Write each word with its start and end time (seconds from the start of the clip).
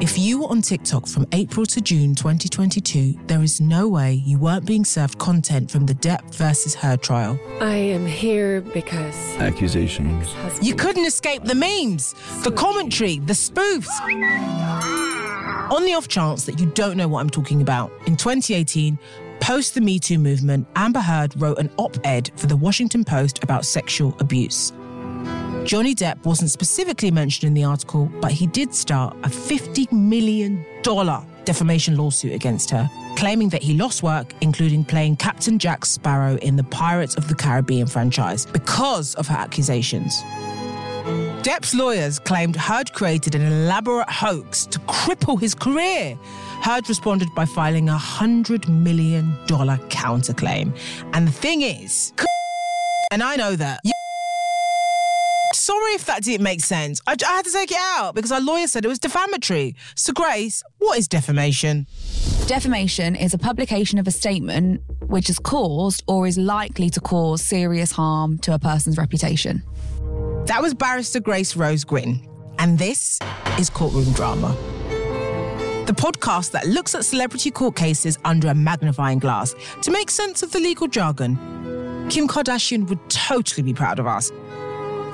If 0.00 0.16
you 0.16 0.40
were 0.40 0.46
on 0.46 0.62
TikTok 0.62 1.06
from 1.06 1.26
April 1.32 1.66
to 1.66 1.80
June 1.82 2.14
2022, 2.14 3.14
there 3.26 3.42
is 3.42 3.60
no 3.60 3.88
way 3.88 4.14
you 4.14 4.38
weren't 4.38 4.64
being 4.64 4.84
served 4.84 5.18
content 5.18 5.70
from 5.70 5.84
the 5.84 5.94
Depp 5.94 6.34
versus 6.34 6.74
Heard 6.74 7.02
trial. 7.02 7.38
I 7.60 7.74
am 7.74 8.06
here 8.06 8.62
because 8.62 9.14
accusations. 9.36 10.34
You 10.62 10.74
couldn't 10.74 11.04
escape 11.04 11.44
the 11.44 11.54
memes, 11.54 12.14
the 12.42 12.50
commentary, 12.52 13.18
the 13.18 13.34
spoofs. 13.34 13.90
On 15.70 15.84
the 15.84 15.92
off 15.92 16.08
chance 16.08 16.46
that 16.46 16.58
you 16.58 16.66
don't 16.66 16.96
know 16.96 17.06
what 17.06 17.20
I'm 17.20 17.30
talking 17.30 17.60
about, 17.60 17.92
in 18.06 18.16
2018, 18.16 18.98
post 19.40 19.74
the 19.74 19.82
Me 19.82 19.98
Too 19.98 20.18
movement, 20.18 20.66
Amber 20.74 21.00
Heard 21.00 21.38
wrote 21.40 21.58
an 21.58 21.70
op 21.76 21.98
ed 22.04 22.30
for 22.36 22.46
the 22.46 22.56
Washington 22.56 23.04
Post 23.04 23.44
about 23.44 23.66
sexual 23.66 24.16
abuse. 24.20 24.72
Johnny 25.64 25.94
Depp 25.94 26.24
wasn't 26.24 26.50
specifically 26.50 27.10
mentioned 27.10 27.46
in 27.46 27.54
the 27.54 27.64
article, 27.64 28.10
but 28.20 28.32
he 28.32 28.46
did 28.46 28.74
start 28.74 29.14
a 29.22 29.28
$50 29.28 29.92
million 29.92 30.64
defamation 31.44 31.96
lawsuit 31.96 32.32
against 32.32 32.70
her, 32.70 32.88
claiming 33.16 33.48
that 33.50 33.62
he 33.62 33.74
lost 33.74 34.02
work, 34.02 34.32
including 34.40 34.84
playing 34.84 35.16
Captain 35.16 35.58
Jack 35.58 35.84
Sparrow 35.84 36.36
in 36.36 36.56
the 36.56 36.64
Pirates 36.64 37.16
of 37.16 37.28
the 37.28 37.34
Caribbean 37.34 37.86
franchise, 37.86 38.46
because 38.46 39.14
of 39.16 39.26
her 39.28 39.36
accusations. 39.36 40.22
Depp's 41.42 41.74
lawyers 41.74 42.18
claimed 42.18 42.56
Heard 42.56 42.92
created 42.92 43.34
an 43.34 43.42
elaborate 43.42 44.10
hoax 44.10 44.66
to 44.66 44.78
cripple 44.80 45.40
his 45.40 45.54
career. 45.54 46.18
Heard 46.62 46.88
responded 46.88 47.28
by 47.34 47.44
filing 47.44 47.88
a 47.88 47.96
$100 47.96 48.68
million 48.68 49.32
counterclaim. 49.46 50.76
And 51.12 51.26
the 51.26 51.32
thing 51.32 51.62
is, 51.62 52.12
and 53.10 53.22
I 53.22 53.36
know 53.36 53.56
that. 53.56 53.80
Sorry 55.54 55.92
if 55.92 56.04
that 56.06 56.22
didn't 56.22 56.44
make 56.44 56.60
sense. 56.60 57.00
I, 57.06 57.12
I 57.26 57.36
had 57.36 57.44
to 57.44 57.52
take 57.52 57.70
it 57.70 57.78
out 57.80 58.14
because 58.14 58.32
our 58.32 58.40
lawyer 58.40 58.66
said 58.66 58.84
it 58.84 58.88
was 58.88 58.98
defamatory. 58.98 59.74
So, 59.94 60.12
Grace, 60.12 60.62
what 60.78 60.98
is 60.98 61.08
defamation? 61.08 61.86
Defamation 62.46 63.16
is 63.16 63.34
a 63.34 63.38
publication 63.38 63.98
of 63.98 64.06
a 64.06 64.10
statement 64.10 64.82
which 65.06 65.26
has 65.28 65.38
caused 65.38 66.02
or 66.06 66.26
is 66.26 66.38
likely 66.38 66.90
to 66.90 67.00
cause 67.00 67.42
serious 67.42 67.92
harm 67.92 68.38
to 68.38 68.54
a 68.54 68.58
person's 68.58 68.98
reputation. 68.98 69.62
That 70.46 70.60
was 70.62 70.74
barrister 70.74 71.20
Grace 71.20 71.56
Rose 71.56 71.84
Gwynne. 71.84 72.26
And 72.58 72.78
this 72.78 73.18
is 73.58 73.70
Courtroom 73.70 74.12
Drama. 74.12 74.56
The 75.86 75.94
podcast 75.94 76.50
that 76.50 76.66
looks 76.66 76.94
at 76.94 77.04
celebrity 77.04 77.50
court 77.50 77.76
cases 77.76 78.18
under 78.24 78.48
a 78.48 78.54
magnifying 78.54 79.18
glass 79.18 79.54
to 79.82 79.90
make 79.90 80.10
sense 80.10 80.42
of 80.42 80.52
the 80.52 80.58
legal 80.58 80.88
jargon. 80.88 81.36
Kim 82.10 82.26
Kardashian 82.26 82.88
would 82.88 82.98
totally 83.08 83.62
be 83.62 83.72
proud 83.72 83.98
of 83.98 84.06
us. 84.06 84.30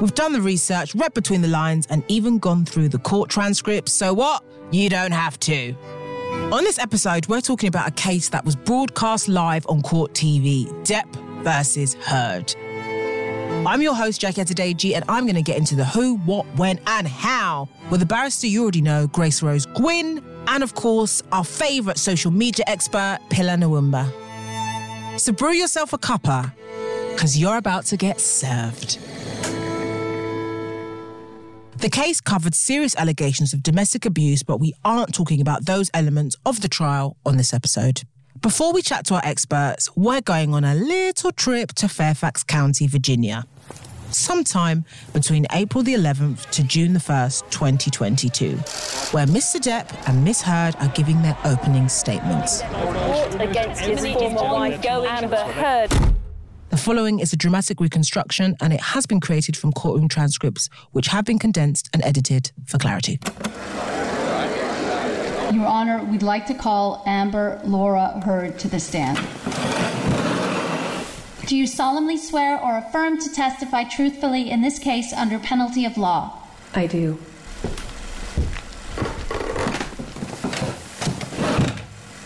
We've 0.01 0.15
done 0.15 0.33
the 0.33 0.41
research, 0.41 0.95
read 0.97 1.15
between 1.15 1.41
the 1.41 1.49
lines, 1.49 1.87
and 1.89 2.03
even 2.09 2.39
gone 2.39 2.65
through 2.65 2.89
the 2.89 2.99
court 2.99 3.31
transcripts. 3.31 3.93
So 3.93 4.13
what? 4.13 4.43
You 4.73 4.89
don't 4.89 5.13
have 5.13 5.39
to. 5.41 5.75
On 6.53 6.65
this 6.65 6.81
episode, 6.81 7.27
we're 7.29 7.41
talking 7.41 7.69
about 7.69 7.89
a 7.89 7.93
case 7.93 8.29
that 8.31 8.45
was 8.45 8.57
broadcast 8.57 9.29
live 9.29 9.65
on 9.69 9.83
Court 9.83 10.13
TV 10.13 10.67
Depp 10.85 11.07
versus 11.45 11.95
Heard. 11.95 12.55
I'm 13.67 13.81
your 13.81 13.95
host, 13.95 14.21
Jackie 14.21 14.43
Adedeji, 14.43 14.95
and 14.97 15.05
I'm 15.09 15.25
going 15.25 15.37
to 15.37 15.43
get 15.43 15.57
into 15.59 15.77
the 15.77 15.85
who, 15.85 16.17
what, 16.19 16.45
when, 16.57 16.81
and 16.89 17.07
how 17.07 17.69
with 17.89 18.01
the 18.01 18.07
barrister 18.07 18.49
you 18.49 18.63
already 18.63 18.83
know, 18.83 19.07
Grace 19.07 19.43
Rose 19.43 19.65
Gwynne, 19.65 20.23
and 20.49 20.63
of 20.65 20.75
course, 20.75 21.23
our 21.31 21.45
favourite 21.45 21.99
social 21.99 22.33
media 22.33 22.65
expert, 22.67 23.21
Pilar 23.31 23.57
Nalwimba. 23.57 24.11
So 25.21 25.33
brew 25.33 25.53
yourself 25.53 25.93
a 25.93 25.99
cuppa, 25.99 26.53
because 27.13 27.39
you're 27.39 27.59
about 27.59 27.85
to 27.87 27.97
get 27.97 28.21
served. 28.21 28.99
The 31.85 31.91
case 31.91 32.19
covered 32.19 32.55
serious 32.55 32.97
allegations 32.97 33.53
of 33.53 33.63
domestic 33.63 34.07
abuse, 34.07 34.43
but 34.43 34.59
we 34.59 34.73
aren't 34.87 35.13
talking 35.13 35.43
about 35.43 35.67
those 35.67 35.91
elements 35.93 36.35
of 36.47 36.63
the 36.63 36.69
trial 36.69 37.19
on 37.27 37.37
this 37.37 37.53
episode. 37.53 38.05
Before 38.41 38.73
we 38.73 38.81
chat 38.81 39.05
to 39.09 39.17
our 39.17 39.21
experts, 39.23 39.95
we're 39.95 40.23
going 40.23 40.55
on 40.55 40.65
a 40.65 40.75
little 40.75 41.31
trip 41.31 41.73
to 41.75 41.87
Fairfax 41.87 42.43
County, 42.43 42.87
Virginia. 42.87 43.45
Sometime 44.09 44.87
between 45.13 45.45
April 45.53 45.85
the 45.85 45.93
11th 45.93 46.49
to 46.53 46.63
June 46.63 46.95
the 46.95 47.01
1st, 47.01 47.51
2022, 47.51 48.53
where 49.13 49.27
Mr. 49.27 49.61
Depp 49.61 50.09
and 50.09 50.25
Miss 50.25 50.41
Heard 50.41 50.75
are 50.77 50.89
giving 50.95 51.21
their 51.21 51.37
opening 51.45 51.91
statements. 51.91 52.63
against 53.39 53.83
his 53.83 54.01
former 54.01 54.43
wife, 54.43 54.83
Amber 54.87 55.37
Heard. 55.37 56.14
The 56.75 56.81
following 56.81 57.21
is 57.21 57.33
a 57.33 57.37
dramatic 57.37 57.79
reconstruction, 57.79 58.57
and 58.61 58.73
it 58.73 58.81
has 58.81 59.07
been 59.07 59.21
created 59.21 59.57
from 59.57 59.73
courtroom 59.73 60.09
transcripts, 60.09 60.69
which 60.91 61.07
have 61.07 61.25
been 61.25 61.39
condensed 61.39 61.89
and 61.93 62.05
edited 62.05 62.51
for 62.67 62.79
clarity. 62.79 63.21
Your 65.55 65.67
Honor, 65.67 66.03
we'd 66.03 66.25
like 66.25 66.47
to 66.47 66.55
call 66.55 67.05
Amber 67.07 67.61
Laura 67.63 68.21
Heard 68.25 68.59
to 68.59 68.67
the 68.67 68.81
stand. 68.81 69.19
Do 71.47 71.57
you 71.57 71.69
solemnly 71.69 72.17
swear 72.17 72.61
or 72.61 72.79
affirm 72.79 73.21
to 73.21 73.33
testify 73.33 73.85
truthfully 73.85 74.51
in 74.51 74.61
this 74.61 74.81
case 74.81 75.13
under 75.13 75.39
penalty 75.39 75.85
of 75.85 75.97
law? 75.97 76.43
I 76.75 76.89
do. 76.89 77.21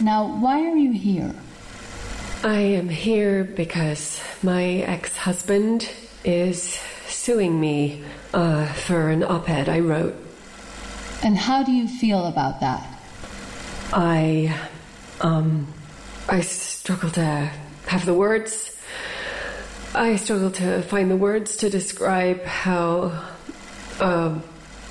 Now, 0.01 0.39
why 0.41 0.67
are 0.67 0.77
you 0.79 0.93
here? 0.93 1.35
I 2.45 2.61
am 2.61 2.89
here 2.89 3.43
because 3.43 4.23
my 4.45 4.65
ex 4.65 5.17
husband 5.17 5.91
is 6.23 6.63
suing 7.09 7.61
me 7.61 8.05
uh, 8.33 8.67
for 8.75 9.11
an 9.11 9.25
op 9.25 9.51
ed 9.51 9.69
I 9.69 9.81
wrote. 9.81 10.15
And 11.25 11.37
how 11.37 11.65
do 11.65 11.73
you 11.73 11.89
feel 11.89 12.27
about 12.27 12.61
that? 12.61 12.87
I, 13.93 14.57
um, 15.21 15.67
I 16.29 16.41
struggle 16.43 17.11
to 17.11 17.51
have 17.89 18.07
the 18.07 18.15
words. 18.15 18.77
I 19.97 20.15
struggle 20.15 20.53
to 20.53 20.83
find 20.83 21.11
the 21.11 21.17
words 21.17 21.57
to 21.57 21.71
describe 21.71 22.45
how 22.45 23.21
uh, 23.99 24.39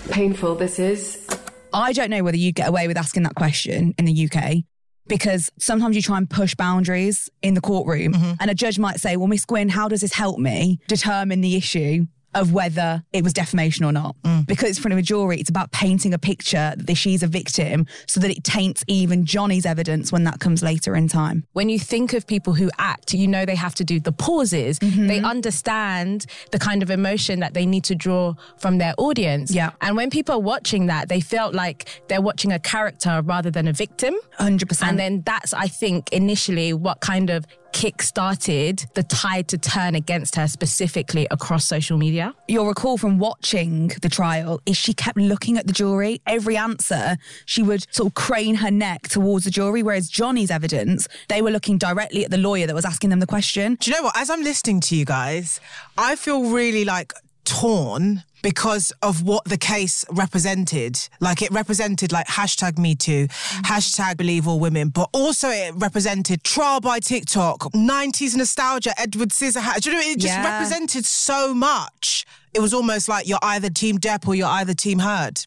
painful 0.09 0.55
this 0.55 0.79
is. 0.79 1.25
I 1.71 1.93
don't 1.93 2.09
know 2.09 2.25
whether 2.25 2.35
you 2.35 2.51
get 2.51 2.67
away 2.67 2.89
with 2.89 2.97
asking 2.97 3.23
that 3.23 3.35
question 3.35 3.95
in 3.97 4.03
the 4.03 4.29
UK 4.29 4.65
because 5.07 5.51
sometimes 5.57 5.95
you 5.95 6.01
try 6.01 6.17
and 6.17 6.29
push 6.29 6.55
boundaries 6.55 7.29
in 7.41 7.53
the 7.53 7.61
courtroom 7.61 8.13
mm-hmm. 8.13 8.33
and 8.39 8.51
a 8.51 8.55
judge 8.55 8.79
might 8.79 8.99
say, 8.99 9.17
well, 9.17 9.27
Miss 9.27 9.45
Gwynne, 9.45 9.69
how 9.69 9.87
does 9.87 10.01
this 10.01 10.13
help 10.13 10.39
me 10.39 10.79
determine 10.87 11.41
the 11.41 11.55
issue 11.55 12.05
of 12.35 12.53
whether 12.53 13.03
it 13.13 13.23
was 13.23 13.33
defamation 13.33 13.85
or 13.85 13.91
not? 13.91 14.15
Mm. 14.23 14.45
Because 14.47 14.69
it's 14.69 14.79
in 14.79 14.83
front 14.83 14.93
of 14.93 14.99
a 14.99 15.03
jury, 15.03 15.39
it's 15.39 15.49
about 15.49 15.71
painting 15.71 16.13
a 16.13 16.19
picture 16.19 16.73
that 16.77 16.95
she's 16.95 17.23
a 17.23 17.27
victim 17.27 17.85
so 18.07 18.19
that 18.19 18.31
it 18.31 18.43
taints 18.43 18.83
even 18.87 19.25
Johnny's 19.25 19.65
evidence 19.65 20.11
when 20.11 20.23
that 20.25 20.39
comes 20.39 20.61
later 20.63 20.95
in 20.95 21.07
time. 21.07 21.45
when 21.53 21.69
you 21.69 21.79
think 21.79 22.13
of 22.13 22.27
people 22.27 22.53
who 22.53 22.69
act, 22.77 23.13
you 23.13 23.27
know 23.27 23.45
they 23.45 23.55
have 23.55 23.75
to 23.75 23.83
do 23.83 23.99
the 23.99 24.11
pauses. 24.11 24.79
They 24.79 24.87
mm-hmm. 24.87 25.25
understand 25.25 26.25
the 26.51 26.59
kind 26.59 26.83
of 26.83 26.89
emotion 26.89 27.39
that 27.39 27.53
they 27.53 27.65
need 27.65 27.83
to 27.85 27.95
draw 27.95 28.33
from 28.57 28.77
their 28.77 28.93
audience. 28.97 29.53
Yeah. 29.53 29.71
And 29.81 29.95
when 29.95 30.09
people 30.09 30.35
are 30.35 30.39
watching 30.39 30.87
that, 30.87 31.09
they 31.09 31.19
felt 31.19 31.53
like 31.53 32.03
they're 32.07 32.21
watching 32.21 32.51
a 32.51 32.59
character 32.59 33.21
rather 33.23 33.51
than 33.51 33.67
a 33.67 33.73
victim. 33.73 34.15
100%. 34.39 34.87
And 34.87 34.99
then 34.99 35.23
that's, 35.25 35.53
I 35.53 35.67
think, 35.67 36.11
initially 36.11 36.73
what 36.73 36.99
kind 36.99 37.29
of 37.29 37.45
kick 37.77 38.01
started 38.01 38.83
the 38.95 39.03
tide 39.03 39.47
to 39.47 39.55
turn 39.55 39.93
against 39.93 40.35
her 40.35 40.47
specifically 40.47 41.27
across 41.29 41.63
social 41.63 41.95
media. 41.95 42.33
You'll 42.47 42.65
recall 42.65 42.97
from 42.97 43.19
watching 43.19 43.89
the 44.01 44.09
trial 44.09 44.59
is 44.65 44.75
she 44.75 44.95
kept 44.95 45.15
looking 45.15 45.59
at 45.59 45.67
the 45.67 45.73
jury. 45.73 46.19
Every 46.25 46.57
answer, 46.57 47.17
she 47.45 47.61
would 47.61 47.85
sort 47.93 48.07
of 48.07 48.13
crane 48.15 48.55
her 48.55 48.71
neck 48.71 49.03
towards 49.03 49.45
the 49.45 49.51
jury, 49.51 49.83
whereas 49.83 50.09
Johnny's 50.09 50.49
evidence, 50.49 51.07
they 51.27 51.43
were 51.43 51.51
looking 51.51 51.77
directly 51.77 52.25
at 52.25 52.31
the 52.31 52.39
lawyer 52.39 52.65
that 52.65 52.73
was 52.73 52.83
asking 52.83 53.11
them 53.11 53.19
the 53.19 53.27
question. 53.27 53.77
Do 53.79 53.91
you 53.91 53.97
know 53.97 54.01
what? 54.05 54.17
As 54.17 54.31
I'm 54.31 54.41
listening 54.41 54.79
to 54.81 54.95
you 54.95 55.05
guys, 55.05 55.59
I 55.99 56.15
feel 56.15 56.49
really 56.49 56.83
like 56.83 57.13
torn 57.47 58.23
because 58.43 58.91
of 59.01 59.23
what 59.23 59.43
the 59.45 59.57
case 59.57 60.05
represented. 60.11 60.99
Like 61.19 61.41
it 61.41 61.49
represented 61.51 62.11
like 62.11 62.27
hashtag 62.27 62.77
me 62.77 62.93
too, 62.93 63.27
hashtag 63.29 64.17
believe 64.17 64.47
all 64.47 64.59
women, 64.59 64.89
but 64.89 65.09
also 65.13 65.47
it 65.49 65.73
represented 65.75 66.43
trial 66.43 66.79
by 66.81 66.99
TikTok, 66.99 67.59
90s 67.73 68.35
nostalgia, 68.35 68.91
Edward 68.99 69.29
Scissorhands. 69.29 69.81
Do 69.81 69.89
you 69.91 69.95
know, 69.95 70.01
it 70.01 70.19
just 70.19 70.33
Yeah. 70.35 70.53
represented 70.53 71.05
so 71.05 71.53
much. 71.53 72.25
It 72.53 72.59
was 72.59 72.73
almost 72.73 73.07
like 73.09 73.27
you're 73.27 73.39
either 73.41 73.69
Team 73.69 73.97
Depp 73.97 74.27
or 74.27 74.35
you're 74.35 74.47
either 74.47 74.73
Team 74.73 74.99
Heard. 74.99 75.45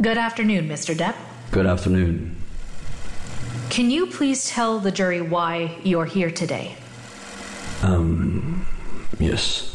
Good 0.00 0.16
afternoon, 0.18 0.68
Mr. 0.68 0.94
Depp. 0.96 1.14
Good 1.50 1.66
afternoon. 1.66 2.36
Can 3.68 3.90
you 3.90 4.06
please 4.06 4.48
tell 4.48 4.78
the 4.80 4.90
jury 4.90 5.20
why 5.20 5.76
you're 5.84 6.06
here 6.06 6.30
today? 6.30 6.74
Um, 7.82 8.29
yes. 9.20 9.66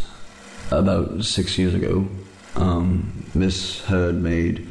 About 0.72 1.24
six 1.24 1.58
years 1.58 1.74
ago, 1.74 2.08
um, 2.56 3.26
Miss 3.34 3.82
Heard 3.86 4.16
made 4.16 4.68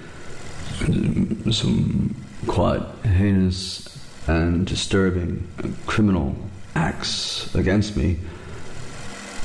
some 1.52 2.14
quite 2.46 2.82
heinous 3.04 3.88
and 4.26 4.66
disturbing 4.66 5.46
criminal 5.86 6.34
acts 6.74 7.54
against 7.54 7.96
me 7.96 8.18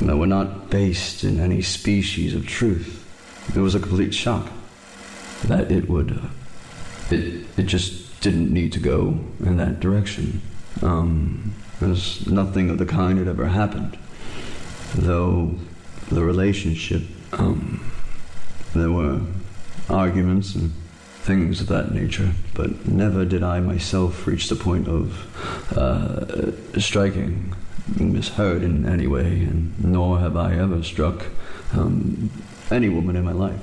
that 0.02 0.18
were 0.18 0.28
not 0.28 0.70
based 0.70 1.24
in 1.24 1.40
any 1.40 1.62
species 1.62 2.34
of 2.34 2.48
truth. 2.48 3.06
It 3.56 3.60
was 3.60 3.76
a 3.76 3.80
complete 3.80 4.14
shock 4.14 4.50
that 5.46 5.72
it 5.72 5.90
would, 5.90 6.12
uh, 6.12 6.28
it, 7.12 7.46
it 7.58 7.64
just 7.64 8.22
didn't 8.22 8.52
need 8.52 8.72
to 8.74 8.80
go 8.80 9.20
in 9.40 9.58
that 9.58 9.80
direction. 9.80 10.42
Um, 10.82 11.54
there's 11.80 12.26
nothing 12.28 12.70
of 12.70 12.78
the 12.78 12.86
kind 12.86 13.20
had 13.20 13.28
ever 13.28 13.48
happened. 13.48 13.98
Though 14.96 15.56
the 16.10 16.24
relationship, 16.24 17.04
um, 17.34 17.92
there 18.74 18.92
were 18.92 19.22
arguments 19.90 20.56
and 20.56 20.72
things 21.22 21.62
of 21.62 21.68
that 21.68 21.92
nature, 21.92 22.32
but 22.54 22.88
never 22.88 23.26
did 23.26 23.44
I 23.44 23.60
myself 23.60 24.26
reach 24.26 24.50
the 24.50 24.56
point 24.56 24.88
of 24.88 25.78
uh, 25.78 26.80
striking 26.80 27.56
Miss 27.98 28.30
Heard 28.30 28.64
in 28.64 28.86
any 28.88 29.08
way, 29.08 29.44
and 29.44 29.74
nor 29.84 30.20
have 30.20 30.36
I 30.36 30.56
ever 30.56 30.82
struck 30.84 31.26
um, 31.74 32.32
any 32.72 32.90
woman 32.90 33.16
in 33.16 33.26
my 33.26 33.32
life. 33.32 33.60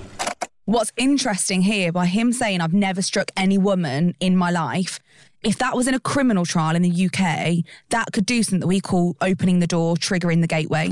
What's 0.64 0.92
interesting 0.96 1.62
here 1.62 1.92
by 1.92 2.06
him 2.06 2.32
saying 2.32 2.60
I've 2.60 2.74
never 2.74 3.00
struck 3.00 3.30
any 3.36 3.56
woman 3.56 4.16
in 4.18 4.36
my 4.36 4.50
life, 4.50 4.98
if 5.46 5.58
that 5.58 5.76
was 5.76 5.86
in 5.86 5.94
a 5.94 6.00
criminal 6.00 6.44
trial 6.44 6.74
in 6.74 6.82
the 6.82 7.06
UK, 7.06 7.64
that 7.90 8.12
could 8.12 8.26
do 8.26 8.42
something 8.42 8.58
that 8.58 8.66
we 8.66 8.80
call 8.80 9.16
opening 9.20 9.60
the 9.60 9.66
door, 9.68 9.94
triggering 9.94 10.40
the 10.40 10.48
gateway. 10.48 10.90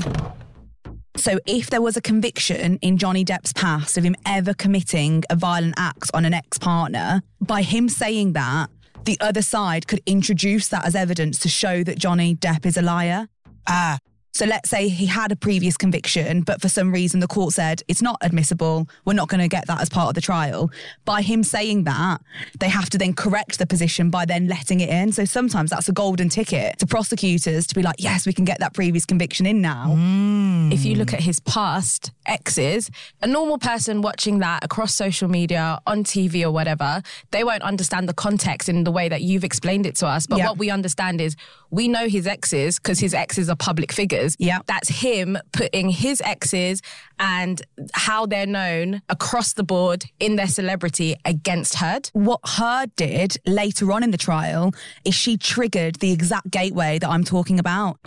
So 1.17 1.39
if 1.45 1.69
there 1.69 1.81
was 1.81 1.97
a 1.97 2.01
conviction 2.01 2.77
in 2.77 2.97
Johnny 2.97 3.25
Depp's 3.25 3.51
past 3.51 3.97
of 3.97 4.05
him 4.05 4.15
ever 4.25 4.53
committing 4.53 5.25
a 5.29 5.35
violent 5.35 5.73
act 5.77 6.09
on 6.13 6.23
an 6.23 6.33
ex-partner, 6.33 7.21
by 7.41 7.63
him 7.63 7.89
saying 7.89 8.31
that, 8.33 8.69
the 9.03 9.17
other 9.19 9.41
side 9.41 9.87
could 9.87 10.01
introduce 10.05 10.69
that 10.69 10.85
as 10.85 10.95
evidence 10.95 11.37
to 11.39 11.49
show 11.49 11.83
that 11.83 11.99
Johnny 11.99 12.35
Depp 12.35 12.65
is 12.65 12.77
a 12.77 12.81
liar. 12.81 13.27
Ah. 13.67 13.99
So 14.35 14.45
let's 14.45 14.69
say 14.69 14.89
he 14.89 15.05
had 15.05 15.31
a 15.31 15.35
previous 15.37 15.77
conviction, 15.77 16.41
but 16.41 16.61
for 16.61 16.67
some 16.67 16.91
reason 16.91 17.21
the 17.21 17.27
court 17.27 17.53
said 17.53 17.81
it's 17.87 18.01
not 18.01 18.17
admissible. 18.19 18.85
We're 19.05 19.13
not 19.13 19.29
going 19.29 19.39
to 19.39 19.47
get 19.47 19.65
that 19.67 19.79
as 19.79 19.87
part 19.87 20.09
of 20.09 20.15
the 20.15 20.19
trial. 20.19 20.69
By 21.05 21.21
him 21.21 21.41
saying 21.41 21.85
that, 21.85 22.19
they 22.59 22.67
have 22.67 22.89
to 22.89 22.97
then 22.97 23.13
correct 23.13 23.59
the 23.59 23.65
position 23.65 24.09
by 24.09 24.25
then 24.25 24.49
letting 24.49 24.81
it 24.81 24.89
in. 24.89 25.13
So 25.13 25.23
sometimes 25.23 25.69
that's 25.69 25.87
a 25.87 25.93
golden 25.93 26.27
ticket 26.27 26.79
to 26.79 26.85
prosecutors 26.85 27.65
to 27.67 27.75
be 27.75 27.81
like, 27.81 27.95
yes, 27.97 28.25
we 28.27 28.33
can 28.33 28.43
get 28.43 28.59
that 28.59 28.73
previous 28.73 29.05
conviction 29.05 29.45
in 29.45 29.61
now. 29.61 29.95
Hmm. 29.95 30.69
If 30.69 30.83
you 30.83 30.95
look 30.95 31.13
at 31.13 31.21
his 31.21 31.39
past 31.39 32.11
exes, 32.25 32.91
a 33.21 33.27
normal 33.27 33.57
person 33.57 34.01
watching 34.01 34.39
that 34.39 34.65
across 34.65 34.93
social 34.93 35.29
media, 35.29 35.79
on 35.87 36.03
TV 36.03 36.43
or 36.43 36.51
whatever, 36.51 37.01
they 37.31 37.45
won't 37.45 37.63
understand 37.63 38.09
the 38.09 38.13
context 38.13 38.67
in 38.67 38.83
the 38.83 38.91
way 38.91 39.07
that 39.07 39.21
you've 39.21 39.45
explained 39.45 39.85
it 39.85 39.95
to 39.95 40.07
us. 40.07 40.27
But 40.27 40.39
Yeah. 40.39 40.47
what 40.49 40.57
we 40.57 40.69
understand 40.69 41.21
is 41.21 41.37
we 41.75 41.89
know 41.89 42.07
his 42.07 42.25
exes 42.25 42.79
because 42.79 42.99
his 42.99 43.13
exes 43.13 43.49
are 43.49 43.55
public 43.57 43.91
figures. 43.91 44.37
Yeah. 44.39 44.59
That's 44.65 44.87
him 44.87 45.37
putting 45.51 45.89
his 45.89 46.21
exes 46.21 46.81
and 47.19 47.61
how 47.93 48.25
they're 48.25 48.47
known 48.47 49.01
across 49.09 49.51
the 49.53 49.63
board 49.63 50.05
in 50.21 50.37
their 50.37 50.47
celebrity 50.47 51.17
against 51.25 51.75
Heard. 51.75 52.09
What 52.13 52.39
Heard 52.45 52.95
did 52.95 53.35
later 53.45 53.91
on 53.91 54.03
in 54.03 54.11
the 54.11 54.17
trial 54.17 54.73
is 55.03 55.15
she 55.15 55.35
triggered 55.35 55.95
the 55.95 56.13
exact 56.13 56.49
gateway 56.49 56.97
that 56.99 57.09
I'm 57.09 57.25
talking 57.25 57.59
about. 57.59 57.99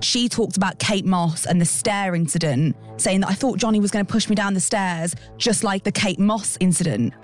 She 0.00 0.28
talked 0.28 0.56
about 0.56 0.78
Kate 0.78 1.04
Moss 1.04 1.44
and 1.44 1.60
the 1.60 1.64
stair 1.64 2.14
incident, 2.14 2.76
saying 2.96 3.20
that 3.20 3.30
I 3.30 3.34
thought 3.34 3.58
Johnny 3.58 3.80
was 3.80 3.90
going 3.90 4.04
to 4.04 4.12
push 4.12 4.28
me 4.28 4.34
down 4.34 4.54
the 4.54 4.60
stairs, 4.60 5.14
just 5.38 5.64
like 5.64 5.82
the 5.82 5.92
Kate 5.92 6.18
Moss 6.18 6.56
incident. 6.60 7.14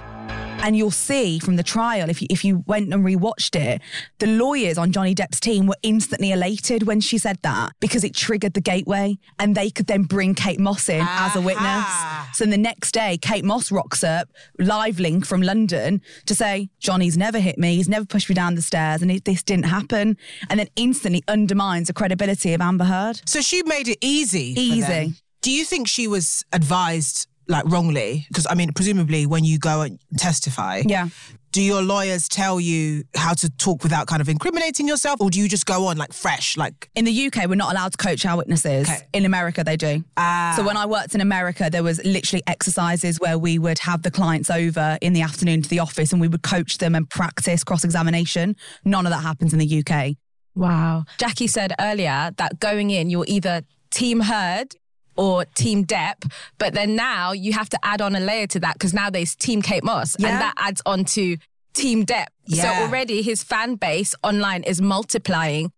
And 0.60 0.76
you'll 0.76 0.90
see 0.90 1.38
from 1.38 1.56
the 1.56 1.62
trial, 1.62 2.10
if 2.10 2.20
you, 2.20 2.26
if 2.30 2.44
you 2.44 2.62
went 2.66 2.92
and 2.92 3.04
rewatched 3.04 3.56
it, 3.58 3.80
the 4.18 4.26
lawyers 4.26 4.76
on 4.76 4.92
Johnny 4.92 5.14
Depp's 5.14 5.40
team 5.40 5.66
were 5.66 5.76
instantly 5.82 6.32
elated 6.32 6.82
when 6.82 7.00
she 7.00 7.16
said 7.16 7.38
that 7.42 7.72
because 7.80 8.04
it 8.04 8.14
triggered 8.14 8.54
the 8.54 8.60
gateway 8.60 9.16
and 9.38 9.54
they 9.54 9.70
could 9.70 9.86
then 9.86 10.02
bring 10.02 10.34
Kate 10.34 10.58
Moss 10.60 10.88
in 10.88 11.00
as 11.08 11.36
a 11.36 11.40
witness. 11.40 11.64
Aha. 11.64 12.30
So 12.34 12.44
the 12.44 12.58
next 12.58 12.92
day, 12.92 13.16
Kate 13.16 13.44
Moss 13.44 13.70
rocks 13.72 14.02
up, 14.04 14.28
live 14.58 15.00
link 15.00 15.24
from 15.24 15.40
London, 15.42 16.02
to 16.26 16.34
say, 16.34 16.68
Johnny's 16.80 17.16
never 17.16 17.38
hit 17.38 17.56
me, 17.56 17.76
he's 17.76 17.88
never 17.88 18.04
pushed 18.04 18.28
me 18.28 18.34
down 18.34 18.54
the 18.54 18.62
stairs, 18.62 19.00
and 19.00 19.10
it, 19.10 19.24
this 19.24 19.42
didn't 19.42 19.66
happen. 19.66 20.16
And 20.50 20.60
then 20.60 20.68
instantly 20.76 21.22
undermines 21.28 21.86
the 21.86 21.94
credibility 21.94 22.52
of 22.52 22.60
Amber 22.60 22.84
Heard. 22.84 23.22
So 23.26 23.40
she 23.40 23.62
made 23.62 23.88
it 23.88 23.98
easy. 24.00 24.54
for 24.54 24.60
Easy. 24.60 24.80
them. 24.80 25.16
Do 25.40 25.50
you 25.52 25.64
think 25.64 25.88
she 25.88 26.06
was 26.08 26.44
advised 26.52 27.26
like 27.48 27.64
wrongly? 27.66 28.26
Because 28.28 28.46
I 28.48 28.54
mean, 28.54 28.72
presumably 28.72 29.26
when 29.26 29.44
you 29.44 29.58
go 29.58 29.80
and 29.82 29.98
testify, 30.16 30.82
Yeah. 30.86 31.08
do 31.50 31.62
your 31.62 31.82
lawyers 31.82 32.28
tell 32.28 32.60
you 32.60 33.04
how 33.16 33.32
to 33.32 33.48
talk 33.48 33.82
without 33.82 34.06
kind 34.06 34.20
of 34.20 34.28
incriminating 34.28 34.86
yourself, 34.86 35.20
or 35.20 35.30
do 35.30 35.38
you 35.40 35.48
just 35.48 35.64
go 35.64 35.86
on 35.86 35.96
like 35.96 36.12
fresh, 36.12 36.56
like 36.58 36.90
In 36.94 37.04
the 37.06 37.26
UK, 37.26 37.46
we're 37.48 37.54
not 37.54 37.72
allowed 37.72 37.92
to 37.92 37.96
coach 37.98 38.26
our 38.26 38.36
witnesses. 38.36 38.88
Okay. 38.88 39.06
In 39.14 39.24
America, 39.24 39.64
they 39.64 39.76
do. 39.76 40.04
Ah. 40.18 40.52
So 40.56 40.62
when 40.62 40.76
I 40.76 40.84
worked 40.86 41.14
in 41.14 41.20
America, 41.22 41.68
there 41.70 41.82
was 41.82 42.04
literally 42.04 42.42
exercises 42.46 43.18
where 43.18 43.38
we 43.38 43.58
would 43.58 43.78
have 43.80 44.02
the 44.02 44.10
clients 44.10 44.50
over 44.50 44.98
in 45.00 45.14
the 45.14 45.22
afternoon 45.22 45.62
to 45.62 45.68
the 45.68 45.78
office 45.78 46.12
and 46.12 46.20
we 46.20 46.28
would 46.28 46.42
coach 46.42 46.78
them 46.78 46.94
and 46.94 47.08
practice 47.08 47.64
cross 47.64 47.82
examination. 47.82 48.54
None 48.84 49.06
of 49.06 49.10
that 49.12 49.22
happens 49.22 49.52
in 49.54 49.58
the 49.58 49.82
UK. 49.84 50.16
Wow. 50.54 51.04
Jackie 51.18 51.46
said 51.46 51.72
earlier 51.80 52.32
that 52.36 52.60
going 52.60 52.90
in, 52.90 53.08
you're 53.10 53.24
either 53.28 53.62
team 53.90 54.20
Heard 54.20 54.74
or 55.18 55.44
team 55.54 55.84
Depp, 55.84 56.30
but 56.56 56.72
then 56.72 56.96
now 56.96 57.32
you 57.32 57.52
have 57.52 57.68
to 57.70 57.78
add 57.82 58.00
on 58.00 58.14
a 58.16 58.20
layer 58.20 58.46
to 58.46 58.60
that 58.60 58.74
because 58.74 58.94
now 58.94 59.10
there's 59.10 59.34
team 59.34 59.60
Kate 59.60 59.84
Moss 59.84 60.16
Yeah. 60.18 60.28
and 60.28 60.40
that 60.40 60.54
adds 60.56 60.80
on 60.86 61.04
to 61.16 61.36
team 61.74 62.06
Depp. 62.06 62.28
Yeah. 62.46 62.62
So 62.62 62.84
already 62.84 63.20
his 63.20 63.42
fan 63.42 63.74
base 63.74 64.14
online 64.22 64.62
is 64.62 64.80
multiplying. 64.80 65.72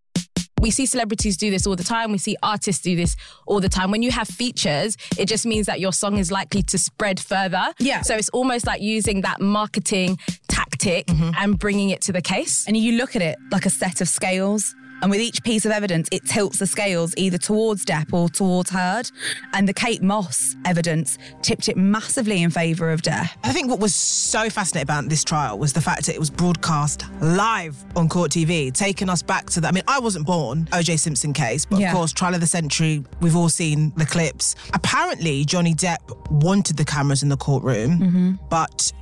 We 0.60 0.70
see 0.70 0.84
celebrities 0.84 1.38
do 1.38 1.50
this 1.50 1.66
all 1.66 1.74
the 1.74 1.82
time. 1.82 2.12
We 2.12 2.18
see 2.18 2.36
artists 2.42 2.82
do 2.82 2.94
this 2.94 3.16
all 3.46 3.60
the 3.60 3.70
time. 3.70 3.90
When 3.90 4.02
you 4.02 4.10
have 4.10 4.28
features, 4.28 4.94
it 5.16 5.26
just 5.26 5.46
means 5.46 5.64
that 5.66 5.80
your 5.80 5.92
song 5.92 6.18
is 6.18 6.30
likely 6.30 6.62
to 6.64 6.76
spread 6.76 7.18
further. 7.18 7.64
Yeah. 7.78 8.02
So 8.02 8.14
it's 8.14 8.28
almost 8.28 8.66
like 8.66 8.82
using 8.82 9.22
that 9.22 9.40
marketing 9.40 10.18
tactic 10.48 11.06
mm-hmm. 11.06 11.30
and 11.38 11.58
bringing 11.58 11.88
it 11.88 12.02
to 12.02 12.12
the 12.12 12.20
case. 12.20 12.66
And 12.66 12.76
you 12.76 12.92
look 12.98 13.16
at 13.16 13.22
it 13.22 13.38
like 13.50 13.64
a 13.64 13.70
set 13.70 14.02
of 14.02 14.08
scales. 14.08 14.74
And 15.02 15.10
with 15.10 15.20
each 15.20 15.42
piece 15.42 15.64
of 15.64 15.72
evidence, 15.72 16.08
it 16.12 16.24
tilts 16.24 16.58
the 16.58 16.66
scales 16.66 17.14
either 17.16 17.38
towards 17.38 17.84
Depp 17.84 18.12
or 18.12 18.28
towards 18.28 18.70
Heard. 18.70 19.10
And 19.52 19.68
the 19.68 19.74
Kate 19.74 20.02
Moss 20.02 20.56
evidence 20.64 21.18
tipped 21.42 21.68
it 21.68 21.76
massively 21.76 22.42
in 22.42 22.50
favour 22.50 22.90
of 22.90 23.02
Depp. 23.02 23.30
I 23.44 23.52
think 23.52 23.70
what 23.70 23.80
was 23.80 23.94
so 23.94 24.50
fascinating 24.50 24.84
about 24.86 25.08
this 25.08 25.24
trial 25.24 25.58
was 25.58 25.72
the 25.72 25.80
fact 25.80 26.06
that 26.06 26.14
it 26.14 26.18
was 26.18 26.30
broadcast 26.30 27.04
live 27.20 27.76
on 27.96 28.08
Court 28.08 28.30
TV, 28.30 28.72
taking 28.72 29.08
us 29.08 29.22
back 29.22 29.46
to 29.50 29.60
that. 29.60 29.68
I 29.68 29.72
mean, 29.72 29.84
I 29.88 29.98
wasn't 29.98 30.26
born, 30.26 30.66
OJ 30.72 30.98
Simpson 30.98 31.32
case, 31.32 31.64
but 31.64 31.78
Yeah. 31.80 31.90
of 31.90 31.96
course, 31.96 32.12
trial 32.12 32.34
of 32.34 32.40
the 32.40 32.46
century, 32.46 33.04
we've 33.20 33.36
all 33.36 33.48
seen 33.48 33.92
the 33.96 34.06
clips. 34.06 34.54
Apparently, 34.74 35.44
Johnny 35.44 35.74
Depp 35.74 36.30
wanted 36.30 36.76
the 36.76 36.84
cameras 36.84 37.22
in 37.22 37.28
the 37.28 37.36
courtroom, 37.36 37.98
mm-hmm. 37.98 38.32
but 38.48 38.92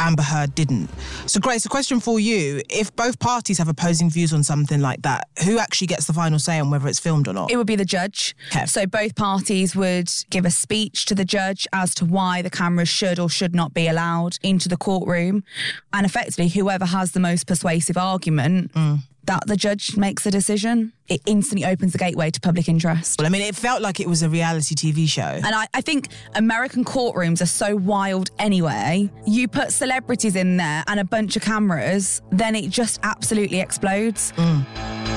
Amber 0.00 0.22
Heard 0.22 0.54
didn't. 0.54 0.88
So, 1.26 1.38
Grace, 1.40 1.64
a 1.66 1.68
question 1.68 2.00
for 2.00 2.18
you. 2.18 2.62
If 2.70 2.94
both 2.96 3.18
parties 3.18 3.58
have 3.58 3.68
opposing 3.68 4.10
views 4.10 4.32
on 4.32 4.42
something 4.42 4.80
like 4.80 5.02
that, 5.02 5.28
who 5.44 5.58
actually 5.58 5.88
gets 5.88 6.06
the 6.06 6.12
final 6.14 6.38
say 6.38 6.58
on 6.58 6.70
whether 6.70 6.88
it's 6.88 6.98
filmed 6.98 7.28
or 7.28 7.34
not? 7.34 7.50
It 7.50 7.56
would 7.56 7.66
be 7.66 7.76
the 7.76 7.84
judge. 7.84 8.34
Okay. 8.50 8.64
So 8.64 8.86
both 8.86 9.14
parties 9.14 9.76
would 9.76 10.10
give 10.30 10.46
a 10.46 10.50
speech 10.50 11.04
to 11.06 11.14
the 11.14 11.24
judge 11.24 11.68
as 11.72 11.94
to 11.96 12.06
why 12.06 12.40
the 12.40 12.50
cameras 12.50 12.88
should 12.88 13.18
or 13.18 13.28
should 13.28 13.54
not 13.54 13.74
be 13.74 13.86
allowed 13.86 14.38
into 14.42 14.68
the 14.68 14.78
courtroom. 14.78 15.44
And 15.92 16.06
effectively, 16.06 16.48
whoever 16.48 16.86
has 16.86 17.12
the 17.12 17.20
most 17.20 17.46
persuasive 17.46 17.98
argument, 17.98 18.72
mm. 18.72 19.00
That 19.30 19.46
the 19.46 19.56
judge 19.56 19.96
makes 19.96 20.26
a 20.26 20.30
decision. 20.30 20.92
It 21.06 21.20
instantly 21.24 21.64
opens 21.64 21.92
the 21.92 21.98
gateway 21.98 22.32
to 22.32 22.40
public 22.40 22.68
interest. 22.68 23.16
well, 23.18 23.26
I 23.26 23.30
mean, 23.30 23.42
it 23.42 23.54
felt 23.54 23.80
like 23.80 24.00
it 24.00 24.08
was 24.08 24.24
a 24.24 24.28
reality 24.28 24.74
TV 24.74 25.08
show. 25.08 25.22
And 25.22 25.54
I, 25.54 25.68
I 25.72 25.80
think 25.82 26.08
American 26.34 26.84
courtrooms 26.84 27.40
are 27.40 27.46
so 27.46 27.76
wild 27.76 28.32
anyway. 28.40 29.08
You 29.26 29.46
put 29.46 29.70
celebrities 29.70 30.34
in 30.34 30.56
there 30.56 30.82
and 30.88 30.98
a 30.98 31.04
bunch 31.04 31.36
of 31.36 31.42
cameras, 31.42 32.22
then 32.30 32.56
it 32.56 32.70
just 32.70 32.98
absolutely 33.04 33.60
explodes. 33.60 34.32
Mm. 34.32 34.66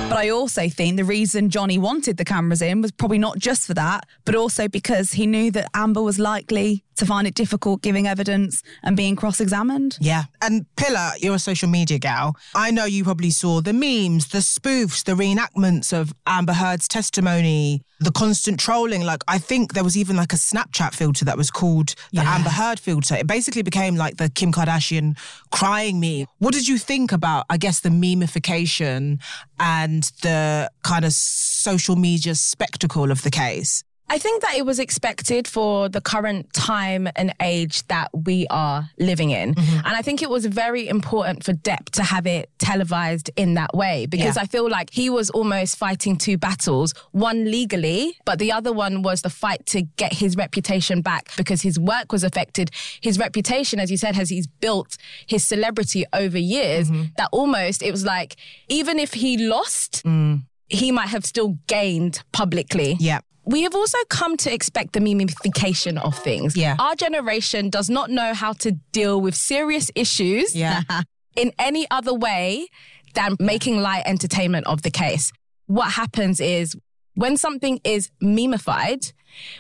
But 0.10 0.18
I 0.20 0.30
also 0.30 0.70
think 0.70 0.98
the 0.98 1.06
reason 1.06 1.50
Johnny 1.50 1.80
wanted 1.80 2.18
the 2.18 2.26
cameras 2.26 2.62
in 2.62 2.84
was 2.84 2.92
probably 2.92 3.18
not 3.18 3.40
just 3.40 3.66
for 3.66 3.74
that, 3.74 4.06
but 4.26 4.36
also 4.36 4.68
because 4.68 5.14
he 5.14 5.26
knew 5.26 5.50
that 5.52 5.70
Amber 5.74 6.04
was 6.04 6.20
likely 6.20 6.84
to 6.96 7.06
find 7.06 7.28
it 7.28 7.36
difficult 7.36 7.82
giving 7.82 8.08
evidence 8.08 8.64
and 8.84 8.96
being 8.98 9.16
cross 9.16 9.40
examined. 9.40 9.98
Yeah. 10.00 10.24
And 10.42 10.66
Pilar, 10.76 11.12
you're 11.20 11.36
a 11.36 11.40
social 11.40 11.70
media 11.70 12.00
gal. 12.00 12.36
I 12.56 12.72
know 12.72 12.86
you 12.86 13.04
probably 13.04 13.30
saw 13.30 13.62
the 13.62 13.74
memes, 13.74 14.28
the 14.28 14.40
spoofs, 14.40 15.04
the 15.04 15.14
reenactments 15.14 15.94
of 15.94 16.14
Amber 16.26 16.54
Heard's 16.54 16.88
testimony, 16.88 17.82
the 18.00 18.12
constant 18.12 18.60
trolling. 18.60 19.04
Like, 19.04 19.24
I 19.28 19.38
think 19.38 19.74
there 19.74 19.84
was 19.84 19.98
even 19.98 20.16
like 20.16 20.34
a 20.34 20.38
Snapchat 20.38 20.94
filter 20.94 21.26
that 21.26 21.38
was 21.38 21.50
called 21.52 21.96
the 22.12 22.22
Yeah. 22.22 22.36
Amber 22.36 22.50
Heard 22.50 22.80
filter. 22.80 23.16
It 23.16 23.28
basically 23.28 23.62
became 23.62 23.96
like 23.96 24.18
the 24.18 24.30
Kim 24.30 24.52
Kardashian 24.52 25.18
crying 25.52 26.00
meme. 26.00 26.28
What 26.40 26.54
did 26.54 26.68
you 26.68 26.78
think 26.78 27.12
about, 27.12 27.46
I 27.50 27.58
guess, 27.58 27.80
the 27.80 27.90
memification 27.90 29.20
and 29.60 30.04
the 30.22 30.70
kind 30.84 31.06
of 31.06 31.14
social 31.14 31.96
media 31.96 32.36
spectacle 32.36 33.12
of 33.12 33.24
the 33.24 33.32
case? 33.32 33.84
I 34.10 34.18
think 34.18 34.42
that 34.44 34.56
it 34.56 34.66
was 34.66 34.80
expected 34.80 35.48
for 35.48 35.90
the 35.90 36.02
current 36.02 36.52
time 36.54 37.08
and 37.16 37.34
age 37.42 37.88
that 37.88 38.10
we 38.14 38.46
are 38.50 38.90
living 39.00 39.32
in. 39.32 39.56
Mm-hmm. 39.56 39.88
And 39.88 39.96
I 39.96 40.02
think 40.02 40.22
it 40.22 40.30
was 40.30 40.46
very 40.46 40.88
important 40.88 41.44
for 41.44 41.54
Depp 41.54 41.90
to 41.92 42.04
have 42.04 42.28
it 42.28 42.50
televised 42.60 43.32
in 43.36 43.56
that 43.56 43.74
way 43.74 44.06
because 44.06 44.36
Yeah. 44.36 44.44
I 44.44 44.46
feel 44.46 44.70
like 44.70 44.92
he 44.92 45.10
was 45.10 45.30
almost 45.30 45.78
fighting 45.78 46.18
two 46.18 46.38
battles 46.38 46.94
one 47.12 47.46
legally, 47.46 48.18
but 48.26 48.40
the 48.40 48.52
other 48.52 48.72
one 48.74 49.02
was 49.02 49.22
the 49.22 49.30
fight 49.30 49.66
to 49.68 49.82
get 49.82 50.14
his 50.14 50.36
reputation 50.36 51.02
back 51.02 51.30
because 51.38 51.62
his 51.62 51.80
work 51.80 52.12
was 52.12 52.24
affected. 52.24 52.72
His 53.02 53.18
reputation, 53.18 53.80
as 53.80 53.90
you 53.90 53.98
said, 53.98 54.16
has 54.16 54.30
he's 54.30 54.48
built 54.48 54.98
his 55.26 55.48
celebrity 55.48 56.06
over 56.14 56.38
years 56.38 56.92
mm-hmm. 56.92 57.06
that 57.18 57.30
almost 57.32 57.82
it 57.82 57.92
was 57.92 58.06
like, 58.06 58.36
even 58.68 59.00
if 59.00 59.14
he 59.14 59.38
lost, 59.38 60.04
mm. 60.06 60.44
he 60.68 60.92
might 60.92 61.10
have 61.10 61.26
still 61.26 61.58
gained 61.68 62.22
publicly. 62.32 62.98
Yeah. 63.00 63.22
We 63.46 63.64
have 63.64 63.76
also 63.76 63.98
come 64.10 64.38
to 64.38 64.54
expect 64.54 64.94
the 64.94 65.00
memification 65.00 65.98
of 66.02 66.18
things. 66.18 66.56
Yeah. 66.56 66.76
Our 66.80 66.96
generation 66.96 67.70
does 67.70 67.90
not 67.90 68.10
know 68.10 68.34
how 68.34 68.54
to 68.54 68.72
deal 68.92 69.20
with 69.20 69.36
serious 69.36 69.92
issues 69.96 70.56
Yeah. 70.56 70.82
in 71.36 71.52
any 71.60 71.86
other 71.92 72.14
way 72.14 72.68
than 73.16 73.36
making 73.40 73.78
light 73.82 74.04
entertainment 74.06 74.66
of 74.68 74.82
the 74.84 74.92
case. 74.92 75.32
What 75.68 75.92
happens 75.94 76.40
is 76.40 76.76
when 77.16 77.38
something 77.38 77.80
is 77.84 78.10
memified, 78.24 79.12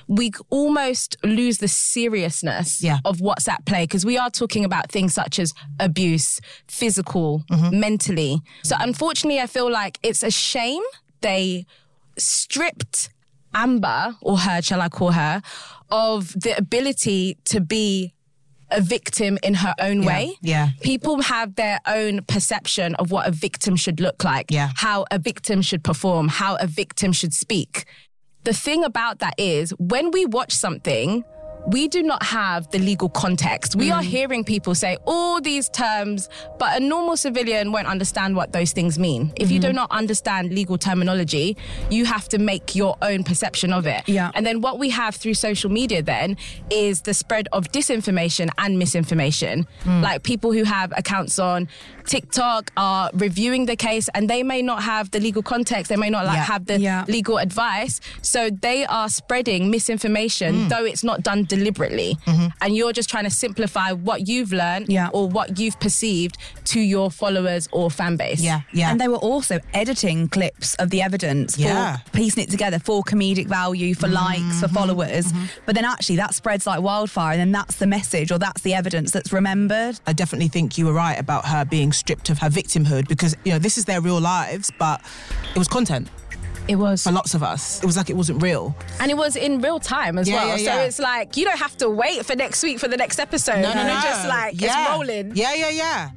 we 0.08 0.32
almost 0.50 1.18
lose 1.24 1.58
the 1.58 1.68
seriousness 1.68 2.82
Yeah. 2.82 3.00
of 3.06 3.22
what's 3.22 3.48
at 3.48 3.66
play 3.66 3.84
because 3.84 4.06
we 4.06 4.18
are 4.18 4.30
talking 4.30 4.64
about 4.66 4.92
things 4.92 5.14
such 5.14 5.40
as 5.40 5.54
abuse, 5.80 6.40
physical, 6.68 7.44
mm-hmm. 7.52 7.80
mentally. 7.80 8.40
So 8.64 8.76
unfortunately, 8.80 9.40
I 9.42 9.48
feel 9.48 9.70
like 9.70 10.00
it's 10.04 10.24
a 10.24 10.32
shame 10.32 10.84
they 11.22 11.66
stripped 12.18 13.10
Amber, 13.54 14.16
or 14.22 14.38
her, 14.38 14.62
shall 14.62 14.82
I 14.82 14.90
call 14.90 15.12
her, 15.12 15.42
of 15.90 16.34
the 16.34 16.56
ability 16.58 17.38
to 17.46 17.60
be 17.62 18.14
a 18.72 18.82
victim 18.82 19.38
in 19.44 19.54
her 19.54 19.76
own 19.80 20.04
way. 20.04 20.34
yeah. 20.42 20.70
People 20.82 21.22
have 21.22 21.54
their 21.56 21.80
own 21.86 22.24
perception 22.24 22.96
of 22.96 23.12
what 23.12 23.28
a 23.28 23.32
victim 23.32 23.76
should 23.76 24.00
look 24.00 24.24
like, 24.24 24.48
Yeah. 24.50 24.72
how 24.76 25.06
a 25.12 25.20
victim 25.20 25.62
should 25.62 25.84
perform, 25.84 26.28
how 26.28 26.56
a 26.56 26.66
victim 26.66 27.12
should 27.12 27.34
speak. 27.34 27.86
The 28.46 28.54
thing 28.54 28.84
about 28.84 29.20
that 29.20 29.36
is 29.38 29.72
when 29.78 30.10
we 30.10 30.26
watch 30.26 30.52
something, 30.54 31.24
we 31.68 31.88
do 31.88 32.04
not 32.04 32.24
have 32.24 32.70
the 32.72 32.80
legal 32.80 33.10
context. 33.10 33.76
We 33.76 33.92
are 33.92 34.02
mm. 34.02 34.06
hearing 34.06 34.44
people 34.44 34.76
say 34.76 34.98
all 35.06 35.40
these 35.40 35.70
terms, 35.70 36.30
but 36.60 36.78
a 36.78 36.84
normal 36.84 37.16
civilian 37.16 37.72
won't 37.72 37.88
understand 37.88 38.36
what 38.36 38.52
those 38.52 38.74
things 38.74 39.00
mean. 39.00 39.32
If 39.38 39.50
you 39.50 39.60
do 39.60 39.70
mm. 39.70 39.76
not 39.76 39.92
understand 39.92 40.54
legal 40.54 40.78
terminology, 40.78 41.56
you 41.90 42.06
have 42.06 42.28
to 42.30 42.38
make 42.38 42.76
your 42.76 42.98
own 43.02 43.24
perception 43.24 43.72
of 43.72 43.88
it. 43.88 44.08
Yeah. 44.08 44.32
And 44.36 44.46
then 44.46 44.62
what 44.62 44.78
we 44.78 44.90
have 44.90 45.16
through 45.16 45.36
social 45.36 45.70
media 45.70 46.02
then 46.02 46.38
is 46.70 47.02
the 47.02 47.14
spread 47.14 47.48
of 47.54 47.72
disinformation 47.72 48.50
and 48.58 48.78
misinformation. 48.78 49.66
Mm. 49.84 50.02
Like 50.02 50.24
people 50.24 50.52
who 50.52 50.64
have 50.64 50.92
accounts 50.98 51.40
on 51.40 51.70
TikTok 52.06 52.72
are 52.76 53.10
reviewing 53.14 53.66
the 53.66 53.78
case 53.78 54.10
and 54.14 54.30
they 54.30 54.44
may 54.44 54.62
not 54.62 54.84
have 54.84 55.12
the 55.12 55.20
legal 55.22 55.42
context, 55.42 55.88
they 55.90 55.96
may 55.96 56.10
not 56.10 56.26
like 56.26 56.36
Yeah. 56.36 56.44
have 56.44 56.66
the 56.66 56.80
Yeah. 56.80 57.06
legal 57.08 57.38
advice. 57.38 58.02
So 58.22 58.50
they 58.50 58.86
are 58.86 59.08
spreading 59.08 59.70
misinformation, 59.70 60.68
though 60.68 60.84
it's 60.84 61.04
not 61.04 61.24
done 61.24 61.46
deliberately. 61.56 62.18
Mm-hmm. 62.26 62.48
And 62.62 62.76
you're 62.76 62.94
just 62.94 63.10
trying 63.10 63.26
to 63.26 63.30
simplify 63.30 63.92
what 63.92 64.28
you've 64.28 64.52
learned 64.52 64.90
Yeah. 64.90 65.10
or 65.14 65.28
what 65.28 65.60
you've 65.60 65.80
perceived 65.80 66.38
to 66.66 66.80
your 66.80 67.12
followers 67.12 67.68
or 67.72 67.92
fan 67.92 68.16
base. 68.18 68.42
Yeah. 68.42 68.62
Yeah. 68.74 68.92
And 68.92 69.00
they 69.00 69.08
were 69.08 69.24
also 69.32 69.60
editing 69.74 70.28
clips 70.30 70.76
of 70.76 70.90
the 70.90 71.02
evidence 71.02 71.58
Yeah. 71.58 71.98
for 71.98 72.12
piecing 72.12 72.44
it 72.44 72.50
together 72.50 72.80
for 72.80 73.04
comedic 73.04 73.48
value, 73.48 73.94
for 73.94 74.08
mm-hmm. 74.08 74.48
likes, 74.50 74.62
for 74.62 74.68
followers. 74.68 75.32
Mm-hmm. 75.32 75.46
But 75.66 75.76
then 75.76 75.86
actually 75.86 76.18
that 76.18 76.34
spreads 76.34 76.66
like 76.66 76.82
wildfire 76.82 77.34
and 77.34 77.40
then 77.40 77.52
that's 77.52 77.76
the 77.78 77.88
message 77.88 78.32
or 78.32 78.40
that's 78.40 78.62
the 78.62 78.74
evidence 78.74 79.12
that's 79.12 79.32
remembered. 79.32 80.00
I 80.08 80.14
definitely 80.14 80.48
think 80.48 80.78
you 80.78 80.86
were 80.86 80.94
right 80.94 81.20
about 81.20 81.46
her 81.46 81.66
being 81.66 81.92
stripped 81.92 82.30
of 82.30 82.40
her 82.40 82.50
victimhood 82.50 83.08
because, 83.08 83.36
you 83.44 83.52
know, 83.52 83.60
this 83.60 83.78
is 83.78 83.86
their 83.86 84.02
real 84.02 84.20
lives, 84.20 84.72
but 84.80 85.02
it 85.56 85.60
was 85.60 85.68
content 85.68 86.10
It 86.68 86.76
was. 86.78 87.04
for 87.04 87.12
lots 87.12 87.34
of 87.34 87.44
us. 87.44 87.82
It 87.84 87.86
was 87.86 87.98
like 87.98 88.10
it 88.10 88.16
wasn't 88.16 88.42
real. 88.42 88.76
And 89.00 89.12
it 89.12 89.16
was 89.18 89.36
in 89.36 89.60
real 89.62 89.80
time 89.80 90.18
as 90.18 90.30
Yeah, 90.30 90.46
well. 90.46 90.58
yeah, 90.58 90.76
So 90.78 90.82
it's 90.84 91.00
like 91.00 91.36
you 91.38 91.46
don't 91.46 91.60
have 91.60 91.76
to 91.78 91.90
wait 91.90 92.26
for 92.26 92.36
next 92.36 92.64
week 92.64 92.80
for 92.80 92.88
the 92.88 92.98
next 92.98 93.20
episode. 93.20 93.62
No, 93.62 93.74
no, 93.74 93.84
no. 93.86 93.92
You're 93.94 94.02
just 94.02 94.28
like 94.28 94.60
yeah. 94.62 94.82
it's 94.84 94.90
rolling. 94.92 95.32
Yeah, 95.36 95.54
yeah, 95.54 95.70
yeah. 95.70 96.10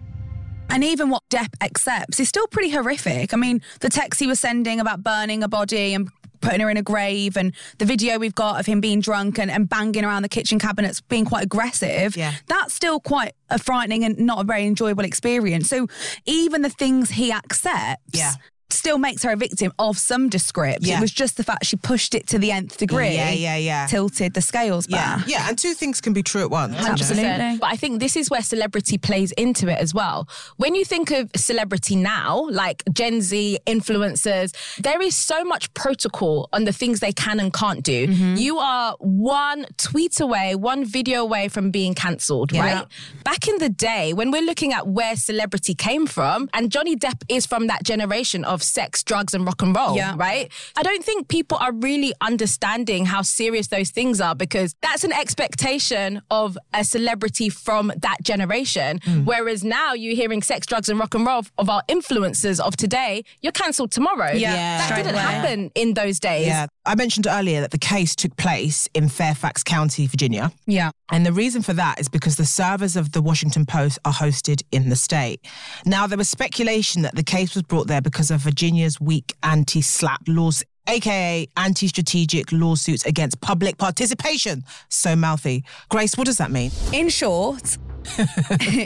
And 0.68 0.82
even 0.84 1.10
what 1.10 1.22
Depp 1.30 1.48
accepts 1.60 2.18
is 2.20 2.28
still 2.28 2.46
pretty 2.48 2.70
horrific. 2.70 3.32
I 3.32 3.36
mean, 3.36 3.60
the 3.80 3.88
text 3.88 4.18
he 4.20 4.26
was 4.26 4.40
sending 4.40 4.80
about 4.80 5.02
burning 5.02 5.42
a 5.42 5.48
body 5.48 5.94
and 5.94 6.08
putting 6.40 6.60
her 6.60 6.68
in 6.70 6.76
a 6.76 6.82
grave 6.82 7.36
and 7.36 7.52
the 7.78 7.84
video 7.84 8.18
we've 8.18 8.34
got 8.34 8.60
of 8.60 8.66
him 8.66 8.80
being 8.80 9.00
drunk 9.00 9.38
and, 9.38 9.50
and 9.50 9.68
banging 9.68 10.04
around 10.04 10.22
the 10.22 10.28
kitchen 10.28 10.58
cabinets 10.58 11.00
being 11.00 11.24
quite 11.24 11.42
aggressive 11.42 12.14
Yeah. 12.14 12.34
that's 12.46 12.74
still 12.74 13.00
quite 13.00 13.32
a 13.48 13.58
frightening 13.58 14.04
and 14.04 14.18
not 14.18 14.40
a 14.42 14.44
very 14.44 14.66
enjoyable 14.66 15.04
experience 15.04 15.66
so 15.68 15.86
even 16.26 16.60
the 16.60 16.68
things 16.68 17.10
he 17.12 17.32
accepts 17.32 18.18
Yeah. 18.18 18.34
Still 18.70 18.98
makes 18.98 19.22
her 19.22 19.30
a 19.30 19.36
victim 19.36 19.72
of 19.78 19.96
some 19.98 20.28
descript 20.28 20.80
Yeah. 20.82 20.98
it 20.98 21.00
was 21.00 21.12
just 21.12 21.36
the 21.36 21.44
fact 21.44 21.64
she 21.66 21.76
pushed 21.76 22.14
it 22.14 22.26
to 22.28 22.38
the 22.38 22.50
nth 22.50 22.76
degree 22.78 23.14
Yeah, 23.14 23.30
yeah, 23.30 23.56
yeah. 23.56 23.86
tilted 23.86 24.34
the 24.34 24.40
scales 24.42 24.86
Yeah, 24.88 25.18
back 25.18 25.28
yeah, 25.28 25.48
and 25.48 25.56
two 25.58 25.74
things 25.74 26.00
can 26.00 26.12
be 26.12 26.22
true 26.22 26.42
at 26.42 26.50
once. 26.50 26.74
you 26.74 26.80
100%. 26.84 26.90
Absolutely. 26.90 27.58
But 27.58 27.66
I 27.72 27.76
think 27.76 28.00
this 28.00 28.16
is 28.16 28.28
where 28.30 28.42
celebrity 28.42 28.98
plays 28.98 29.30
into 29.32 29.68
it 29.68 29.78
as 29.78 29.94
well. 29.94 30.28
When 30.56 30.74
you 30.74 30.84
think 30.84 31.10
of 31.10 31.30
celebrity 31.36 31.94
now, 31.96 32.46
like 32.50 32.82
Gen 32.92 33.20
Z 33.20 33.58
influencers, 33.66 34.54
there 34.78 35.00
is 35.00 35.14
so 35.16 35.44
much 35.44 35.72
protocol 35.74 36.48
on 36.52 36.64
the 36.64 36.72
things 36.72 37.00
they 37.00 37.12
can 37.12 37.38
and 37.40 37.52
can't 37.52 37.82
do. 37.84 38.08
Mm-hmm. 38.08 38.36
You 38.36 38.58
are 38.58 38.96
one 38.98 39.66
tweet 39.78 40.20
away, 40.20 40.54
one 40.54 40.84
video 40.84 41.22
away 41.22 41.48
from 41.48 41.70
being 41.70 41.94
cancelled, 41.94 42.52
right? 42.52 42.84
Back 43.24 43.48
in 43.48 43.58
the 43.58 43.68
day, 43.68 44.12
when 44.12 44.30
we're 44.30 44.42
looking 44.42 44.72
at 44.72 44.88
where 44.88 45.16
celebrity 45.16 45.74
came 45.74 46.06
from, 46.06 46.48
and 46.52 46.70
Johnny 46.70 46.96
Depp 46.96 47.22
is 47.28 47.46
from 47.46 47.66
that 47.68 47.84
generation 47.84 48.44
of 48.44 48.55
sex, 48.62 49.02
drugs, 49.02 49.34
and 49.34 49.44
rock 49.46 49.62
and 49.62 49.74
roll, 49.74 49.96
Yeah. 49.96 50.14
right? 50.16 50.50
I 50.76 50.82
don't 50.82 51.04
think 51.04 51.28
people 51.28 51.58
are 51.60 51.72
really 51.72 52.12
understanding 52.20 53.06
how 53.06 53.22
serious 53.22 53.68
those 53.68 53.90
things 53.90 54.20
are 54.20 54.34
because 54.34 54.74
that's 54.82 55.04
an 55.04 55.12
expectation 55.12 56.22
of 56.30 56.56
a 56.72 56.84
celebrity 56.84 57.48
from 57.48 57.92
that 58.00 58.18
generation. 58.22 59.00
Hmm. 59.04 59.24
Whereas 59.24 59.64
now 59.64 59.92
you're 59.94 60.14
hearing 60.16 60.42
sex, 60.42 60.66
drugs, 60.66 60.88
and 60.88 60.98
rock 60.98 61.14
and 61.14 61.26
roll 61.26 61.42
of 61.58 61.68
our 61.68 61.82
influencers 61.88 62.60
of 62.60 62.76
today, 62.76 63.24
you're 63.42 63.52
cancelled 63.52 63.90
tomorrow. 63.90 64.32
Yeah, 64.32 64.52
Yeah. 64.54 64.88
That 64.88 64.96
didn't 64.96 65.16
happen 65.16 65.70
in 65.74 65.94
those 65.94 66.20
days. 66.20 66.46
Yeah. 66.46 66.66
I 66.86 66.94
mentioned 66.94 67.26
earlier 67.28 67.60
that 67.60 67.72
the 67.72 67.78
case 67.78 68.14
took 68.14 68.36
place 68.36 68.88
in 68.94 69.08
Fairfax 69.08 69.64
County, 69.64 70.06
Virginia. 70.06 70.52
yeah 70.66 70.92
And 71.10 71.26
the 71.26 71.32
reason 71.32 71.62
for 71.62 71.72
that 71.72 71.98
is 71.98 72.08
because 72.08 72.36
the 72.36 72.46
servers 72.46 72.94
of 72.94 73.10
the 73.10 73.20
Washington 73.20 73.66
Post 73.66 73.98
are 74.04 74.12
hosted 74.12 74.62
in 74.70 74.88
the 74.88 74.94
state. 74.94 75.40
Now, 75.84 76.06
there 76.06 76.16
was 76.16 76.30
speculation 76.30 77.02
that 77.02 77.16
the 77.16 77.24
case 77.24 77.54
was 77.54 77.64
brought 77.64 77.88
there 77.88 78.00
because 78.00 78.30
of 78.30 78.40
Virginia's 78.40 79.00
weak 79.00 79.34
anti 79.42 79.80
SLAPP 79.80 80.28
laws, 80.28 80.62
aka 80.88 81.48
anti 81.56 81.88
strategic 81.88 82.52
lawsuits 82.52 83.04
against 83.04 83.40
public 83.40 83.78
participation. 83.78 84.62
So 84.88 85.16
mouthy. 85.16 85.64
Grace, 85.88 86.16
what 86.16 86.26
does 86.26 86.38
that 86.38 86.52
mean? 86.52 86.70
In 86.92 87.08
short, 87.08 87.78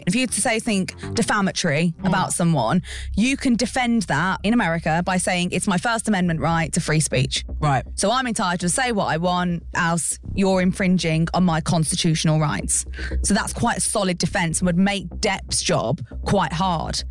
if 0.06 0.14
you 0.14 0.26
to 0.26 0.40
say 0.40 0.58
something 0.58 0.86
defamatory 1.14 1.94
Mm. 2.00 2.08
about 2.08 2.32
someone, 2.32 2.82
you 3.16 3.36
can 3.36 3.56
defend 3.56 4.02
that 4.02 4.40
in 4.42 4.52
America 4.54 5.02
by 5.04 5.16
saying 5.18 5.50
it's 5.52 5.66
my 5.66 5.78
First 5.78 6.08
Amendment 6.08 6.40
right 6.40 6.72
to 6.72 6.80
free 6.80 7.00
speech. 7.00 7.44
Right. 7.60 7.84
So 7.94 8.10
I'm 8.10 8.26
entitled 8.26 8.60
to 8.60 8.68
say 8.68 8.92
what 8.92 9.06
I 9.06 9.16
want, 9.16 9.64
else 9.74 10.18
you're 10.34 10.60
infringing 10.62 11.28
on 11.34 11.44
my 11.44 11.60
constitutional 11.60 12.38
rights. 12.40 12.84
So 13.22 13.34
that's 13.34 13.52
quite 13.52 13.78
a 13.78 13.80
solid 13.80 14.18
defense 14.18 14.60
and 14.60 14.66
would 14.66 14.78
make 14.78 15.08
Depp's 15.20 15.62
job 15.62 16.00
quite 16.24 16.52
hard. 16.52 17.02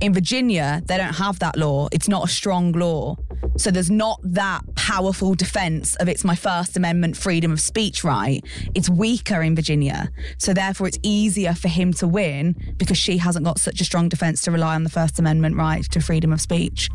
In 0.00 0.14
Virginia, 0.14 0.82
they 0.86 0.96
don't 0.96 1.14
have 1.14 1.38
that 1.40 1.56
law. 1.56 1.88
It's 1.92 2.08
not 2.08 2.24
a 2.24 2.28
strong 2.28 2.72
law. 2.72 3.16
So 3.56 3.70
there's 3.70 3.90
not 3.90 4.18
that 4.24 4.62
powerful 4.76 5.34
defense 5.34 5.94
of 5.96 6.08
it's 6.08 6.24
my 6.24 6.34
First 6.34 6.76
Amendment 6.76 7.16
freedom 7.16 7.52
of 7.52 7.60
speech 7.60 8.02
right. 8.02 8.42
It's 8.74 8.88
weaker 8.88 9.42
in 9.42 9.54
Virginia. 9.54 10.10
So 10.38 10.54
therefore, 10.54 10.86
it's 10.88 10.98
easier 11.02 11.41
for 11.54 11.68
him 11.68 11.92
to 11.94 12.06
win 12.06 12.74
because 12.76 12.96
she 12.96 13.18
hasn't 13.18 13.44
got 13.44 13.58
such 13.58 13.80
a 13.80 13.84
strong 13.84 14.08
defense 14.08 14.40
to 14.42 14.50
rely 14.50 14.74
on 14.74 14.84
the 14.84 14.90
First 14.90 15.18
Amendment 15.18 15.56
right 15.56 15.84
to 15.90 16.00
freedom 16.00 16.32
of 16.32 16.40
speech. 16.40 16.88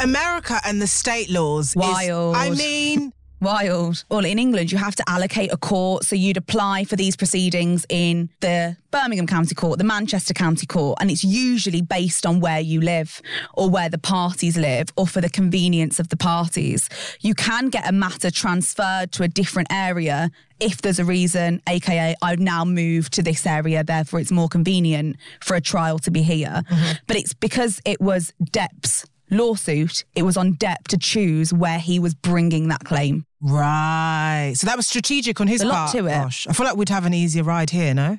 America 0.00 0.60
and 0.64 0.80
the 0.80 0.86
state 0.86 1.30
laws. 1.30 1.70
is- 1.70 1.76
Wild. 1.76 2.36
I 2.36 2.50
mean, 2.50 3.12
Wild. 3.40 4.04
Well, 4.10 4.24
in 4.24 4.38
England, 4.38 4.72
you 4.72 4.78
have 4.78 4.96
to 4.96 5.04
allocate 5.08 5.52
a 5.52 5.56
court. 5.56 6.04
So 6.04 6.16
you'd 6.16 6.36
apply 6.36 6.84
for 6.84 6.96
these 6.96 7.16
proceedings 7.16 7.86
in 7.88 8.30
the 8.40 8.76
Birmingham 8.90 9.26
County 9.26 9.54
Court, 9.54 9.78
the 9.78 9.84
Manchester 9.84 10.34
County 10.34 10.66
Court, 10.66 10.98
and 11.00 11.10
it's 11.10 11.22
usually 11.22 11.82
based 11.82 12.26
on 12.26 12.40
where 12.40 12.60
you 12.60 12.80
live 12.80 13.22
or 13.54 13.70
where 13.70 13.88
the 13.88 13.98
parties 13.98 14.56
live 14.56 14.88
or 14.96 15.06
for 15.06 15.20
the 15.20 15.30
convenience 15.30 16.00
of 16.00 16.08
the 16.08 16.16
parties. 16.16 16.88
You 17.20 17.34
can 17.34 17.68
get 17.68 17.88
a 17.88 17.92
matter 17.92 18.30
transferred 18.30 19.12
to 19.12 19.22
a 19.22 19.28
different 19.28 19.68
area 19.70 20.30
if 20.60 20.82
there's 20.82 20.98
a 20.98 21.04
reason, 21.04 21.62
aka 21.68 22.16
I've 22.20 22.40
now 22.40 22.64
moved 22.64 23.12
to 23.14 23.22
this 23.22 23.46
area, 23.46 23.84
therefore 23.84 24.18
it's 24.20 24.32
more 24.32 24.48
convenient 24.48 25.16
for 25.40 25.54
a 25.54 25.60
trial 25.60 26.00
to 26.00 26.10
be 26.10 26.22
here. 26.22 26.62
Mm-hmm. 26.68 26.92
But 27.06 27.16
it's 27.16 27.32
because 27.32 27.80
it 27.84 28.00
was 28.00 28.32
Depp's 28.42 29.06
lawsuit, 29.30 30.04
it 30.14 30.22
was 30.22 30.36
on 30.36 30.54
Depp 30.54 30.88
to 30.88 30.98
choose 30.98 31.52
where 31.52 31.78
he 31.78 31.98
was 31.98 32.14
bringing 32.14 32.68
that 32.68 32.84
claim. 32.84 33.24
right. 33.40 34.52
So 34.56 34.66
that 34.66 34.76
was 34.76 34.86
strategic 34.86 35.40
on 35.40 35.46
his 35.46 35.62
A 35.62 35.66
lot 35.66 35.74
part. 35.74 35.92
to 35.92 36.06
it. 36.06 36.10
Gosh, 36.10 36.46
I 36.46 36.52
feel 36.52 36.66
like 36.66 36.76
we'd 36.76 36.88
have 36.88 37.06
an 37.06 37.14
easier 37.14 37.42
ride 37.42 37.70
here, 37.70 37.94
no? 37.94 38.18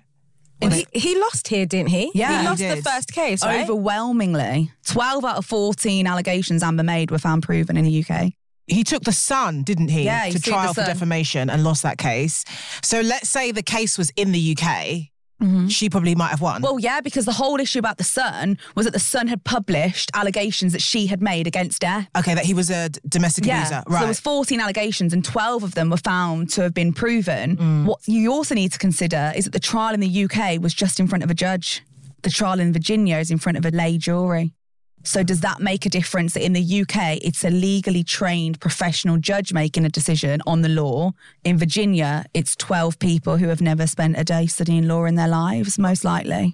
And 0.62 0.74
he, 0.74 0.86
he 0.92 1.18
lost 1.18 1.48
here, 1.48 1.66
didn't 1.66 1.88
he? 1.90 2.12
Yeah, 2.14 2.32
he 2.32 2.38
he 2.40 2.44
lost 2.46 2.84
the 2.84 2.90
first 2.90 3.14
case, 3.14 3.44
right? 3.46 3.64
Overwhelmingly, 3.64 4.72
12 4.88 5.24
out 5.24 5.38
of 5.38 5.46
14 5.46 6.06
allegations 6.06 6.62
Amber 6.64 6.84
made 6.84 7.12
were 7.12 7.18
found 7.18 7.44
proven 7.44 7.78
in 7.78 7.86
the 7.86 8.04
UK. 8.06 8.34
He 8.68 8.84
took 8.84 9.04
the 9.04 9.14
Sun, 9.14 9.64
didn't 9.64 9.88
he, 9.88 10.04
Yeah, 10.04 10.26
he 10.26 10.34
to 10.34 10.40
trial 10.42 10.74
for 10.74 10.82
defamation 10.84 11.50
and 11.50 11.64
lost 11.64 11.84
that 11.84 11.98
case. 11.98 12.44
So 12.84 13.00
let's 13.02 13.30
say 13.30 13.52
the 13.52 13.64
case 13.64 13.98
was 13.98 14.12
in 14.18 14.32
the 14.34 14.56
UK, 14.58 15.10
she 15.70 15.90
probably 15.90 16.16
might 16.16 16.30
have 16.30 16.42
won. 16.42 16.56
Mm-hmm. 16.56 16.64
Well, 16.64 16.80
yeah, 16.80 17.02
because 17.02 17.26
the 17.26 17.32
whole 17.34 17.60
issue 17.60 17.80
about 17.80 17.98
the 17.98 18.04
Sun 18.04 18.58
was 18.76 18.86
that 18.86 18.92
the 18.92 19.00
Sun 19.00 19.28
had 19.28 19.44
published 19.44 20.12
allegations 20.14 20.74
that 20.74 20.82
she 20.82 21.08
had 21.08 21.22
made 21.22 21.48
against 21.48 21.82
Depp. 21.82 22.08
okay, 22.18 22.34
that 22.34 22.46
he 22.46 22.54
was 22.54 22.70
a 22.70 22.90
d- 22.90 23.00
domestic 23.08 23.46
Yeah, 23.46 23.60
abuser. 23.62 23.84
so 23.88 23.94
Right. 23.94 24.00
there 24.00 24.08
was 24.08 24.20
14 24.20 24.60
allegations 24.60 25.14
and 25.14 25.24
12 25.24 25.64
of 25.64 25.76
them 25.76 25.90
were 25.90 25.98
found 25.98 26.50
to 26.52 26.62
have 26.64 26.74
been 26.74 26.92
proven. 26.94 27.58
Mm. 27.58 27.86
What 27.86 28.00
you 28.06 28.32
also 28.34 28.54
need 28.56 28.72
to 28.74 28.78
consider 28.80 29.32
is 29.36 29.46
that 29.46 29.54
the 29.54 29.60
trial 29.60 29.94
in 29.94 30.00
the 30.02 30.24
UK 30.26 30.58
was 30.62 30.74
just 30.74 31.00
in 31.00 31.08
front 31.08 31.24
of 31.24 31.30
a 31.32 31.34
judge. 31.34 31.84
The 32.24 32.30
trial 32.30 32.60
in 32.60 32.74
Virginia 32.74 33.18
is 33.18 33.32
in 33.32 33.38
front 33.38 33.58
of 33.58 33.66
a 33.66 33.70
lay 33.72 33.98
jury. 33.98 34.54
So 35.04 35.24
does 35.24 35.42
that 35.42 35.60
make 35.60 35.86
a 35.86 35.90
difference 35.90 36.34
that 36.34 36.44
in 36.44 36.54
the 36.54 36.82
UK 36.82 37.20
it's 37.22 37.44
a 37.44 37.50
legally 37.50 38.04
trained 38.04 38.60
professional 38.60 39.18
judge 39.18 39.54
making 39.54 39.86
a 39.86 39.90
decision 39.90 40.42
on 40.46 40.62
the 40.62 40.70
law? 40.70 41.14
In 41.44 41.58
Virginia, 41.58 42.26
it's 42.34 42.56
12 42.58 43.00
people 43.00 43.38
who 43.38 43.48
have 43.48 43.62
never 43.62 43.88
spent 43.88 44.18
a 44.18 44.24
day 44.24 44.46
studying 44.48 44.88
law 44.88 45.06
in 45.06 45.16
their 45.16 45.28
lives, 45.28 45.80
most 45.80 46.04
likely. 46.04 46.54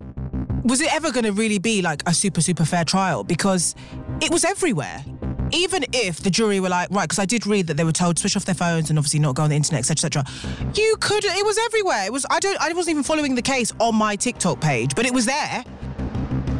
was 0.63 0.81
it 0.81 0.93
ever 0.93 1.11
going 1.11 1.25
to 1.25 1.31
really 1.31 1.59
be 1.59 1.81
like 1.81 2.01
a 2.07 2.13
super, 2.13 2.41
super 2.41 2.65
fair 2.65 2.83
trial? 2.83 3.23
Because 3.23 3.75
it 4.21 4.31
was 4.31 4.45
everywhere. 4.45 5.03
Even 5.51 5.85
if 5.93 6.21
the 6.21 6.29
jury 6.29 6.59
were 6.59 6.69
like, 6.69 6.89
right, 6.89 7.03
because 7.03 7.19
I 7.19 7.25
did 7.25 7.45
read 7.45 7.67
that 7.67 7.77
they 7.77 7.83
were 7.83 7.91
told 7.91 8.17
to 8.17 8.21
switch 8.21 8.35
off 8.35 8.45
their 8.45 8.55
phones 8.55 8.89
and 8.89 8.97
obviously 8.97 9.19
not 9.19 9.35
go 9.35 9.43
on 9.43 9.49
the 9.49 9.55
internet, 9.55 9.79
etc., 9.79 10.21
etc. 10.21 10.71
You 10.73 10.95
could. 10.99 11.23
It 11.23 11.45
was 11.45 11.57
everywhere. 11.65 12.05
It 12.05 12.11
was. 12.11 12.25
I 12.29 12.39
don't. 12.39 12.59
I 12.59 12.73
wasn't 12.73 12.93
even 12.93 13.03
following 13.03 13.35
the 13.35 13.43
case 13.43 13.71
on 13.79 13.95
my 13.95 14.15
TikTok 14.15 14.59
page, 14.59 14.95
but 14.95 15.05
it 15.05 15.13
was 15.13 15.25
there. 15.25 15.63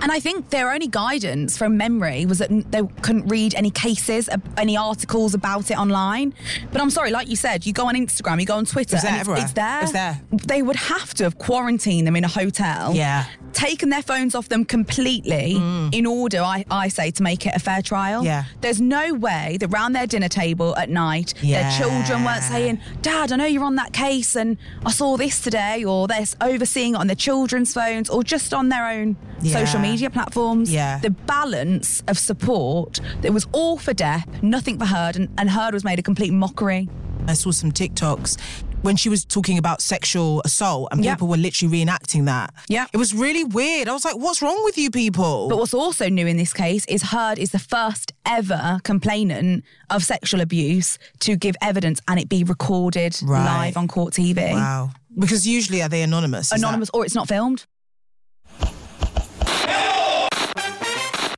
And 0.02 0.12
I 0.12 0.20
think 0.20 0.50
their 0.50 0.72
only 0.72 0.88
guidance 0.88 1.58
from 1.58 1.78
memory 1.78 2.26
was 2.26 2.38
that 2.40 2.50
they 2.72 2.82
couldn't 3.02 3.28
read 3.28 3.56
any 3.56 3.72
cases, 3.72 4.30
any 4.58 4.78
articles 4.78 5.34
about 5.34 5.72
it 5.72 5.78
online. 5.80 6.34
But 6.72 6.82
I'm 6.82 6.90
sorry, 6.92 7.12
like 7.12 7.28
you 7.28 7.36
said, 7.36 7.66
you 7.66 7.74
go 7.74 7.88
on 7.88 7.96
Instagram, 7.96 8.40
you 8.40 8.46
go 8.46 8.56
on 8.58 8.66
Twitter, 8.66 8.96
It's 8.98 9.04
there 9.04 9.12
and 9.14 9.22
everywhere. 9.22 9.42
it's 9.44 9.54
there. 9.54 9.82
It's 9.84 9.92
there. 9.94 10.22
They 10.32 10.62
would 10.62 10.76
have 10.76 11.14
to 11.16 11.24
have 11.24 11.38
quarantined 11.40 12.06
them 12.06 12.16
in 12.16 12.24
a 12.24 12.28
hotel. 12.28 12.94
Yeah. 12.94 13.26
Taken 13.56 13.90
their 13.90 14.02
phones 14.02 14.36
off 14.36 14.50
them 14.50 14.66
completely 14.66 15.54
in 15.92 16.06
order, 16.06 16.42
I, 16.42 16.66
I 16.70 16.90
say, 16.90 17.10
to 17.12 17.24
make 17.24 17.46
it 17.48 17.56
a 17.56 17.60
fair 17.60 17.82
trial. 17.82 18.22
Mm. 18.22 18.26
Yeah. 18.26 18.44
There's 18.60 18.82
no 18.82 19.14
way 19.14 19.56
that 19.62 19.70
round 19.70 19.96
their 19.96 20.06
dinner 20.06 20.28
table 20.28 20.76
at 20.76 20.90
night, 20.90 21.34
Yeah. 21.42 21.62
their 21.62 21.80
children 21.80 22.26
weren't 22.26 22.44
saying, 22.44 22.80
Dad, 23.02 23.32
I 23.32 23.38
know 23.38 23.46
you're 23.46 23.64
on 23.64 23.76
that 23.76 23.94
case 23.94 24.36
and 24.36 24.58
I 24.86 24.92
saw 24.92 25.16
this 25.16 25.40
today, 25.42 25.86
or 25.86 26.08
they're 26.08 26.26
overseeing 26.42 26.96
it 26.96 26.98
on 26.98 27.08
their 27.08 27.16
children's 27.16 27.74
phones 27.74 28.10
or 28.10 28.24
just 28.24 28.54
on 28.54 28.68
their 28.70 28.86
own 28.88 29.16
social 29.42 29.80
media 29.80 30.10
platforms. 30.10 30.72
Yeah. 30.72 31.00
The 31.00 31.12
balance 31.12 32.04
of 32.08 32.18
support, 32.20 33.00
it 33.24 33.32
was 33.32 33.48
all 33.54 33.78
for 33.78 33.94
Depp, 33.94 34.44
nothing 34.44 34.78
for 34.78 34.86
Heard, 34.86 35.16
and, 35.16 35.30
and 35.38 35.50
Heard 35.50 35.74
was 35.74 35.86
made 35.86 35.98
a 35.98 36.04
complete 36.04 36.34
mockery. 36.34 36.90
I 37.28 37.34
saw 37.34 37.50
some 37.52 37.72
TikToks 37.72 38.38
when 38.86 38.96
she 38.96 39.10
was 39.10 39.26
talking 39.26 39.58
about 39.58 39.82
sexual 39.82 40.42
assault, 40.46 40.88
and 40.92 41.04
Yeah. 41.04 41.16
people 41.16 41.28
were 41.28 41.38
literally 41.38 41.84
reenacting 41.84 42.26
that. 42.26 42.54
Yeah. 42.70 42.86
It 42.94 42.98
was 42.98 43.14
really 43.14 43.44
weird. 43.44 43.90
I 43.90 43.94
was 43.94 44.06
like, 44.06 44.16
what's 44.16 44.42
wrong 44.42 44.64
with 44.64 44.78
you 44.78 44.90
people? 44.92 45.50
But 45.50 45.58
what's 45.58 45.74
also 45.74 46.08
new 46.08 46.28
in 46.28 46.38
this 46.38 46.54
case 46.54 46.86
is 46.86 47.02
Heard 47.04 47.40
is 47.40 47.50
the 47.52 47.60
first 47.60 48.14
ever 48.26 48.80
complainant 48.84 49.64
of 49.90 50.04
sexual 50.04 50.40
abuse 50.42 50.98
to 51.22 51.36
give 51.36 51.56
evidence 51.62 52.00
and 52.08 52.20
it 52.20 52.30
be 52.30 52.44
recorded 52.44 53.18
Right. 53.24 53.44
live 53.46 53.78
on 53.78 53.88
court 53.88 54.14
TV. 54.14 54.54
wow. 54.54 54.92
Because 55.18 55.48
usually 55.48 55.82
are 55.82 55.90
they 55.90 56.02
anonymous? 56.04 56.46
Is 56.48 56.50
that- 56.50 56.58
Anonymous 56.60 56.90
or 56.94 57.06
it's 57.06 57.16
not 57.16 57.28
filmed. 57.28 57.66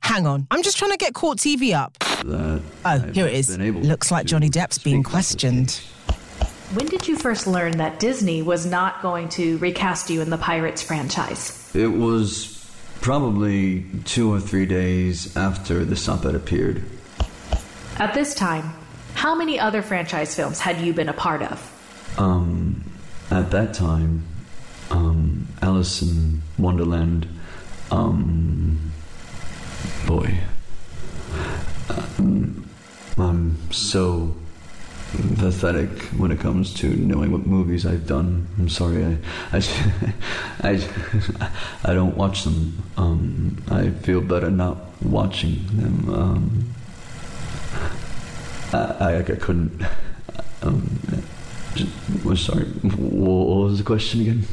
Hang 0.02 0.26
on. 0.26 0.46
I'm 0.50 0.62
just 0.62 0.78
trying 0.78 0.90
to 0.90 0.96
get 0.96 1.14
court 1.14 1.38
TV 1.38 1.74
up. 1.74 1.96
That 1.98 2.24
Oh, 2.24 2.60
I've 2.84 3.14
here 3.14 3.26
it 3.26 3.34
is. 3.34 3.56
Looks 3.56 4.10
like 4.10 4.26
Johnny 4.26 4.48
Depp's 4.50 4.78
being 4.78 4.96
speak 5.04 5.06
about 5.06 5.10
questioned. 5.12 5.80
When 6.74 6.84
did 6.84 7.08
you 7.08 7.16
first 7.16 7.46
learn 7.46 7.78
that 7.78 7.98
Disney 7.98 8.42
was 8.42 8.66
not 8.66 9.00
going 9.00 9.30
to 9.30 9.56
recast 9.56 10.10
you 10.10 10.20
in 10.20 10.28
the 10.28 10.36
Pirates 10.36 10.82
franchise? 10.82 11.74
It 11.74 11.86
was 11.86 12.62
probably 13.00 13.86
two 14.04 14.30
or 14.30 14.38
three 14.38 14.66
days 14.66 15.34
after 15.34 15.82
the 15.86 16.12
op-ed 16.12 16.34
appeared. 16.34 16.84
At 17.96 18.12
this 18.12 18.34
time, 18.34 18.74
how 19.14 19.34
many 19.34 19.58
other 19.58 19.80
franchise 19.80 20.34
films 20.34 20.60
had 20.60 20.78
you 20.82 20.92
been 20.92 21.08
a 21.08 21.14
part 21.14 21.40
of? 21.40 22.18
Um, 22.18 22.84
at 23.30 23.50
that 23.50 23.72
time, 23.72 24.26
um, 24.90 25.48
Alice 25.62 26.02
in 26.02 26.42
Wonderland, 26.58 27.26
um, 27.90 28.92
boy, 30.06 30.34
um, 31.88 32.68
I'm 33.16 33.72
so 33.72 34.36
pathetic 35.12 35.88
when 36.18 36.30
it 36.30 36.40
comes 36.40 36.74
to 36.74 36.88
knowing 36.88 37.32
what 37.32 37.46
movies 37.46 37.86
I've 37.86 38.06
done. 38.06 38.46
I'm 38.58 38.68
sorry, 38.68 39.04
I, 39.04 39.16
I, 39.52 39.62
I, 40.68 41.50
I 41.84 41.94
don't 41.94 42.16
watch 42.16 42.44
them. 42.44 42.82
Um, 42.96 43.62
I 43.70 43.90
feel 43.90 44.20
better 44.20 44.50
not 44.50 44.78
watching 45.02 45.64
them. 45.72 46.14
Um, 46.14 46.74
I, 48.72 48.78
I, 48.78 49.18
I 49.18 49.22
couldn't. 49.22 49.82
Um, 50.62 50.98
just, 51.74 51.90
well, 52.24 52.36
sorry. 52.36 52.64
What 52.64 53.64
was 53.64 53.78
the 53.78 53.84
question 53.84 54.20
again? 54.20 54.44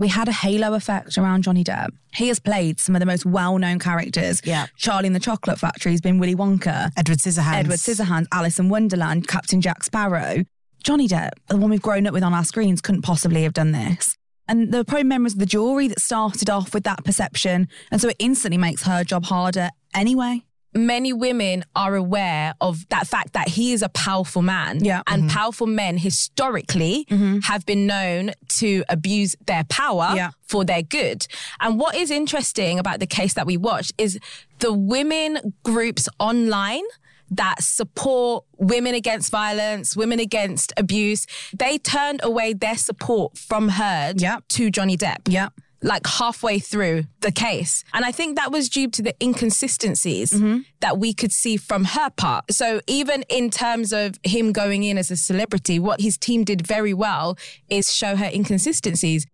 We 0.00 0.08
had 0.08 0.28
a 0.28 0.32
halo 0.32 0.72
effect 0.72 1.18
around 1.18 1.42
Johnny 1.42 1.62
Depp. 1.62 1.90
He 2.14 2.28
has 2.28 2.40
played 2.40 2.80
some 2.80 2.96
of 2.96 3.00
the 3.00 3.06
most 3.06 3.26
well-known 3.26 3.78
characters. 3.78 4.40
Yeah. 4.44 4.66
Charlie 4.76 5.08
in 5.08 5.12
the 5.12 5.20
Chocolate 5.20 5.58
Factory 5.58 5.92
has 5.92 6.00
been 6.00 6.18
Willy 6.18 6.34
Wonka. 6.34 6.90
Edward 6.96 7.18
Scissorhands. 7.18 7.54
Edward 7.54 7.78
Scissorhands, 7.78 8.26
Alice 8.32 8.58
in 8.58 8.70
Wonderland, 8.70 9.28
Captain 9.28 9.60
Jack 9.60 9.84
Sparrow. 9.84 10.44
Johnny 10.82 11.06
Depp, 11.06 11.32
the 11.48 11.58
one 11.58 11.68
we've 11.68 11.82
grown 11.82 12.06
up 12.06 12.14
with 12.14 12.22
on 12.22 12.32
our 12.32 12.44
screens, 12.44 12.80
couldn't 12.80 13.02
possibly 13.02 13.42
have 13.42 13.52
done 13.52 13.72
this. 13.72 14.16
And 14.48 14.72
there 14.72 14.80
were 14.80 14.84
probably 14.84 15.04
members 15.04 15.34
of 15.34 15.38
the 15.38 15.44
jury 15.44 15.86
that 15.88 16.00
started 16.00 16.48
off 16.48 16.72
with 16.72 16.84
that 16.84 17.04
perception. 17.04 17.68
And 17.90 18.00
so 18.00 18.08
it 18.08 18.16
instantly 18.18 18.56
makes 18.56 18.84
her 18.84 19.04
job 19.04 19.26
harder 19.26 19.68
anyway. 19.94 20.44
Many 20.74 21.12
women 21.12 21.64
are 21.74 21.94
aware 21.94 22.54
of 22.60 22.88
that 22.88 23.06
fact 23.06 23.32
that 23.32 23.48
he 23.48 23.72
is 23.72 23.82
a 23.82 23.88
powerful 23.88 24.42
man. 24.42 24.84
Yeah. 24.84 25.02
And 25.06 25.22
mm-hmm. 25.22 25.36
powerful 25.36 25.66
men 25.66 25.98
historically 25.98 27.06
mm-hmm. 27.10 27.40
have 27.40 27.66
been 27.66 27.86
known 27.86 28.32
to 28.60 28.84
abuse 28.88 29.34
their 29.46 29.64
power 29.64 30.12
Yeah. 30.14 30.30
for 30.42 30.64
their 30.64 30.82
good. 30.82 31.26
And 31.60 31.78
what 31.78 31.94
is 31.94 32.10
interesting 32.10 32.78
about 32.78 33.00
the 33.00 33.06
case 33.06 33.34
that 33.34 33.46
we 33.46 33.56
watched 33.56 33.92
is 33.98 34.18
the 34.60 34.72
women 34.72 35.54
groups 35.64 36.08
online 36.18 36.84
that 37.32 37.62
support 37.62 38.44
women 38.58 38.94
against 38.94 39.30
violence, 39.30 39.96
women 39.96 40.18
against 40.18 40.72
abuse, 40.76 41.26
they 41.56 41.78
turned 41.78 42.20
away 42.24 42.52
their 42.52 42.76
support 42.76 43.38
from 43.38 43.70
her 43.70 44.12
Yeah. 44.16 44.38
to 44.48 44.70
Johnny 44.70 44.96
Depp 44.96 45.28
Yeah. 45.28 45.50
Like 45.82 46.06
halfway 46.06 46.58
through 46.58 47.04
the 47.20 47.32
case. 47.32 47.84
And 47.94 48.04
I 48.04 48.12
think 48.12 48.36
that 48.36 48.52
was 48.52 48.68
due 48.68 48.88
to 48.90 49.02
the 49.02 49.14
inconsistencies 49.22 50.32
mm-hmm. 50.32 50.58
that 50.80 50.98
we 50.98 51.14
could 51.14 51.32
see 51.32 51.56
from 51.56 51.84
her 51.84 52.10
part. 52.10 52.52
So 52.52 52.80
even 52.86 53.24
in 53.28 53.50
terms 53.50 53.92
of 53.92 54.18
him 54.22 54.52
going 54.52 54.84
in 54.84 54.98
as 54.98 55.10
a 55.10 55.16
celebrity, 55.16 55.78
what 55.78 56.00
his 56.00 56.18
team 56.18 56.44
did 56.44 56.66
very 56.66 56.94
well 56.94 57.38
is 57.68 57.92
show 57.92 58.16
her 58.16 58.30
inconsistencies. 58.32 59.26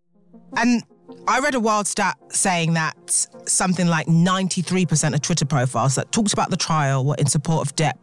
And 0.57 0.83
I 1.29 1.41
read 1.41 1.55
a 1.55 1.61
wild 1.61 1.87
stat 1.87 2.17
saying 2.29 2.75
that 2.75 3.11
something 3.47 3.87
like 3.87 4.07
93% 4.07 5.15
of 5.15 5.23
Twitter 5.23 5.45
profiles 5.45 5.95
that 5.97 6.11
talked 6.13 6.33
about 6.33 6.51
the 6.51 6.57
trial 6.57 7.05
were 7.05 7.17
in 7.17 7.27
support 7.27 7.67
of 7.67 7.75
Depp. 7.77 7.97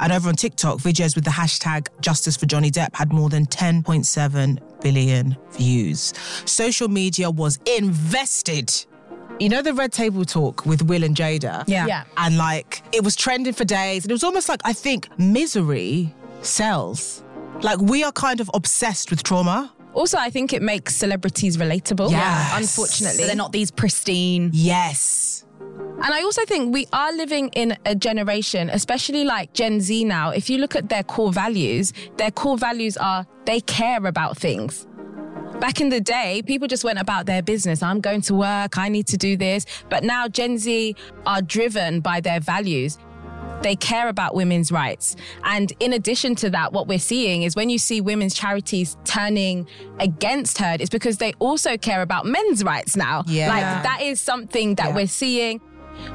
And 0.00 0.12
over 0.12 0.28
on 0.28 0.34
TikTok, 0.34 0.78
videos 0.78 1.14
with 1.14 1.24
the 1.24 1.30
hashtag 1.30 1.88
Justice 2.00 2.36
for 2.36 2.46
Johnny 2.46 2.70
Depp 2.70 2.94
had 2.94 3.12
more 3.12 3.28
than 3.28 3.46
10.7 3.46 4.80
billion 4.80 5.36
views. 5.52 6.14
Social 6.44 6.88
media 6.88 7.30
was 7.30 7.58
invested 7.66 8.72
You 9.40 9.48
know 9.48 9.62
the 9.62 9.72
red 9.72 9.92
table 9.92 10.24
talk 10.24 10.66
with 10.66 10.82
Will 10.82 11.04
and 11.04 11.14
Jada? 11.14 11.62
Yeah. 11.68 11.86
Yeah. 11.86 12.04
And 12.16 12.36
like 12.36 12.82
it 12.92 13.04
was 13.04 13.14
trending 13.14 13.52
for 13.52 13.64
days. 13.64 14.04
And 14.04 14.10
it 14.10 14.14
was 14.14 14.24
almost 14.24 14.48
like 14.48 14.60
I 14.64 14.72
think 14.72 15.08
misery 15.18 16.12
sells. 16.42 17.22
Like 17.62 17.78
we 17.80 18.02
are 18.02 18.12
kind 18.12 18.40
of 18.40 18.50
obsessed 18.52 19.10
with 19.10 19.22
trauma. 19.22 19.72
Also, 19.94 20.18
I 20.18 20.30
think 20.30 20.52
it 20.52 20.62
makes 20.62 20.94
celebrities 20.94 21.56
relatable. 21.56 22.10
Yes. 22.10 22.52
Unfortunately. 22.56 23.18
So 23.18 23.26
they're 23.26 23.36
not 23.36 23.52
these 23.52 23.70
pristine. 23.70 24.50
Yes. 24.52 25.44
And 25.60 26.14
I 26.14 26.22
also 26.22 26.44
think 26.44 26.72
we 26.72 26.86
are 26.92 27.12
living 27.12 27.48
in 27.54 27.76
a 27.84 27.94
generation, 27.94 28.70
especially 28.70 29.24
like 29.24 29.52
Gen 29.52 29.80
Z 29.80 30.04
now. 30.04 30.30
If 30.30 30.48
you 30.48 30.58
look 30.58 30.76
at 30.76 30.88
their 30.88 31.02
core 31.02 31.32
values, 31.32 31.92
their 32.16 32.30
core 32.30 32.56
values 32.56 32.96
are 32.96 33.26
they 33.46 33.60
care 33.62 34.06
about 34.06 34.36
things. 34.38 34.86
Back 35.58 35.80
in 35.80 35.88
the 35.88 36.00
day, 36.00 36.42
people 36.46 36.68
just 36.68 36.84
went 36.84 37.00
about 37.00 37.26
their 37.26 37.42
business. 37.42 37.82
I'm 37.82 38.00
going 38.00 38.20
to 38.22 38.34
work, 38.34 38.78
I 38.78 38.88
need 38.88 39.08
to 39.08 39.16
do 39.16 39.36
this. 39.36 39.66
But 39.90 40.04
now 40.04 40.28
Gen 40.28 40.56
Z 40.56 40.94
are 41.26 41.42
driven 41.42 42.00
by 42.00 42.20
their 42.20 42.38
values. 42.38 42.96
They 43.62 43.74
care 43.76 44.08
about 44.08 44.34
women's 44.34 44.70
rights. 44.70 45.16
And 45.44 45.72
in 45.80 45.92
addition 45.92 46.34
to 46.36 46.50
that, 46.50 46.72
what 46.72 46.86
we're 46.86 46.98
seeing 46.98 47.42
is 47.42 47.56
when 47.56 47.68
you 47.70 47.78
see 47.78 48.00
women's 48.00 48.34
charities 48.34 48.96
turning 49.04 49.68
against 49.98 50.58
her, 50.58 50.76
it's 50.78 50.90
because 50.90 51.18
they 51.18 51.32
also 51.38 51.76
care 51.76 52.02
about 52.02 52.24
men's 52.26 52.62
rights 52.62 52.96
now. 52.96 53.24
Yeah. 53.26 53.48
Like 53.48 53.82
that 53.82 54.00
is 54.02 54.20
something 54.20 54.76
that 54.76 54.88
Yeah. 54.90 54.94
we're 54.94 55.06
seeing. 55.08 55.60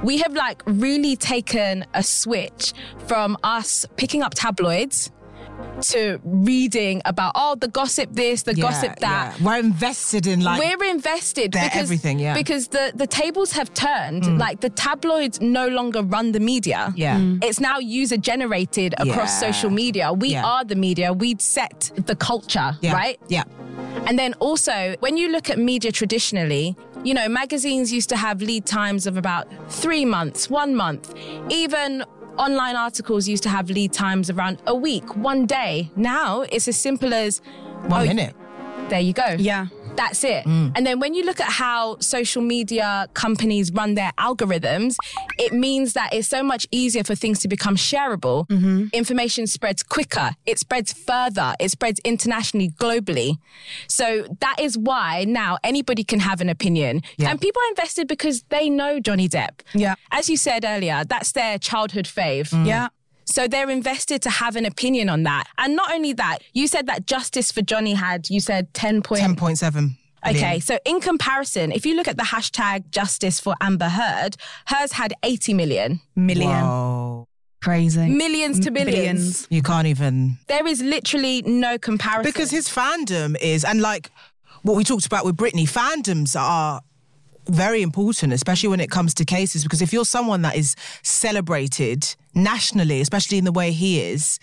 We 0.04 0.20
have 0.20 0.34
like 0.34 0.64
really 0.66 1.16
taken 1.18 1.86
a 1.94 2.02
switch 2.04 2.74
from 3.08 3.38
us 3.44 3.86
picking 3.98 4.22
up 4.24 4.34
tabloids 4.34 5.12
to 5.82 6.20
reading 6.24 7.02
about 7.06 7.32
oh 7.36 7.56
the 7.56 7.68
gossip 7.68 8.10
this, 8.14 8.44
the 8.44 8.56
Yeah, 8.56 8.62
gossip 8.64 9.00
that. 9.00 9.36
yeah. 9.40 9.46
We're 9.46 9.58
invested 9.60 10.28
in 10.28 10.42
like 10.42 10.60
We're 10.60 10.84
invested 10.90 11.52
because 11.52 11.76
everything, 11.76 12.20
yeah. 12.20 12.34
Mm. 12.34 12.38
because 12.38 12.68
the 12.70 12.92
the 12.96 13.08
tables 13.08 13.52
have 13.54 13.74
turned. 13.74 14.38
Like 14.38 14.62
the 14.62 14.70
tabloids 14.70 15.42
no 15.42 15.68
longer 15.68 16.02
run 16.04 16.32
the 16.32 16.40
media. 16.40 16.94
Yeah. 16.96 17.18
Mm. 17.18 17.44
it's 17.44 17.60
now 17.60 17.80
user 17.80 18.18
generated 18.18 18.94
across 18.98 19.32
Yeah. 19.42 19.52
social 19.52 19.70
media. 19.70 20.14
We 20.14 20.30
Yeah. 20.30 20.46
are 20.46 20.64
the 20.64 20.76
media. 20.76 21.12
We 21.12 21.36
set 21.40 21.92
the 22.06 22.16
culture, 22.16 22.78
yeah. 22.82 22.94
right? 22.94 23.20
Yeah. 23.28 23.44
And 24.08 24.18
then 24.18 24.34
also, 24.40 24.96
when 25.00 25.18
you 25.18 25.30
look 25.32 25.50
at 25.50 25.58
media 25.58 25.92
traditionally, 25.92 26.76
you 27.04 27.14
know, 27.14 27.28
magazines 27.28 27.92
used 27.92 28.10
to 28.10 28.16
have 28.16 28.42
lead 28.42 28.66
times 28.66 29.06
of 29.08 29.18
about 29.18 29.48
three 29.70 30.06
months, 30.06 30.50
one 30.50 30.76
month. 30.76 31.14
Even 31.50 32.04
online 32.38 32.76
articles 32.76 33.28
used 33.28 33.44
to 33.44 33.50
have 33.50 33.70
lead 33.70 33.94
times 33.94 34.30
around 34.30 34.62
a 34.68 34.76
week, 34.76 35.16
one 35.16 35.46
day. 35.46 35.92
Now 35.96 36.42
it's 36.42 36.68
as 36.68 36.78
simple 36.78 37.14
as 37.14 37.42
One 37.88 38.02
oh, 38.02 38.06
minute. 38.06 38.36
There 38.90 39.00
you 39.00 39.14
go. 39.14 39.36
Yeah. 39.38 39.68
That's 39.96 40.24
it. 40.24 40.46
Mm. 40.46 40.74
And 40.76 40.86
then 40.86 41.00
when 41.00 41.14
you 41.14 41.24
look 41.24 41.40
at 41.40 41.52
how 41.52 41.98
social 42.00 42.42
media 42.42 43.08
companies 43.14 43.72
run 43.72 43.96
their 43.96 44.12
algorithms, 44.18 44.96
it 45.38 45.54
means 45.54 45.94
that 45.94 46.14
it's 46.14 46.28
so 46.28 46.44
much 46.44 46.68
easier 46.72 47.04
for 47.04 47.16
things 47.16 47.40
to 47.40 47.48
become 47.48 47.76
shareable. 47.76 48.48
Mm-hmm. 48.48 48.88
Information 48.94 49.48
spreads 49.48 49.84
quicker, 49.84 50.32
it 50.46 50.60
spreads 50.60 50.94
further, 50.94 51.54
it 51.60 51.70
spreads 51.72 52.00
internationally, 52.04 52.70
globally. 52.70 53.38
So 53.88 54.28
that 54.40 54.60
is 54.60 54.78
why 54.78 55.26
now 55.28 55.58
anybody 55.64 56.04
can 56.04 56.20
have 56.20 56.42
an 56.42 56.50
opinion. 56.50 57.02
Yeah. 57.18 57.30
And 57.30 57.40
people 57.40 57.62
are 57.62 57.70
invested 57.70 58.08
because 58.08 58.44
they 58.50 58.70
know 58.70 59.00
Johnny 59.00 59.30
Depp. 59.30 59.62
Yeah. 59.74 59.96
As 60.12 60.30
you 60.30 60.38
said 60.38 60.66
earlier, 60.66 61.04
that's 61.08 61.32
their 61.32 61.58
childhood 61.58 62.06
fave. 62.06 62.52
Yeah. 62.66 62.90
So 63.26 63.48
they're 63.48 63.70
invested 63.70 64.22
to 64.24 64.30
have 64.30 64.56
an 64.56 64.66
opinion 64.66 65.10
on 65.10 65.24
that. 65.24 65.46
And 65.58 65.76
not 65.76 65.92
only 65.94 66.14
that, 66.14 66.40
you 66.54 66.68
said 66.68 66.88
that 66.88 67.08
Justice 67.08 67.52
for 67.52 67.62
Johnny 67.62 67.94
had, 67.94 68.30
you 68.30 68.40
said 68.40 68.74
10 68.74 69.02
point. 69.02 69.22
10.7. 69.22 69.98
Okay, 70.26 70.60
so 70.62 70.80
in 70.86 71.02
comparison, 71.02 71.72
if 71.74 71.86
you 71.86 71.96
look 71.96 72.08
at 72.08 72.18
the 72.18 72.24
hashtag 72.24 72.90
Justice 72.92 73.42
for 73.42 73.56
Amber 73.60 73.90
Heard, 73.90 74.38
hers 74.68 74.94
had 74.94 75.14
80 75.22 75.54
million. 75.54 76.00
Million. 76.16 76.66
Whoa. 76.66 77.28
Crazy. 77.62 78.08
Millions 78.08 78.60
to 78.62 78.72
billions. 78.72 78.94
Billions. 78.94 79.48
You 79.50 79.62
can't 79.62 79.88
even. 79.88 80.38
There 80.48 80.68
is 80.68 80.82
literally 80.82 81.42
no 81.44 81.78
comparison. 81.78 82.30
Because 82.30 82.52
his 82.52 82.68
fandom 82.68 83.38
is, 83.42 83.64
and 83.64 83.82
like 83.82 84.12
what 84.64 84.76
we 84.76 84.84
talked 84.84 85.06
about 85.06 85.26
with 85.26 85.38
Britney, 85.38 85.70
fandoms 85.70 86.40
are 86.40 86.82
very 87.48 87.82
important, 87.82 88.34
especially 88.34 88.70
when 88.70 88.80
it 88.80 88.90
comes 88.92 89.14
to 89.16 89.26
cases. 89.26 89.64
Because 89.64 89.82
if 89.82 89.94
you're 89.94 90.06
someone 90.06 90.42
that 90.42 90.56
is 90.56 90.76
celebrated 91.04 92.16
nationally, 92.36 93.02
especially 93.02 93.38
in 93.38 93.46
the 93.46 93.52
way 93.52 93.72
he 93.72 94.02
is, 94.02 94.40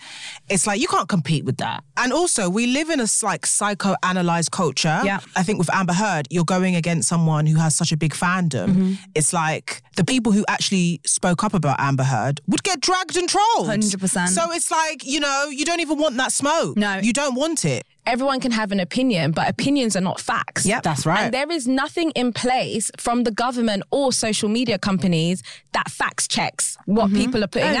it's 0.49 0.65
like 0.67 0.79
you 0.79 0.87
can't 0.87 1.09
compete 1.09 1.45
with 1.45 1.57
that. 1.57 1.83
And 1.97 2.13
also, 2.13 2.49
we 2.49 2.67
live 2.67 2.89
in 2.89 2.99
a 2.99 3.07
like 3.23 3.41
psychoanalyzed 3.41 4.51
culture. 4.51 5.01
Yeah. 5.03 5.19
I 5.35 5.43
think 5.43 5.59
with 5.59 5.73
Amber 5.73 5.93
Heard, 5.93 6.27
you're 6.29 6.45
going 6.45 6.75
against 6.75 7.07
someone 7.07 7.45
who 7.45 7.57
has 7.57 7.75
such 7.75 7.91
a 7.91 7.97
big 7.97 8.13
fandom. 8.13 8.67
Mm-hmm. 8.69 8.93
It's 9.15 9.33
like 9.33 9.81
the 9.95 10.03
people 10.03 10.31
who 10.31 10.45
actually 10.47 11.01
spoke 11.05 11.43
up 11.43 11.53
about 11.53 11.79
Amber 11.79 12.03
Heard 12.03 12.41
would 12.47 12.63
get 12.63 12.79
dragged 12.79 13.17
and 13.17 13.27
trolled. 13.27 13.67
100%. 13.67 14.27
So 14.29 14.51
it's 14.51 14.71
like, 14.71 15.05
you 15.05 15.19
know, 15.19 15.47
you 15.49 15.65
don't 15.65 15.79
even 15.81 15.97
want 15.97 16.17
that 16.17 16.31
smoke. 16.31 16.77
No. 16.77 16.97
You 16.99 17.13
don't 17.13 17.35
want 17.35 17.65
it. 17.65 17.83
everyone 18.05 18.39
can 18.39 18.51
have 18.51 18.71
an 18.71 18.79
opinion, 18.79 19.31
but 19.31 19.47
opinions 19.47 19.95
are 19.95 20.01
not 20.01 20.19
facts. 20.19 20.65
Yep. 20.65 20.83
That's 20.83 21.05
right. 21.05 21.25
And 21.25 21.33
there 21.33 21.51
is 21.51 21.67
nothing 21.67 22.11
in 22.11 22.33
place 22.33 22.91
from 22.97 23.23
the 23.23 23.31
government 23.31 23.83
or 23.91 24.11
social 24.11 24.49
media 24.49 24.77
companies 24.79 25.43
that 25.73 25.89
facts 25.89 26.27
checks 26.27 26.77
what 26.85 27.07
mm-hmm. 27.07 27.17
people 27.17 27.43
are 27.43 27.47
putting 27.47 27.69
Oh, 27.69 27.80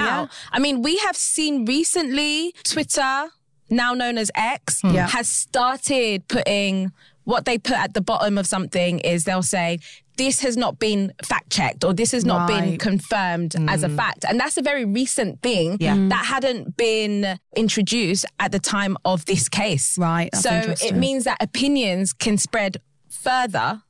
I 0.51 0.59
mean, 0.59 0.81
we 0.81 0.97
have 0.97 1.15
seen 1.15 1.65
recently 1.65 2.53
Twitter, 2.63 3.29
now 3.69 3.93
known 3.93 4.17
as 4.17 4.29
X, 4.35 4.81
Yeah. 4.83 5.07
has 5.07 5.27
started 5.29 6.27
putting 6.27 6.91
what 7.23 7.45
they 7.45 7.57
put 7.57 7.77
at 7.77 7.93
the 7.93 8.01
bottom 8.01 8.37
of 8.37 8.47
something 8.47 8.99
is 8.99 9.23
they'll 9.25 9.43
say, 9.43 9.79
this 10.17 10.41
has 10.41 10.57
not 10.57 10.77
been 10.79 11.13
fact 11.23 11.49
checked 11.51 11.83
or 11.83 11.93
this 11.93 12.11
has 12.11 12.25
not 12.25 12.47
been 12.47 12.71
Right. 12.71 12.79
confirmed 12.79 13.55
as 13.69 13.83
a 13.83 13.89
fact. 13.89 14.25
And 14.27 14.39
that's 14.39 14.57
a 14.57 14.61
very 14.61 14.85
recent 14.85 15.41
thing 15.41 15.77
Yeah. 15.79 15.95
Mm. 15.95 16.09
that 16.09 16.25
hadn't 16.25 16.75
been 16.77 17.39
introduced 17.55 18.25
at 18.39 18.51
the 18.51 18.59
time 18.59 18.97
of 19.05 19.25
this 19.25 19.47
case. 19.49 19.97
Right, 19.97 20.35
so 20.35 20.73
it 20.83 20.95
means 20.95 21.23
that 21.23 21.37
opinions 21.41 22.11
can 22.13 22.37
spread 22.37 22.77
further 23.09 23.81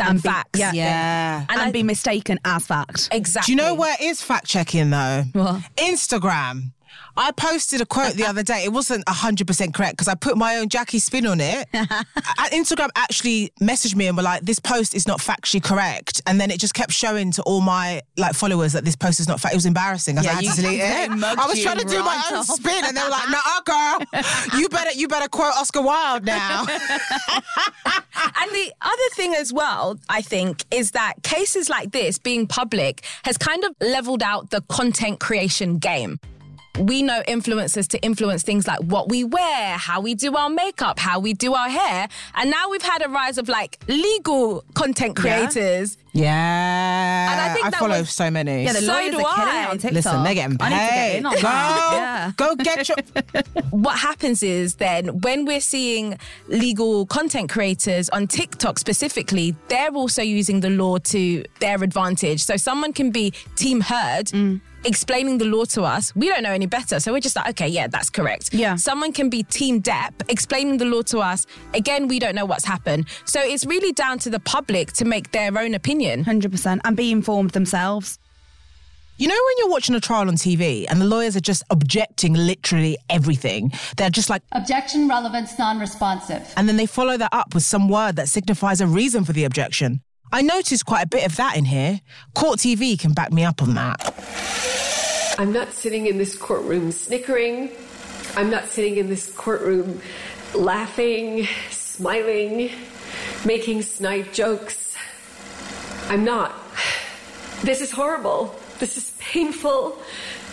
than 0.00 0.08
And 0.16 0.22
be- 0.22 0.28
facts. 0.28 0.58
yeah. 0.58 0.72
Yeah. 0.72 1.46
And, 1.48 1.60
I- 1.60 1.70
be 1.70 1.82
mistaken 1.82 2.38
as 2.44 2.66
fact. 2.66 3.08
Exactly. 3.12 3.54
Do 3.54 3.62
you 3.62 3.68
know 3.68 3.74
where 3.74 3.96
is 4.00 4.22
fact 4.22 4.46
checking 4.46 4.90
though? 4.90 5.24
What? 5.32 5.60
Instagram. 5.76 6.72
I 7.20 7.32
posted 7.32 7.82
a 7.82 7.86
quote 7.86 8.14
the 8.14 8.24
other 8.24 8.42
day. 8.42 8.64
It 8.64 8.72
wasn't 8.72 9.04
100% 9.04 9.74
correct 9.74 9.92
because 9.98 10.08
I 10.08 10.14
put 10.14 10.38
my 10.38 10.56
own 10.56 10.70
Jackie 10.70 10.98
spin 10.98 11.26
on 11.26 11.38
it. 11.40 11.68
And 12.42 12.50
Instagram 12.52 12.88
actually 12.96 13.52
messaged 13.60 13.94
me 13.94 14.06
and 14.06 14.16
were 14.16 14.22
like, 14.22 14.42
this 14.42 14.58
post 14.58 14.94
is 14.94 15.06
not 15.06 15.20
factually 15.20 15.62
correct. 15.62 16.22
And 16.26 16.40
then 16.40 16.50
it 16.50 16.58
just 16.58 16.72
kept 16.72 16.92
showing 16.92 17.30
to 17.32 17.42
all 17.42 17.60
my 17.60 18.00
like 18.16 18.34
followers 18.34 18.72
that 18.72 18.84
this 18.86 18.96
post 18.96 19.20
is 19.20 19.28
not 19.28 19.38
fact. 19.40 19.52
It 19.54 19.58
was 19.58 19.66
embarrassing. 19.66 20.16
I, 20.18 20.20
was 20.20 20.26
Yeah, 20.26 20.32
like, 20.32 20.38
I 20.38 20.40
had 20.40 20.44
you- 20.44 20.54
to 20.54 20.62
delete 20.62 20.80
it. 20.80 21.38
I 21.38 21.46
was 21.46 21.62
trying 21.62 21.78
to 21.78 21.84
do 21.84 21.98
my 22.00 22.06
right 22.16 22.32
own 22.32 22.38
off. 22.38 22.46
spin 22.46 22.84
and 22.86 22.96
they 22.96 23.02
were 23.02 23.10
like, 23.10 23.28
nah, 23.36 23.60
girl, 23.66 24.58
you 24.58 24.68
better, 24.70 24.92
you 24.92 25.06
better 25.06 25.28
quote 25.28 25.52
Oscar 25.54 25.82
Wilde 25.82 26.24
now. 26.24 26.64
And 26.66 28.50
the 28.52 28.72
other 28.80 29.08
thing 29.14 29.34
as 29.34 29.52
well, 29.52 29.98
I 30.08 30.22
think, 30.22 30.64
is 30.70 30.92
that 30.92 31.14
cases 31.22 31.68
like 31.68 31.92
this 31.92 32.18
being 32.18 32.46
public 32.46 33.04
has 33.24 33.36
kind 33.36 33.62
of 33.64 33.74
leveled 33.80 34.22
out 34.22 34.50
the 34.50 34.62
content 34.62 35.20
creation 35.20 35.76
game. 35.78 36.18
We 36.80 37.02
know 37.02 37.22
influencers 37.28 37.86
to 37.88 37.98
influence 38.00 38.42
things 38.42 38.66
like 38.66 38.80
what 38.80 39.08
we 39.08 39.22
wear, 39.24 39.76
how 39.76 40.00
we 40.00 40.14
do 40.14 40.34
our 40.36 40.48
makeup, 40.48 40.98
how 40.98 41.20
we 41.20 41.34
do 41.34 41.54
our 41.54 41.68
hair. 41.68 42.08
And 42.34 42.50
now 42.50 42.70
we've 42.70 42.82
had 42.82 43.04
a 43.04 43.08
rise 43.08 43.36
of 43.38 43.48
like 43.48 43.78
legal 43.86 44.64
content 44.74 45.14
creators. 45.16 45.96
yeah. 46.12 47.32
And 47.32 47.40
I 47.40 47.54
think 47.54 47.70
that 47.70 47.78
follow 47.78 47.98
was- 48.00 48.10
so 48.10 48.30
many. 48.30 48.64
Yeah, 48.64 48.72
the 48.72 48.80
So 48.80 48.92
lawyers 48.92 49.10
do 49.14 49.18
are 49.24 49.34
killing 49.36 49.48
I. 49.54 49.62
it 49.64 49.68
on 49.70 49.78
TikTok. 49.78 49.92
Listen, 49.92 50.22
they're 50.24 50.34
getting 50.34 50.58
paid. 50.58 50.66
I 50.66 50.70
need 50.70 50.88
to 50.88 50.94
get 50.94 51.16
in 51.16 51.26
on 51.26 51.34
go. 51.34 51.40
Yeah. 51.96 52.32
go 52.36 52.54
get 52.56 52.88
your. 52.88 52.96
what 53.70 53.98
happens 53.98 54.42
is 54.42 54.76
then 54.76 55.20
when 55.20 55.44
we're 55.44 55.60
seeing 55.60 56.18
legal 56.48 57.06
content 57.06 57.50
creators 57.50 58.08
on 58.10 58.26
TikTok 58.26 58.78
specifically, 58.78 59.54
they're 59.68 59.92
also 59.92 60.22
using 60.22 60.60
the 60.60 60.70
law 60.70 60.98
to 60.98 61.44
their 61.60 61.82
advantage. 61.82 62.42
So 62.44 62.56
someone 62.56 62.92
can 62.92 63.10
be 63.10 63.32
team 63.56 63.80
heard. 63.82 64.26
Mm. 64.28 64.60
Explaining 64.84 65.36
the 65.38 65.44
law 65.44 65.64
to 65.66 65.82
us, 65.82 66.14
we 66.16 66.28
don't 66.28 66.42
know 66.42 66.52
any 66.52 66.66
better. 66.66 67.00
So 67.00 67.12
we're 67.12 67.20
just 67.20 67.36
like, 67.36 67.50
okay, 67.50 67.68
yeah, 67.68 67.86
that's 67.86 68.08
correct. 68.08 68.54
Yeah. 68.54 68.76
Someone 68.76 69.12
can 69.12 69.28
be 69.28 69.42
team 69.42 69.82
Depp, 69.82 70.12
explaining 70.28 70.78
the 70.78 70.86
law 70.86 71.02
to 71.02 71.18
us. 71.18 71.46
Again, 71.74 72.08
we 72.08 72.18
don't 72.18 72.34
know 72.34 72.46
what's 72.46 72.64
happened. 72.64 73.06
So 73.26 73.40
it's 73.42 73.66
really 73.66 73.92
down 73.92 74.18
to 74.20 74.30
the 74.30 74.40
public 74.40 74.92
to 74.94 75.04
make 75.04 75.32
their 75.32 75.56
own 75.58 75.74
opinion. 75.74 76.24
100%. 76.24 76.80
And 76.84 76.96
be 76.96 77.10
informed 77.12 77.50
themselves. 77.50 78.18
You 79.18 79.28
know 79.28 79.34
when 79.34 79.54
you're 79.58 79.68
watching 79.68 79.94
a 79.94 80.00
trial 80.00 80.28
on 80.28 80.36
TV 80.36 80.86
and 80.88 80.98
the 80.98 81.04
lawyers 81.04 81.36
are 81.36 81.40
just 81.40 81.62
objecting 81.68 82.32
literally 82.32 82.96
everything? 83.10 83.70
They're 83.98 84.08
just 84.08 84.30
like, 84.30 84.40
Objection, 84.52 85.08
relevance, 85.10 85.58
non 85.58 85.78
responsive. 85.78 86.50
and 86.56 86.66
then 86.66 86.78
they 86.78 86.86
follow 86.86 87.18
that 87.18 87.28
up 87.32 87.52
with 87.52 87.62
some 87.62 87.90
word 87.90 88.16
that 88.16 88.30
signifies 88.30 88.80
a 88.80 88.86
reason 88.86 89.24
for 89.26 89.34
the 89.34 89.44
objection. 89.44 90.00
I 90.32 90.42
noticed 90.42 90.86
quite 90.86 91.04
a 91.04 91.08
bit 91.08 91.26
of 91.26 91.36
that 91.36 91.56
in 91.56 91.64
here. 91.64 92.00
Court 92.34 92.60
TV 92.60 92.98
can 92.98 93.12
back 93.12 93.32
me 93.32 93.44
up 93.44 93.62
on 93.62 93.74
that. 93.74 95.34
I'm 95.38 95.52
not 95.52 95.72
sitting 95.72 96.06
in 96.06 96.18
this 96.18 96.36
courtroom 96.36 96.92
snickering. 96.92 97.70
I'm 98.36 98.48
not 98.48 98.68
sitting 98.68 98.96
in 98.96 99.08
this 99.08 99.32
courtroom 99.34 100.00
laughing, 100.54 101.48
smiling, 101.70 102.70
making 103.44 103.82
snide 103.82 104.32
jokes. 104.32 104.96
I'm 106.08 106.24
not. 106.24 106.54
This 107.62 107.80
is 107.80 107.90
horrible. 107.90 108.54
This 108.78 108.96
is 108.96 109.12
painful. 109.18 109.98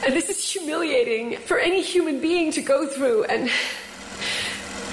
And 0.03 0.13
this 0.13 0.29
is 0.29 0.51
humiliating 0.51 1.37
for 1.37 1.59
any 1.59 1.81
human 1.81 2.19
being 2.19 2.51
to 2.53 2.61
go 2.61 2.87
through. 2.87 3.25
And 3.25 3.49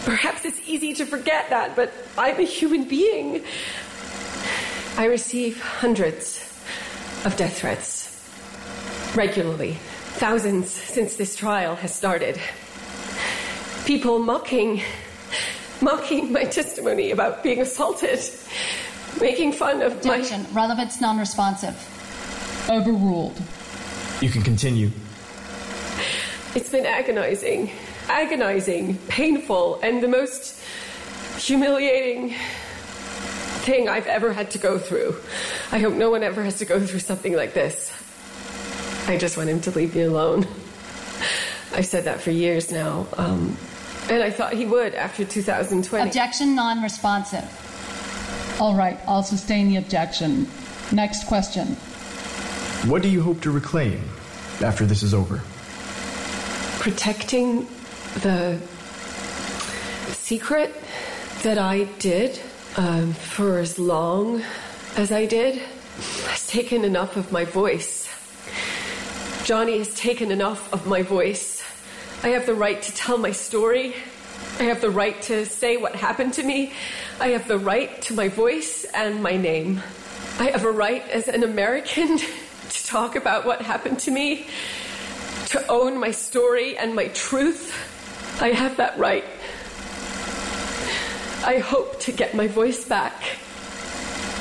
perhaps 0.04 0.44
it's 0.44 0.60
easy 0.66 0.92
to 0.94 1.06
forget 1.06 1.48
that, 1.50 1.74
but 1.74 1.92
I'm 2.18 2.38
a 2.38 2.44
human 2.44 2.84
being. 2.84 3.44
I 4.96 5.06
receive 5.06 5.60
hundreds 5.60 6.38
of 7.24 7.36
death 7.36 7.58
threats 7.58 8.04
regularly, 9.16 9.72
thousands 10.14 10.70
since 10.70 11.16
this 11.16 11.34
trial 11.34 11.74
has 11.76 11.92
started. 11.92 12.40
People 13.86 14.20
mocking, 14.20 14.82
mocking 15.80 16.30
my 16.30 16.44
testimony 16.44 17.10
about 17.10 17.42
being 17.42 17.60
assaulted, 17.60 18.20
making 19.20 19.52
fun 19.52 19.82
of 19.82 19.94
Objection. 19.94 20.42
my. 20.44 20.48
Relevance 20.52 21.00
non-responsive. 21.00 21.74
Overruled. 22.70 23.40
You 24.20 24.30
can 24.30 24.42
continue. 24.42 24.92
It's 26.54 26.70
been 26.70 26.86
agonizing, 26.86 27.72
agonizing, 28.08 28.96
painful, 29.08 29.80
and 29.82 30.00
the 30.00 30.08
most 30.08 30.62
humiliating 31.36 32.34
thing 33.64 33.88
I've 33.88 34.06
ever 34.06 34.32
had 34.32 34.50
to 34.52 34.58
go 34.58 34.78
through. 34.78 35.16
I 35.72 35.78
hope 35.78 35.94
no 35.94 36.10
one 36.10 36.22
ever 36.22 36.42
has 36.42 36.58
to 36.58 36.64
go 36.64 36.84
through 36.84 37.00
something 37.00 37.34
like 37.34 37.54
this. 37.54 37.92
I 39.08 39.16
just 39.18 39.36
want 39.36 39.48
him 39.48 39.60
to 39.62 39.70
leave 39.70 39.94
me 39.94 40.02
alone. 40.02 40.44
I've 41.72 41.86
said 41.86 42.04
that 42.04 42.20
for 42.20 42.30
years 42.30 42.70
now. 42.70 43.06
Um, 43.16 43.56
and 44.08 44.22
I 44.22 44.30
thought 44.30 44.52
he 44.52 44.66
would 44.66 44.94
after 44.94 45.24
2020. 45.24 46.08
Objection 46.08 46.54
non-responsive. 46.54 47.48
All 48.60 48.74
right, 48.74 48.98
I'll 49.08 49.22
sustain 49.22 49.68
the 49.68 49.76
objection. 49.76 50.46
Next 50.92 51.26
question. 51.26 51.68
What 52.88 53.02
do 53.02 53.08
you 53.08 53.22
hope 53.22 53.40
to 53.42 53.50
reclaim 53.50 54.02
after 54.60 54.86
this 54.86 55.02
is 55.02 55.14
over? 55.14 55.40
protecting 56.84 57.66
the 58.20 58.60
secret 60.12 60.70
that 61.42 61.56
I 61.56 61.84
did 61.98 62.38
um, 62.76 63.12
for 63.12 63.58
as 63.58 63.78
long 63.78 64.42
as 64.96 65.12
I 65.12 65.26
did 65.26 65.60
has 66.26 66.46
taken 66.46 66.84
enough 66.84 67.16
of 67.16 67.30
my 67.30 67.44
voice. 67.44 68.08
Johnny 69.44 69.78
has 69.78 69.94
taken 69.94 70.30
enough 70.30 70.72
of 70.72 70.86
my 70.86 71.02
voice. 71.02 71.62
I 72.22 72.28
have 72.28 72.46
the 72.46 72.54
right 72.54 72.80
to 72.80 72.92
tell 72.94 73.18
my 73.18 73.32
story. 73.32 73.94
I 74.58 74.64
have 74.64 74.80
the 74.80 74.90
right 74.90 75.20
to 75.22 75.46
say 75.46 75.76
what 75.76 75.94
happened 75.94 76.34
to 76.34 76.42
me. 76.42 76.72
I 77.20 77.28
have 77.28 77.46
the 77.46 77.58
right 77.58 78.00
to 78.02 78.14
my 78.14 78.28
voice 78.28 78.84
and 78.94 79.22
my 79.22 79.36
name. 79.36 79.82
I 80.38 80.50
have 80.50 80.64
a 80.64 80.70
right 80.70 81.06
as 81.10 81.28
an 81.28 81.44
American 81.44 82.18
to 82.70 82.86
talk 82.86 83.14
about 83.16 83.44
what 83.44 83.62
happened 83.62 84.00
to 84.00 84.10
me 84.10 84.46
to 85.46 85.64
own 85.68 85.98
my 86.00 86.10
story 86.10 86.76
and 86.76 86.94
my 86.94 87.08
truth. 87.08 87.72
I 88.40 88.50
have 88.50 88.78
that 88.78 88.98
right. 88.98 89.24
I 91.44 91.58
hope 91.58 92.00
to 92.00 92.12
get 92.12 92.34
my 92.34 92.46
voice 92.46 92.88
back. 92.88 93.14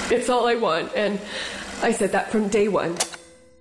It's 0.10 0.30
all 0.30 0.48
I 0.48 0.56
want, 0.56 0.92
and 0.96 1.20
I 1.82 1.92
said 1.92 2.12
that 2.14 2.32
from 2.32 2.48
day 2.48 2.68
one. 2.68 2.98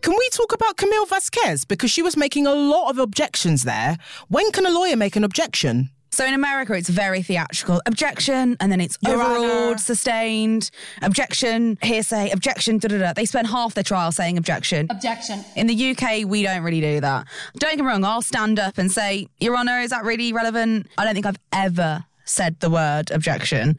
Can 0.00 0.14
we 0.16 0.28
talk 0.30 0.52
about 0.52 0.76
Camille 0.76 1.06
Vasquez? 1.06 1.64
Because 1.64 1.90
she 1.90 2.02
was 2.02 2.16
making 2.16 2.46
a 2.46 2.54
lot 2.54 2.90
of 2.90 2.98
objections 2.98 3.62
there. 3.64 3.98
When 4.28 4.50
can 4.52 4.66
a 4.66 4.70
lawyer 4.70 4.96
make 4.96 5.16
an 5.16 5.24
objection? 5.24 5.90
So 6.10 6.26
in 6.26 6.34
America, 6.34 6.74
it's 6.74 6.90
very 6.90 7.22
theatrical. 7.22 7.80
Objection, 7.86 8.56
and 8.60 8.70
then 8.70 8.80
it's 8.80 8.98
Your 9.00 9.14
overruled, 9.14 9.50
Honor. 9.50 9.78
sustained, 9.78 10.70
objection, 11.00 11.78
hearsay, 11.82 12.30
objection, 12.30 12.78
da 12.78 12.88
da 12.88 12.98
da. 12.98 13.12
They 13.14 13.24
spend 13.24 13.46
half 13.46 13.74
their 13.74 13.84
trial 13.84 14.12
saying 14.12 14.36
objection. 14.36 14.88
Objection. 14.90 15.42
In 15.56 15.68
the 15.68 15.90
UK, 15.92 16.26
we 16.26 16.42
don't 16.42 16.62
really 16.62 16.82
do 16.82 17.00
that. 17.00 17.26
Don't 17.58 17.76
get 17.76 17.80
me 17.80 17.86
wrong, 17.86 18.04
I'll 18.04 18.22
stand 18.22 18.58
up 18.58 18.76
and 18.76 18.92
say, 18.92 19.26
Your 19.40 19.56
Honour, 19.56 19.80
is 19.80 19.90
that 19.90 20.04
really 20.04 20.32
relevant? 20.32 20.86
I 20.98 21.04
don't 21.04 21.14
think 21.14 21.26
I've 21.26 21.40
ever 21.52 22.04
said 22.24 22.60
the 22.60 22.70
word 22.70 23.10
objection. 23.10 23.78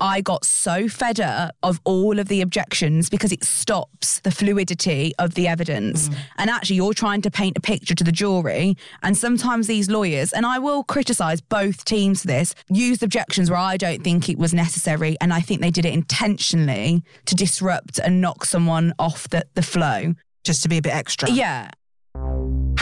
I 0.00 0.20
got 0.20 0.44
so 0.44 0.88
fed 0.88 1.20
up 1.20 1.54
of 1.62 1.80
all 1.84 2.18
of 2.18 2.28
the 2.28 2.40
objections 2.40 3.08
because 3.08 3.32
it 3.32 3.44
stops 3.44 4.20
the 4.20 4.30
fluidity 4.30 5.12
of 5.18 5.34
the 5.34 5.46
evidence. 5.46 6.08
Mm. 6.08 6.16
And 6.38 6.50
actually, 6.50 6.76
you're 6.76 6.94
trying 6.94 7.22
to 7.22 7.30
paint 7.30 7.56
a 7.56 7.60
picture 7.60 7.94
to 7.94 8.04
the 8.04 8.12
jury. 8.12 8.76
And 9.02 9.16
sometimes 9.16 9.66
these 9.66 9.88
lawyers, 9.88 10.32
and 10.32 10.44
I 10.44 10.58
will 10.58 10.82
criticise 10.82 11.40
both 11.40 11.84
teams 11.84 12.22
for 12.22 12.26
this, 12.26 12.54
used 12.68 13.02
objections 13.02 13.50
where 13.50 13.58
I 13.58 13.76
don't 13.76 14.02
think 14.02 14.28
it 14.28 14.36
was 14.36 14.52
necessary. 14.52 15.16
And 15.20 15.32
I 15.32 15.40
think 15.40 15.60
they 15.60 15.70
did 15.70 15.84
it 15.84 15.94
intentionally 15.94 17.02
to 17.26 17.34
disrupt 17.34 17.98
and 17.98 18.20
knock 18.20 18.44
someone 18.44 18.94
off 18.98 19.28
the, 19.28 19.44
the 19.54 19.62
flow. 19.62 20.14
Just 20.42 20.62
to 20.64 20.68
be 20.68 20.76
a 20.76 20.82
bit 20.82 20.94
extra. 20.94 21.30
Yeah. 21.30 21.70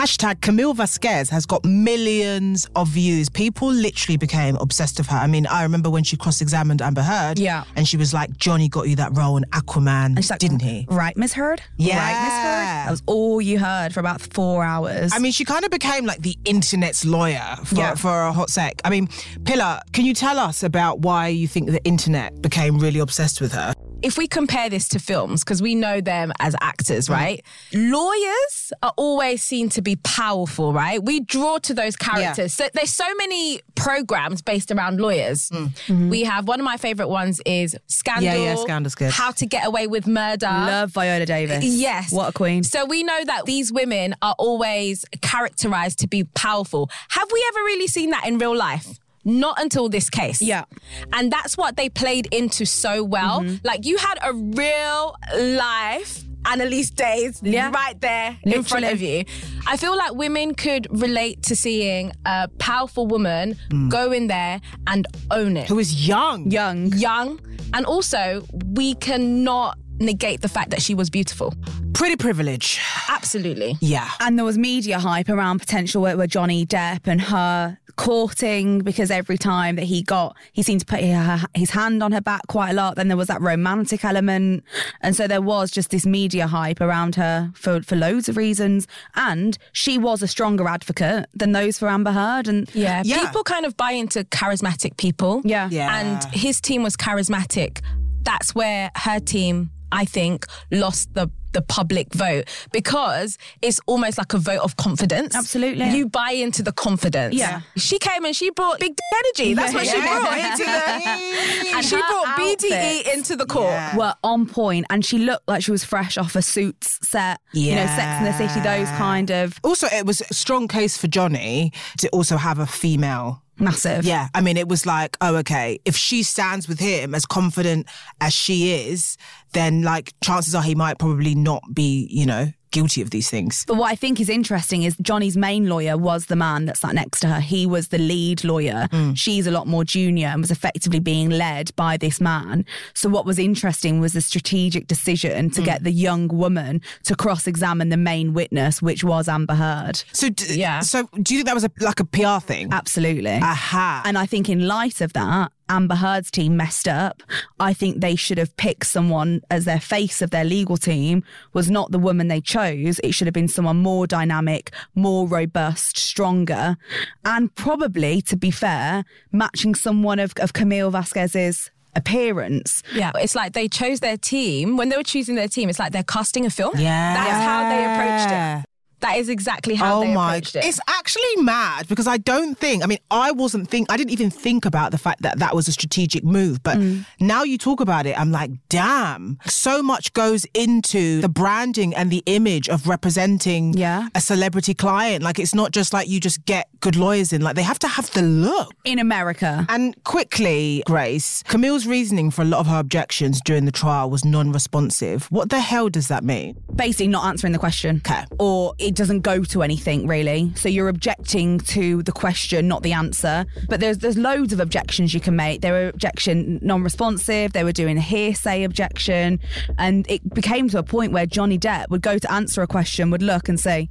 Hashtag 0.02 0.40
Camille 0.40 0.74
Vasquez 0.74 1.30
has 1.30 1.46
got 1.46 1.64
millions 1.64 2.68
of 2.74 2.88
views. 2.88 3.28
People 3.28 3.68
literally 3.72 4.16
became 4.16 4.56
obsessed 4.56 4.98
with 4.98 5.06
her. 5.06 5.16
I 5.16 5.28
mean, 5.28 5.46
I 5.46 5.62
remember 5.62 5.90
when 5.90 6.02
she 6.02 6.16
cross-examined 6.16 6.82
Amber 6.82 7.02
Heard. 7.02 7.38
Yeah. 7.38 7.62
And 7.76 7.86
she 7.86 7.96
was 7.96 8.12
like, 8.12 8.36
Johnny 8.36 8.68
got 8.68 8.88
you 8.88 8.96
that 8.96 9.16
role 9.16 9.36
in 9.36 9.44
Aquaman, 9.52 10.28
like, 10.28 10.40
didn't 10.40 10.58
he? 10.60 10.88
Right, 10.90 11.16
Miss 11.16 11.34
Heard? 11.34 11.62
Yeah. 11.76 11.98
Right, 11.98 12.24
Miss 12.24 12.32
Heard? 12.32 12.86
That 12.86 12.90
was 12.90 13.02
all 13.06 13.40
you 13.40 13.60
heard 13.60 13.94
for 13.94 14.00
about 14.00 14.20
four 14.20 14.64
hours. 14.64 15.12
I 15.14 15.20
mean, 15.20 15.30
she 15.30 15.44
kind 15.44 15.64
of 15.64 15.70
became 15.70 16.04
like 16.04 16.20
the 16.20 16.36
internet's 16.46 17.04
lawyer 17.04 17.54
for, 17.64 17.76
Yeah. 17.76 17.94
for 17.94 18.22
a 18.22 18.32
hot 18.32 18.50
sec. 18.50 18.80
I 18.84 18.90
mean, 18.90 19.08
Pilar, 19.44 19.82
can 19.92 20.04
you 20.04 20.14
tell 20.14 20.36
us 20.40 20.64
about 20.64 20.98
why 20.98 21.28
you 21.28 21.46
think 21.46 21.70
the 21.70 21.84
internet 21.84 22.42
became 22.42 22.80
really 22.80 22.98
obsessed 22.98 23.40
with 23.40 23.52
her? 23.52 23.72
If 24.02 24.18
we 24.18 24.26
compare 24.26 24.68
this 24.68 24.88
to 24.88 24.98
films, 24.98 25.44
because 25.44 25.62
we 25.62 25.74
know 25.74 26.00
them 26.00 26.32
as 26.40 26.54
actors, 26.60 27.08
Mm. 27.08 27.12
right? 27.14 27.44
Lawyers 27.72 28.72
are 28.82 28.92
always 28.96 29.42
seen 29.42 29.68
to 29.70 29.82
be 29.82 29.96
powerful, 29.96 30.72
right? 30.72 31.02
We 31.02 31.20
draw 31.20 31.58
to 31.58 31.74
those 31.74 31.96
characters. 31.96 32.54
So 32.54 32.68
there's 32.74 32.92
so 32.92 33.04
many 33.16 33.60
programs 33.74 34.42
based 34.42 34.70
around 34.70 35.00
lawyers. 35.00 35.50
We 35.88 36.24
have 36.24 36.48
one 36.48 36.58
of 36.60 36.64
my 36.64 36.76
favorite 36.76 37.08
ones 37.08 37.40
is 37.46 37.76
Scandal. 37.86 38.28
Mm. 38.32 38.34
Yeah, 38.34 38.54
yeah, 38.54 38.54
Scandal's 38.56 38.94
good. 38.94 39.12
How 39.12 39.30
to 39.32 39.46
Get 39.46 39.66
Away 39.66 39.86
with 39.86 40.06
Murder. 40.06 40.46
Love 40.46 40.90
Viola 40.90 41.26
Davis. 41.26 41.64
Yes. 41.64 42.10
What 42.12 42.30
a 42.30 42.32
queen. 42.32 42.64
So 42.64 42.84
we 42.86 43.02
know 43.02 43.24
that 43.24 43.44
these 43.46 43.72
women 43.72 44.14
are 44.22 44.34
always 44.38 45.04
characterized 45.20 45.98
to 46.00 46.08
be 46.08 46.24
powerful. 46.24 46.90
Have 47.10 47.28
we 47.32 47.44
ever 47.48 47.60
really 47.64 47.86
seen 47.86 48.10
that 48.10 48.26
in 48.26 48.38
real 48.38 48.56
life? 48.56 48.98
Not 49.24 49.60
until 49.60 49.88
this 49.88 50.10
case. 50.10 50.42
Yeah. 50.42 50.64
And 51.12 51.32
that's 51.32 51.56
what 51.56 51.76
they 51.76 51.88
played 51.88 52.26
into 52.32 52.64
so 52.66 53.04
well. 53.04 53.40
Mm-hmm. 53.40 53.56
Like 53.64 53.86
you 53.86 53.96
had 53.98 54.18
a 54.22 54.32
real 54.32 55.16
life 55.36 56.24
Annalise 56.44 56.90
Days 56.90 57.40
Yeah. 57.42 57.70
right 57.70 58.00
there 58.00 58.36
in 58.42 58.64
front 58.64 58.84
of 58.86 59.00
you. 59.00 59.24
I 59.66 59.76
feel 59.76 59.96
like 59.96 60.14
women 60.14 60.54
could 60.56 60.88
relate 60.90 61.42
to 61.44 61.54
seeing 61.54 62.10
a 62.26 62.48
powerful 62.58 63.06
woman 63.06 63.56
Mm. 63.70 63.88
go 63.90 64.10
in 64.10 64.26
there 64.26 64.60
and 64.88 65.06
own 65.30 65.56
it 65.56 65.68
Who 65.68 65.78
is 65.78 66.06
young. 66.08 66.50
Young. 66.50 66.86
young. 66.94 67.38
And 67.72 67.86
also, 67.86 68.44
we 68.74 68.94
cannot 68.96 69.78
negate 69.98 70.40
the 70.40 70.48
fact 70.48 70.70
that 70.70 70.82
she 70.82 70.94
was 70.94 71.10
beautiful. 71.10 71.54
Pretty 71.94 72.16
privilege. 72.16 72.80
Absolutely. 73.08 73.76
Yeah. 73.80 74.10
And 74.20 74.36
there 74.38 74.44
was 74.44 74.58
media 74.58 74.98
hype 74.98 75.28
around 75.28 75.58
potential 75.60 76.02
work 76.02 76.16
with 76.16 76.30
Johnny 76.30 76.66
Depp 76.66 77.06
and 77.06 77.20
her 77.20 77.78
courting 77.96 78.80
because 78.80 79.10
every 79.10 79.36
time 79.38 79.76
that 79.76 79.84
he 79.84 80.02
got, 80.02 80.34
he 80.52 80.62
seemed 80.62 80.80
to 80.80 80.86
put 80.86 81.00
her, 81.04 81.40
his 81.54 81.70
hand 81.70 82.02
on 82.02 82.10
her 82.12 82.20
back 82.20 82.40
quite 82.48 82.70
a 82.70 82.72
lot. 82.72 82.96
Then 82.96 83.08
there 83.08 83.16
was 83.16 83.28
that 83.28 83.40
romantic 83.40 84.04
element. 84.04 84.64
And 85.02 85.14
so 85.14 85.26
there 85.28 85.42
was 85.42 85.70
just 85.70 85.90
this 85.90 86.04
media 86.06 86.46
hype 86.46 86.80
around 86.80 87.14
her 87.16 87.50
for, 87.54 87.82
for 87.82 87.94
loads 87.96 88.28
of 88.28 88.36
reasons. 88.36 88.88
And 89.14 89.56
she 89.72 89.98
was 89.98 90.22
a 90.22 90.26
stronger 90.26 90.66
advocate 90.66 91.26
than 91.34 91.52
those 91.52 91.78
for 91.78 91.88
Amber 91.88 92.12
Heard. 92.12 92.48
And 92.48 92.68
Yeah, 92.74 93.02
Yeah. 93.04 93.20
people 93.26 93.44
kind 93.44 93.66
of 93.66 93.76
buy 93.76 93.92
into 93.92 94.24
charismatic 94.24 94.96
people. 94.96 95.42
Yeah. 95.44 95.68
Yeah. 95.70 96.00
And 96.00 96.24
his 96.34 96.60
team 96.60 96.82
was 96.82 96.96
charismatic. 96.96 97.80
That's 98.22 98.54
where 98.54 98.90
her 98.96 99.20
team, 99.20 99.70
I 99.92 100.04
think, 100.04 100.46
lost 100.72 101.14
the 101.14 101.30
the 101.52 101.60
public 101.60 102.14
vote 102.14 102.44
because 102.72 103.36
it's 103.60 103.78
almost 103.84 104.16
like 104.16 104.32
a 104.32 104.38
vote 104.38 104.60
of 104.60 104.76
confidence. 104.76 105.36
Absolutely. 105.36 105.90
You 105.90 106.08
buy 106.08 106.30
into 106.30 106.62
the 106.62 106.72
confidence. 106.72 107.34
Yeah. 107.34 107.60
She 107.76 107.98
came 107.98 108.24
and 108.24 108.34
she 108.34 108.48
brought 108.48 108.80
big 108.80 108.98
energy. 109.18 109.52
That's 109.52 109.74
what 109.74 109.86
she 109.86 109.94
Yeah. 109.98 110.18
brought 110.18 110.38
into 110.38 110.64
the 110.64 111.72
And 111.76 111.84
she 111.84 111.96
her 111.96 112.00
brought 112.08 112.38
BDE 112.38 113.12
into 113.14 113.36
the 113.36 113.44
court. 113.44 113.66
Yeah. 113.66 113.96
were 113.98 114.14
on 114.24 114.46
point 114.46 114.86
and 114.88 115.04
she 115.04 115.18
looked 115.18 115.46
like 115.46 115.62
she 115.62 115.70
was 115.72 115.84
fresh 115.84 116.16
off 116.16 116.34
a 116.36 116.40
suits 116.40 116.98
set. 117.06 117.38
Yeah. 117.52 117.68
You 117.70 117.76
know, 117.76 117.86
Sex 117.96 118.18
in 118.20 118.24
the 118.24 118.32
City, 118.48 118.60
those 118.60 118.88
kind 118.96 119.30
of 119.30 119.58
Also, 119.62 119.88
it 119.88 120.06
was 120.06 120.22
a 120.22 120.32
strong 120.32 120.68
case 120.68 120.96
for 120.96 121.06
Johnny 121.06 121.70
to 121.98 122.08
also 122.14 122.38
have 122.38 122.58
a 122.60 122.66
female. 122.66 123.41
Massive. 123.62 124.04
Yeah, 124.04 124.28
I 124.34 124.40
mean, 124.40 124.56
it 124.56 124.68
was 124.68 124.84
like, 124.84 125.16
oh, 125.20 125.36
okay, 125.36 125.80
if 125.84 125.96
she 125.96 126.22
stands 126.22 126.68
with 126.68 126.80
him 126.80 127.14
as 127.14 127.24
confident 127.24 127.86
as 128.20 128.32
she 128.32 128.72
is, 128.88 129.16
then 129.52 129.82
like 129.82 130.12
chances 130.22 130.54
are 130.54 130.62
he 130.62 130.74
might 130.74 130.98
probably 130.98 131.34
not 131.34 131.62
be, 131.72 132.08
you 132.10 132.26
know, 132.26 132.52
guilty 132.72 133.00
of 133.02 133.10
these 133.10 133.30
things. 133.30 133.64
But 133.66 133.76
what 133.76 133.90
I 133.90 133.94
think 133.94 134.18
is 134.20 134.28
interesting 134.28 134.82
is 134.82 134.96
Johnny's 135.00 135.36
main 135.36 135.68
lawyer 135.68 135.96
was 135.96 136.26
the 136.26 136.36
man 136.36 136.64
that 136.66 136.76
sat 136.76 136.94
next 136.94 137.20
to 137.20 137.28
her. 137.28 137.40
He 137.40 137.64
was 137.66 137.88
the 137.88 137.98
lead 137.98 138.42
lawyer. 138.44 138.88
Mm. 138.90 139.16
She's 139.16 139.46
a 139.46 139.50
lot 139.52 139.66
more 139.68 139.84
junior 139.84 140.26
and 140.28 140.40
was 140.40 140.50
effectively 140.50 140.98
being 140.98 141.30
led 141.30 141.74
by 141.76 141.96
this 141.96 142.20
man. 142.20 142.64
So 142.94 143.08
what 143.08 143.24
was 143.24 143.38
interesting 143.38 144.00
was 144.00 144.12
the 144.14 144.20
strategic 144.20 144.86
decision 144.88 145.50
to 145.50 145.60
Mm. 145.60 145.64
get 145.64 145.84
the 145.84 145.92
young 145.92 146.28
woman 146.28 146.80
to 147.04 147.14
cross-examine 147.14 147.90
the 147.90 147.96
main 147.96 148.32
witness, 148.34 148.82
which 148.82 149.04
was 149.04 149.28
Amber 149.28 149.54
Heard. 149.54 150.02
So 150.12 150.28
d- 150.30 150.54
yeah. 150.58 150.80
So 150.80 151.08
do 151.22 151.34
you 151.34 151.38
think 151.40 151.46
that 151.46 151.54
was 151.54 151.64
a, 151.64 151.70
like 151.80 152.00
a 152.00 152.04
PR 152.04 152.40
thing? 152.44 152.68
Absolutely. 152.72 153.38
Aha. 153.42 154.02
And 154.04 154.16
I 154.18 154.26
think 154.26 154.48
in 154.48 154.66
light 154.66 155.00
of 155.00 155.12
that, 155.12 155.52
Amber 155.68 155.94
Heard's 155.94 156.30
team 156.30 156.56
messed 156.56 156.88
up. 156.88 157.22
I 157.58 157.72
think 157.72 158.00
they 158.00 158.16
should 158.16 158.38
have 158.38 158.56
picked 158.56 158.86
someone 158.86 159.42
as 159.50 159.64
their 159.64 159.80
face 159.80 160.22
of 160.22 160.30
their 160.30 160.44
legal 160.44 160.76
team 160.76 161.24
was 161.52 161.70
not 161.70 161.90
the 161.90 161.98
woman 161.98 162.28
they 162.28 162.40
chose. 162.40 162.98
It 163.00 163.12
should 163.12 163.26
have 163.26 163.34
been 163.34 163.48
someone 163.48 163.78
more 163.78 164.06
dynamic, 164.06 164.72
more 164.94 165.26
robust, 165.26 165.96
stronger, 165.96 166.76
and 167.24 167.54
probably, 167.54 168.22
to 168.22 168.36
be 168.36 168.50
fair, 168.50 169.04
matching 169.30 169.74
someone 169.74 170.18
of, 170.18 170.32
of 170.38 170.52
Camille 170.52 170.90
Vasquez's 170.90 171.70
appearance. 171.94 172.82
Yeah, 172.94 173.12
it's 173.16 173.34
like 173.34 173.52
they 173.52 173.68
chose 173.68 174.00
their 174.00 174.16
team. 174.16 174.76
When 174.76 174.88
they 174.88 174.96
were 174.96 175.02
choosing 175.02 175.34
their 175.34 175.48
team, 175.48 175.68
it's 175.68 175.78
like 175.78 175.92
they're 175.92 176.02
casting 176.02 176.46
a 176.46 176.50
film. 176.50 176.78
Yeah. 176.78 177.14
That's 177.14 177.44
how 177.44 177.68
they 177.68 177.84
approached 177.84 178.64
it. 178.64 178.71
That 179.02 179.18
is 179.18 179.28
exactly 179.28 179.74
how 179.74 179.98
oh 179.98 180.00
they 180.00 180.14
my! 180.14 180.36
approached 180.36 180.56
it. 180.56 180.64
It's 180.64 180.80
actually 180.88 181.36
mad 181.42 181.86
because 181.88 182.06
I 182.06 182.16
don't 182.16 182.56
think. 182.58 182.82
I 182.82 182.86
mean, 182.86 182.98
I 183.10 183.30
wasn't 183.32 183.68
think. 183.68 183.90
I 183.92 183.96
didn't 183.96 184.10
even 184.12 184.30
think 184.30 184.64
about 184.64 184.90
the 184.90 184.98
fact 184.98 185.22
that 185.22 185.38
that 185.38 185.54
was 185.54 185.68
a 185.68 185.72
strategic 185.72 186.24
move. 186.24 186.62
But 186.62 186.78
Mm. 186.78 187.04
now 187.20 187.42
you 187.42 187.58
talk 187.58 187.80
about 187.80 188.06
it, 188.06 188.18
I'm 188.18 188.32
like, 188.32 188.50
damn! 188.70 189.38
So 189.46 189.82
much 189.82 190.12
goes 190.14 190.46
into 190.54 191.20
the 191.20 191.28
branding 191.28 191.94
and 191.94 192.10
the 192.10 192.22
image 192.26 192.68
of 192.68 192.86
representing 192.88 193.74
yeah. 193.74 194.08
a 194.14 194.20
celebrity 194.20 194.74
client. 194.74 195.22
Like, 195.22 195.38
it's 195.38 195.54
not 195.54 195.72
just 195.72 195.92
like 195.92 196.08
you 196.08 196.18
just 196.20 196.44
get 196.46 196.68
good 196.80 196.96
lawyers 196.96 197.32
in. 197.32 197.42
Like, 197.42 197.56
they 197.56 197.62
have 197.62 197.78
to 197.80 197.88
have 197.88 198.10
the 198.12 198.22
look 198.22 198.72
in 198.84 198.98
America. 198.98 199.66
And 199.68 199.94
quickly, 200.04 200.82
Grace, 200.86 201.42
Camille's 201.44 201.86
reasoning 201.86 202.30
for 202.30 202.42
a 202.42 202.44
lot 202.44 202.60
of 202.60 202.66
her 202.68 202.78
objections 202.78 203.40
during 203.44 203.64
the 203.64 203.72
trial 203.72 204.08
was 204.10 204.24
non-responsive. 204.24 205.26
What 205.30 205.50
the 205.50 205.60
hell 205.60 205.88
does 205.88 206.08
that 206.08 206.24
mean? 206.24 206.56
Basically, 206.74 207.08
not 207.08 207.26
answering 207.26 207.52
the 207.52 207.58
question. 207.58 207.96
Okay. 208.06 208.24
Or 208.38 208.74
it 208.78 208.91
doesn't 208.94 209.20
go 209.20 209.44
to 209.44 209.62
anything 209.62 210.06
really. 210.06 210.52
So 210.54 210.68
you're 210.68 210.88
objecting 210.88 211.58
to 211.58 212.02
the 212.02 212.12
question, 212.12 212.68
not 212.68 212.82
the 212.82 212.92
answer. 212.92 213.44
But 213.68 213.80
there's 213.80 213.98
there's 213.98 214.18
loads 214.18 214.52
of 214.52 214.60
objections 214.60 215.14
you 215.14 215.20
can 215.20 215.36
make. 215.36 215.60
They 215.60 215.70
were 215.70 215.88
objection 215.88 216.58
non-responsive. 216.62 217.52
They 217.52 217.64
were 217.64 217.72
doing 217.72 217.96
a 217.96 218.00
hearsay 218.00 218.64
objection, 218.64 219.40
and 219.78 220.06
it 220.08 220.34
became 220.34 220.68
to 220.70 220.78
a 220.78 220.82
point 220.82 221.12
where 221.12 221.26
Johnny 221.26 221.58
Depp 221.58 221.88
would 221.90 222.02
go 222.02 222.18
to 222.18 222.32
answer 222.32 222.62
a 222.62 222.66
question, 222.66 223.10
would 223.10 223.22
look 223.22 223.48
and 223.48 223.58
say, 223.58 223.88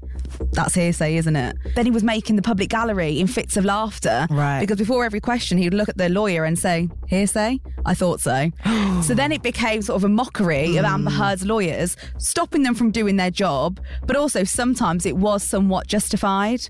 "That's 0.52 0.76
hearsay, 0.76 1.18
isn't 1.18 1.36
it?" 1.36 1.56
Then 1.76 1.86
he 1.86 1.92
was 1.92 2.04
making 2.04 2.36
the 2.36 2.42
public 2.42 2.70
gallery 2.70 3.20
in 3.20 3.28
fits 3.28 3.58
of 3.58 3.66
laughter. 3.66 4.28
Right. 4.30 4.60
Because 4.60 4.78
before 4.78 5.06
every 5.06 5.20
question, 5.20 5.58
he 5.58 5.66
would 5.66 5.74
look 5.74 5.90
at 5.90 5.98
the 5.98 6.10
lawyer 6.10 6.44
and 6.44 6.58
say, 6.58 6.90
"Hearsay? 7.08 7.60
I 7.86 7.94
thought 7.94 8.20
so." 8.20 8.52
so 9.02 9.14
then 9.14 9.32
it 9.32 9.42
became 9.42 9.82
sort 9.82 9.98
of 9.98 10.04
a 10.04 10.10
mockery 10.10 10.78
of 10.78 10.86
Amber 10.86 11.12
mm. 11.12 11.16
Heard's 11.16 11.46
lawyers, 11.46 11.98
stopping 12.18 12.64
them 12.64 12.76
from 12.76 12.92
doing 12.92 13.18
their 13.18 13.32
job, 13.32 13.80
but 14.06 14.16
also 14.16 14.44
sometimes 14.44 14.91
it 15.06 15.16
was 15.18 15.44
somewhat 15.44 15.88
justified. 15.88 16.70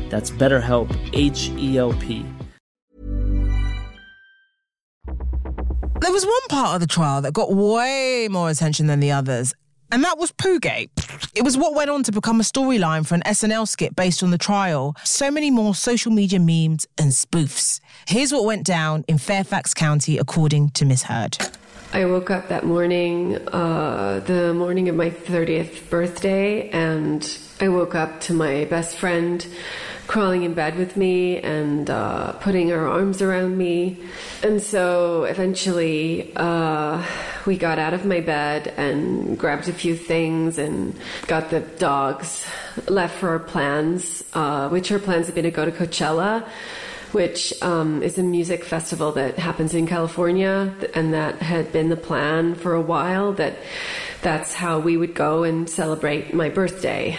That's 0.11 0.29
BetterHelp, 0.29 0.91
H 1.13 1.49
E 1.57 1.77
L 1.77 1.93
P. 1.93 2.25
There 6.01 6.11
was 6.11 6.25
one 6.25 6.47
part 6.49 6.75
of 6.75 6.81
the 6.81 6.87
trial 6.87 7.21
that 7.21 7.33
got 7.33 7.53
way 7.53 8.27
more 8.29 8.49
attention 8.49 8.87
than 8.87 8.99
the 8.99 9.11
others, 9.11 9.53
and 9.89 10.03
that 10.03 10.17
was 10.17 10.33
Poogate. 10.33 10.89
It 11.33 11.43
was 11.43 11.57
what 11.57 11.75
went 11.75 11.89
on 11.89 12.03
to 12.03 12.11
become 12.11 12.41
a 12.41 12.43
storyline 12.43 13.07
for 13.07 13.15
an 13.15 13.21
SNL 13.25 13.65
skit 13.65 13.95
based 13.95 14.21
on 14.21 14.31
the 14.31 14.37
trial. 14.37 14.95
So 15.05 15.31
many 15.31 15.49
more 15.49 15.73
social 15.73 16.11
media 16.11 16.39
memes 16.39 16.85
and 16.97 17.11
spoofs. 17.11 17.79
Here's 18.05 18.33
what 18.33 18.43
went 18.43 18.65
down 18.65 19.05
in 19.07 19.17
Fairfax 19.17 19.73
County, 19.73 20.17
according 20.17 20.71
to 20.71 20.83
Miss 20.83 21.03
Heard. 21.03 21.37
I 21.93 22.05
woke 22.05 22.31
up 22.31 22.47
that 22.47 22.63
morning, 22.63 23.35
uh, 23.49 24.21
the 24.25 24.53
morning 24.53 24.87
of 24.87 24.95
my 24.95 25.09
30th 25.09 25.89
birthday, 25.89 26.69
and 26.69 27.21
I 27.59 27.67
woke 27.67 27.95
up 27.95 28.21
to 28.21 28.33
my 28.33 28.63
best 28.63 28.95
friend 28.95 29.45
crawling 30.07 30.43
in 30.43 30.53
bed 30.53 30.77
with 30.77 30.95
me 30.95 31.39
and 31.39 31.89
uh, 31.89 32.31
putting 32.33 32.69
her 32.69 32.87
arms 32.87 33.21
around 33.21 33.57
me. 33.57 33.97
And 34.41 34.61
so 34.61 35.25
eventually, 35.25 36.31
uh, 36.37 37.05
we 37.45 37.57
got 37.57 37.77
out 37.77 37.93
of 37.93 38.05
my 38.05 38.21
bed 38.21 38.73
and 38.77 39.37
grabbed 39.37 39.67
a 39.67 39.73
few 39.73 39.97
things 39.97 40.57
and 40.57 40.97
got 41.27 41.49
the 41.49 41.59
dogs 41.59 42.45
left 42.87 43.17
for 43.17 43.31
our 43.31 43.39
plans, 43.39 44.23
uh, 44.31 44.69
which 44.69 44.93
our 44.93 44.99
plans 44.99 45.25
had 45.25 45.35
been 45.35 45.43
to 45.43 45.51
go 45.51 45.65
to 45.65 45.71
Coachella 45.71 46.47
which 47.11 47.53
um, 47.61 48.01
is 48.03 48.17
a 48.17 48.23
music 48.23 48.63
festival 48.63 49.11
that 49.13 49.37
happens 49.37 49.73
in 49.73 49.87
California, 49.87 50.73
and 50.93 51.13
that 51.13 51.41
had 51.41 51.71
been 51.71 51.89
the 51.89 51.97
plan 51.97 52.55
for 52.55 52.73
a 52.73 52.81
while. 52.81 53.33
That 53.33 53.57
that's 54.21 54.53
how 54.53 54.79
we 54.79 54.97
would 54.97 55.13
go 55.13 55.43
and 55.43 55.69
celebrate 55.69 56.33
my 56.33 56.49
birthday. 56.49 57.17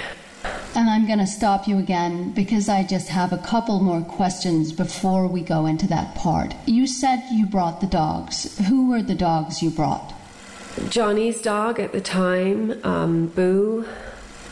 And 0.74 0.88
I'm 0.88 1.06
going 1.06 1.18
to 1.18 1.26
stop 1.26 1.68
you 1.68 1.78
again 1.78 2.32
because 2.32 2.68
I 2.68 2.82
just 2.84 3.08
have 3.08 3.32
a 3.32 3.38
couple 3.38 3.80
more 3.80 4.00
questions 4.02 4.72
before 4.72 5.26
we 5.26 5.42
go 5.42 5.66
into 5.66 5.86
that 5.88 6.14
part. 6.14 6.54
You 6.66 6.86
said 6.86 7.22
you 7.30 7.46
brought 7.46 7.80
the 7.80 7.86
dogs. 7.86 8.58
Who 8.68 8.88
were 8.88 9.02
the 9.02 9.14
dogs 9.14 9.62
you 9.62 9.70
brought? 9.70 10.14
Johnny's 10.88 11.42
dog 11.42 11.78
at 11.78 11.92
the 11.92 12.00
time, 12.00 12.80
um, 12.84 13.26
Boo, 13.26 13.86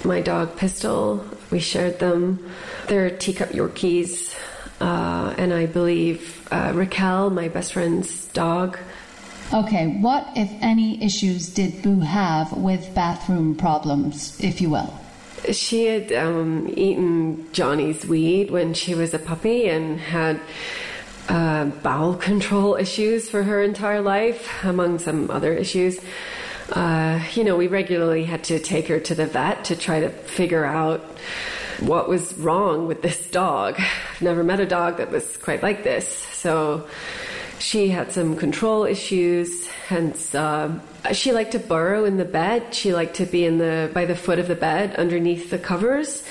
my 0.04 0.20
dog 0.20 0.56
Pistol. 0.56 1.24
We 1.50 1.58
shared 1.58 1.98
them. 1.98 2.50
They're 2.86 3.10
teacup 3.10 3.50
Yorkies. 3.50 4.29
Uh, 4.80 5.34
and 5.36 5.52
I 5.52 5.66
believe 5.66 6.48
uh, 6.50 6.72
Raquel, 6.74 7.30
my 7.30 7.48
best 7.48 7.74
friend's 7.74 8.26
dog. 8.28 8.78
Okay, 9.52 9.98
what, 10.00 10.28
if 10.36 10.50
any, 10.62 11.02
issues 11.02 11.48
did 11.48 11.82
Boo 11.82 12.00
have 12.00 12.52
with 12.52 12.94
bathroom 12.94 13.56
problems, 13.56 14.38
if 14.40 14.60
you 14.60 14.70
will? 14.70 14.94
She 15.50 15.86
had 15.86 16.12
um, 16.12 16.72
eaten 16.76 17.52
Johnny's 17.52 18.06
weed 18.06 18.50
when 18.50 18.74
she 18.74 18.94
was 18.94 19.12
a 19.12 19.18
puppy 19.18 19.68
and 19.68 19.98
had 19.98 20.40
uh, 21.28 21.66
bowel 21.66 22.14
control 22.14 22.76
issues 22.76 23.28
for 23.28 23.42
her 23.42 23.62
entire 23.62 24.00
life, 24.00 24.64
among 24.64 24.98
some 24.98 25.30
other 25.30 25.52
issues. 25.52 26.00
Uh, 26.72 27.20
you 27.34 27.42
know, 27.42 27.56
we 27.56 27.66
regularly 27.66 28.24
had 28.24 28.44
to 28.44 28.58
take 28.60 28.86
her 28.86 29.00
to 29.00 29.14
the 29.14 29.26
vet 29.26 29.64
to 29.64 29.76
try 29.76 30.00
to 30.00 30.10
figure 30.10 30.64
out 30.64 31.04
what 31.80 32.08
was 32.08 32.36
wrong 32.38 32.86
with 32.86 33.02
this 33.02 33.30
dog. 33.30 33.76
I've 33.78 34.22
never 34.22 34.44
met 34.44 34.60
a 34.60 34.66
dog 34.66 34.98
that 34.98 35.10
was 35.10 35.36
quite 35.38 35.62
like 35.62 35.82
this. 35.82 36.06
So 36.08 36.86
she 37.58 37.88
had 37.88 38.12
some 38.12 38.36
control 38.36 38.84
issues, 38.84 39.66
hence 39.66 40.34
uh, 40.34 40.78
she 41.12 41.32
liked 41.32 41.52
to 41.52 41.58
burrow 41.58 42.04
in 42.04 42.16
the 42.16 42.24
bed. 42.24 42.74
She 42.74 42.94
liked 42.94 43.16
to 43.16 43.26
be 43.26 43.44
in 43.44 43.58
the 43.58 43.90
by 43.92 44.06
the 44.06 44.16
foot 44.16 44.38
of 44.38 44.48
the 44.48 44.54
bed 44.54 44.96
underneath 44.96 45.50
the 45.50 45.58
covers, 45.58 46.22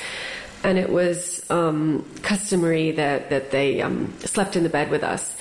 and 0.63 0.77
it 0.77 0.89
was 0.89 1.45
um, 1.51 2.03
customary 2.21 2.91
that 2.91 3.29
that 3.29 3.51
they 3.51 3.81
um, 3.81 4.13
slept 4.19 4.55
in 4.55 4.63
the 4.63 4.69
bed 4.69 4.89
with 4.89 5.03
us. 5.03 5.35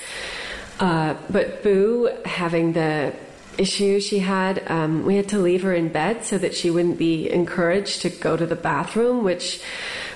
Uh, 0.78 1.14
but 1.30 1.62
Boo, 1.62 2.09
having 2.24 2.72
the 2.72 3.14
issue 3.59 4.00
she 4.00 4.20
had, 4.20 4.62
um, 4.70 5.04
we 5.04 5.16
had 5.16 5.28
to 5.28 5.38
leave 5.38 5.62
her 5.62 5.74
in 5.74 5.88
bed 5.88 6.24
so 6.24 6.38
that 6.38 6.54
she 6.54 6.70
wouldn't 6.70 6.98
be 6.98 7.30
encouraged 7.30 8.02
to 8.02 8.11
go 8.11 8.36
to 8.36 8.46
the 8.46 8.56
bathroom, 8.56 9.24
which 9.24 9.61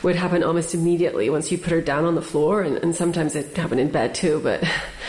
would 0.03 0.17
happen 0.17 0.43
almost 0.43 0.75
immediately 0.75 1.29
once 1.29 1.53
you 1.53 1.59
put 1.59 1.73
her 1.73 1.81
down 1.81 2.05
on 2.05 2.15
the 2.15 2.23
floor, 2.23 2.63
and, 2.63 2.77
and 2.79 2.95
sometimes 2.95 3.37
it 3.37 3.57
happened 3.57 3.81
in 3.81 3.91
bed 3.91 4.15
too. 4.15 4.41
But 4.43 4.65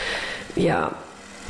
yeah. 0.55 0.95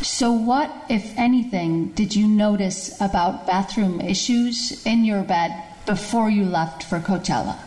So, 0.01 0.31
what, 0.31 0.71
if 0.89 1.17
anything, 1.17 1.89
did 1.89 2.15
you 2.15 2.27
notice 2.27 2.99
about 2.99 3.47
bathroom 3.47 4.01
issues 4.01 4.85
in 4.85 5.05
your 5.05 5.23
bed 5.23 5.51
before 5.85 6.29
you 6.29 6.45
left 6.45 6.83
for 6.83 6.99
Coachella? 6.99 7.57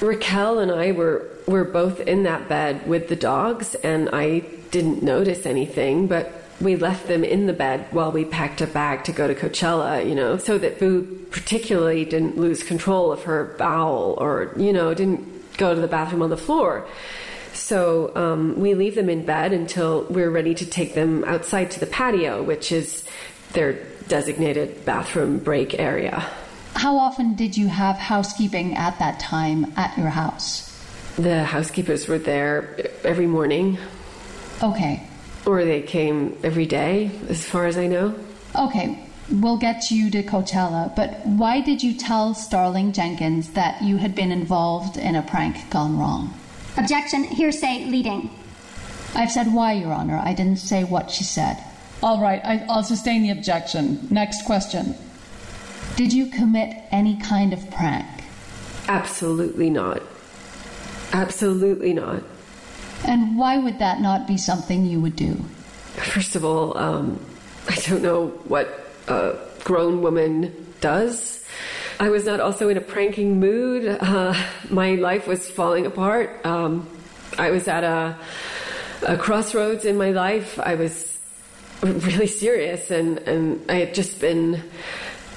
Raquel 0.00 0.58
and 0.58 0.72
I 0.72 0.92
were 0.92 1.28
were 1.46 1.64
both 1.64 2.00
in 2.00 2.22
that 2.22 2.48
bed 2.48 2.86
with 2.86 3.08
the 3.08 3.16
dogs, 3.16 3.74
and 3.76 4.08
I 4.12 4.40
didn't 4.70 5.02
notice 5.02 5.44
anything, 5.44 6.06
but 6.06 6.41
we 6.62 6.76
left 6.76 7.08
them 7.08 7.24
in 7.24 7.46
the 7.46 7.52
bed 7.52 7.86
while 7.90 8.12
we 8.12 8.24
packed 8.24 8.60
a 8.60 8.66
bag 8.66 9.04
to 9.04 9.12
go 9.12 9.26
to 9.26 9.34
Coachella, 9.34 10.06
you 10.08 10.14
know, 10.14 10.38
so 10.38 10.58
that 10.58 10.78
Boo 10.78 11.02
particularly 11.30 12.04
didn't 12.04 12.36
lose 12.36 12.62
control 12.62 13.10
of 13.12 13.24
her 13.24 13.54
bowel 13.58 14.14
or, 14.18 14.52
you 14.56 14.72
know, 14.72 14.94
didn't 14.94 15.56
go 15.58 15.74
to 15.74 15.80
the 15.80 15.88
bathroom 15.88 16.22
on 16.22 16.30
the 16.30 16.36
floor. 16.36 16.86
So 17.52 18.14
um, 18.16 18.58
we 18.58 18.74
leave 18.74 18.94
them 18.94 19.08
in 19.08 19.26
bed 19.26 19.52
until 19.52 20.04
we're 20.04 20.30
ready 20.30 20.54
to 20.54 20.66
take 20.66 20.94
them 20.94 21.24
outside 21.24 21.70
to 21.72 21.80
the 21.80 21.86
patio, 21.86 22.42
which 22.42 22.72
is 22.72 23.04
their 23.52 23.74
designated 24.08 24.84
bathroom 24.84 25.38
break 25.38 25.78
area. 25.78 26.26
How 26.74 26.96
often 26.96 27.34
did 27.34 27.56
you 27.56 27.68
have 27.68 27.96
housekeeping 27.96 28.76
at 28.76 28.98
that 28.98 29.20
time 29.20 29.72
at 29.76 29.96
your 29.98 30.08
house? 30.08 30.68
The 31.16 31.44
housekeepers 31.44 32.08
were 32.08 32.18
there 32.18 32.90
every 33.04 33.26
morning. 33.26 33.78
Okay. 34.62 35.06
Or 35.44 35.64
they 35.64 35.82
came 35.82 36.38
every 36.42 36.66
day, 36.66 37.10
as 37.28 37.44
far 37.44 37.66
as 37.66 37.76
I 37.76 37.86
know. 37.86 38.14
Okay, 38.54 38.98
we'll 39.30 39.56
get 39.56 39.90
you 39.90 40.10
to 40.10 40.22
Coachella, 40.22 40.94
but 40.94 41.26
why 41.26 41.60
did 41.60 41.82
you 41.82 41.94
tell 41.96 42.34
Starling 42.34 42.92
Jenkins 42.92 43.50
that 43.50 43.82
you 43.82 43.96
had 43.96 44.14
been 44.14 44.30
involved 44.30 44.96
in 44.96 45.16
a 45.16 45.22
prank 45.22 45.70
gone 45.70 45.98
wrong? 45.98 46.34
Objection, 46.76 47.24
hearsay, 47.24 47.86
leading. 47.86 48.30
I've 49.14 49.30
said 49.30 49.52
why, 49.52 49.72
Your 49.72 49.92
Honor. 49.92 50.20
I 50.22 50.32
didn't 50.32 50.56
say 50.56 50.84
what 50.84 51.10
she 51.10 51.24
said. 51.24 51.58
All 52.02 52.20
right, 52.20 52.40
I, 52.44 52.64
I'll 52.68 52.82
sustain 52.82 53.22
the 53.22 53.30
objection. 53.30 54.08
Next 54.10 54.44
question. 54.44 54.94
Did 55.96 56.12
you 56.12 56.26
commit 56.26 56.82
any 56.90 57.16
kind 57.16 57.52
of 57.52 57.70
prank? 57.70 58.06
Absolutely 58.88 59.70
not. 59.70 60.02
Absolutely 61.12 61.92
not. 61.92 62.22
And 63.04 63.36
why 63.36 63.58
would 63.58 63.78
that 63.78 64.00
not 64.00 64.26
be 64.26 64.36
something 64.36 64.86
you 64.86 65.00
would 65.00 65.16
do? 65.16 65.34
First 65.94 66.36
of 66.36 66.44
all, 66.44 66.76
um, 66.78 67.24
I 67.68 67.76
don't 67.86 68.02
know 68.02 68.28
what 68.44 68.68
a 69.08 69.36
grown 69.64 70.02
woman 70.02 70.74
does. 70.80 71.44
I 72.00 72.10
was 72.10 72.24
not 72.24 72.40
also 72.40 72.68
in 72.68 72.76
a 72.76 72.80
pranking 72.80 73.38
mood. 73.38 73.86
Uh, 74.00 74.34
my 74.70 74.94
life 74.94 75.26
was 75.26 75.48
falling 75.48 75.86
apart. 75.86 76.44
Um, 76.44 76.88
I 77.38 77.50
was 77.50 77.68
at 77.68 77.84
a, 77.84 78.16
a 79.06 79.16
crossroads 79.16 79.84
in 79.84 79.96
my 79.96 80.10
life. 80.10 80.58
I 80.58 80.74
was 80.74 81.18
really 81.82 82.26
serious, 82.26 82.90
and, 82.90 83.18
and 83.18 83.70
I 83.70 83.74
had 83.74 83.94
just 83.94 84.20
been 84.20 84.62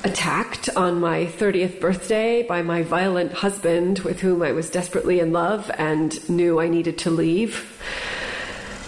attacked 0.05 0.69
on 0.75 0.99
my 0.99 1.25
30th 1.25 1.79
birthday 1.79 2.43
by 2.43 2.61
my 2.61 2.83
violent 2.83 3.33
husband, 3.33 3.99
with 3.99 4.19
whom 4.19 4.43
I 4.43 4.51
was 4.51 4.69
desperately 4.69 5.19
in 5.19 5.33
love 5.33 5.71
and 5.77 6.29
knew 6.29 6.59
I 6.59 6.69
needed 6.69 6.99
to 6.99 7.09
leave. 7.09 7.81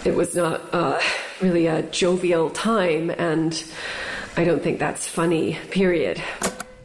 It 0.04 0.14
was 0.14 0.36
not 0.36 0.62
uh, 0.72 1.00
really 1.40 1.66
a 1.66 1.82
jovial 1.82 2.50
time, 2.50 3.10
and 3.10 3.62
I 4.36 4.44
don't 4.44 4.62
think 4.62 4.78
that's 4.78 5.08
funny, 5.08 5.58
period. 5.70 6.22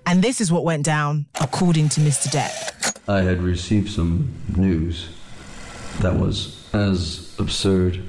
And 0.08 0.24
this 0.24 0.42
is 0.42 0.52
what 0.52 0.66
went 0.66 0.84
down, 0.84 1.28
according 1.40 1.90
to 1.90 2.02
Mr. 2.02 2.28
Depp. 2.28 3.00
I 3.08 3.22
had 3.22 3.40
received 3.40 3.92
some 3.92 4.34
news 4.58 5.10
that 6.00 6.16
was 6.16 6.68
as 6.74 7.36
absurd 7.38 8.02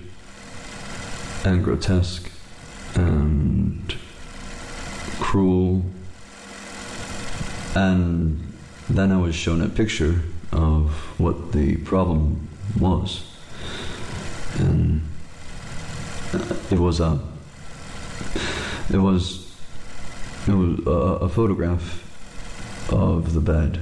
and 1.44 1.62
grotesque 1.62 2.30
and 2.94 3.94
cruel. 5.20 5.84
And 7.74 8.52
then 8.88 9.10
I 9.10 9.16
was 9.16 9.34
shown 9.34 9.60
a 9.60 9.68
picture 9.68 10.20
of 10.52 10.90
what 11.18 11.52
the 11.52 11.76
problem 11.78 12.48
was. 12.78 13.24
And 14.58 15.02
it 16.70 16.78
was 16.78 17.00
a. 17.00 17.18
It 18.92 18.98
was. 18.98 19.52
It 20.46 20.52
was 20.52 20.86
a, 20.86 21.24
a 21.24 21.28
photograph 21.28 22.02
of 22.92 23.32
the 23.32 23.40
bed, 23.40 23.80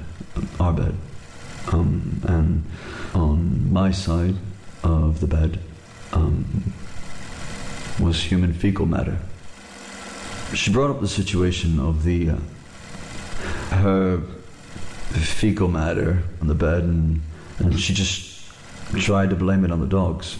our 0.60 0.72
bed, 0.72 0.94
um, 1.72 2.20
and 2.24 2.64
on 3.14 3.72
my 3.72 3.90
side 3.90 4.36
of 4.84 5.20
the 5.20 5.26
bed 5.26 5.58
um, 6.12 6.72
was 7.98 8.22
human 8.22 8.52
fecal 8.52 8.86
matter. 8.86 9.18
She 10.54 10.72
brought 10.72 10.90
up 10.90 11.00
the 11.00 11.08
situation 11.08 11.80
of 11.80 12.04
the 12.04 12.30
uh, 12.30 12.36
her 13.70 14.20
fecal 15.12 15.68
matter 15.68 16.22
on 16.40 16.46
the 16.48 16.54
bed, 16.54 16.84
and, 16.84 17.20
and 17.58 17.78
she 17.78 17.92
just 17.94 18.50
tried 18.96 19.30
to 19.30 19.36
blame 19.36 19.64
it 19.64 19.70
on 19.70 19.80
the 19.80 19.86
dogs. 19.86 20.38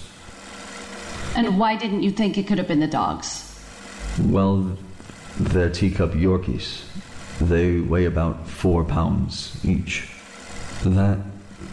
And 1.37 1.59
why 1.59 1.77
didn't 1.77 2.03
you 2.03 2.11
think 2.11 2.37
it 2.37 2.47
could 2.47 2.59
have 2.59 2.69
been 2.69 2.81
the 2.81 2.87
dogs? 2.87 3.49
Well, 4.21 4.77
they're 5.39 5.71
teacup 5.71 6.13
Yorkies. 6.13 6.83
They 7.41 7.81
weigh 7.81 8.05
about 8.05 8.47
four 8.47 8.85
pounds 8.85 9.59
each. 9.65 10.09
That 10.85 11.19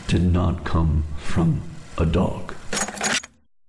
did 0.08 0.24
not 0.32 0.64
come 0.64 1.04
from 1.18 1.62
a 1.98 2.06
dog. 2.06 2.56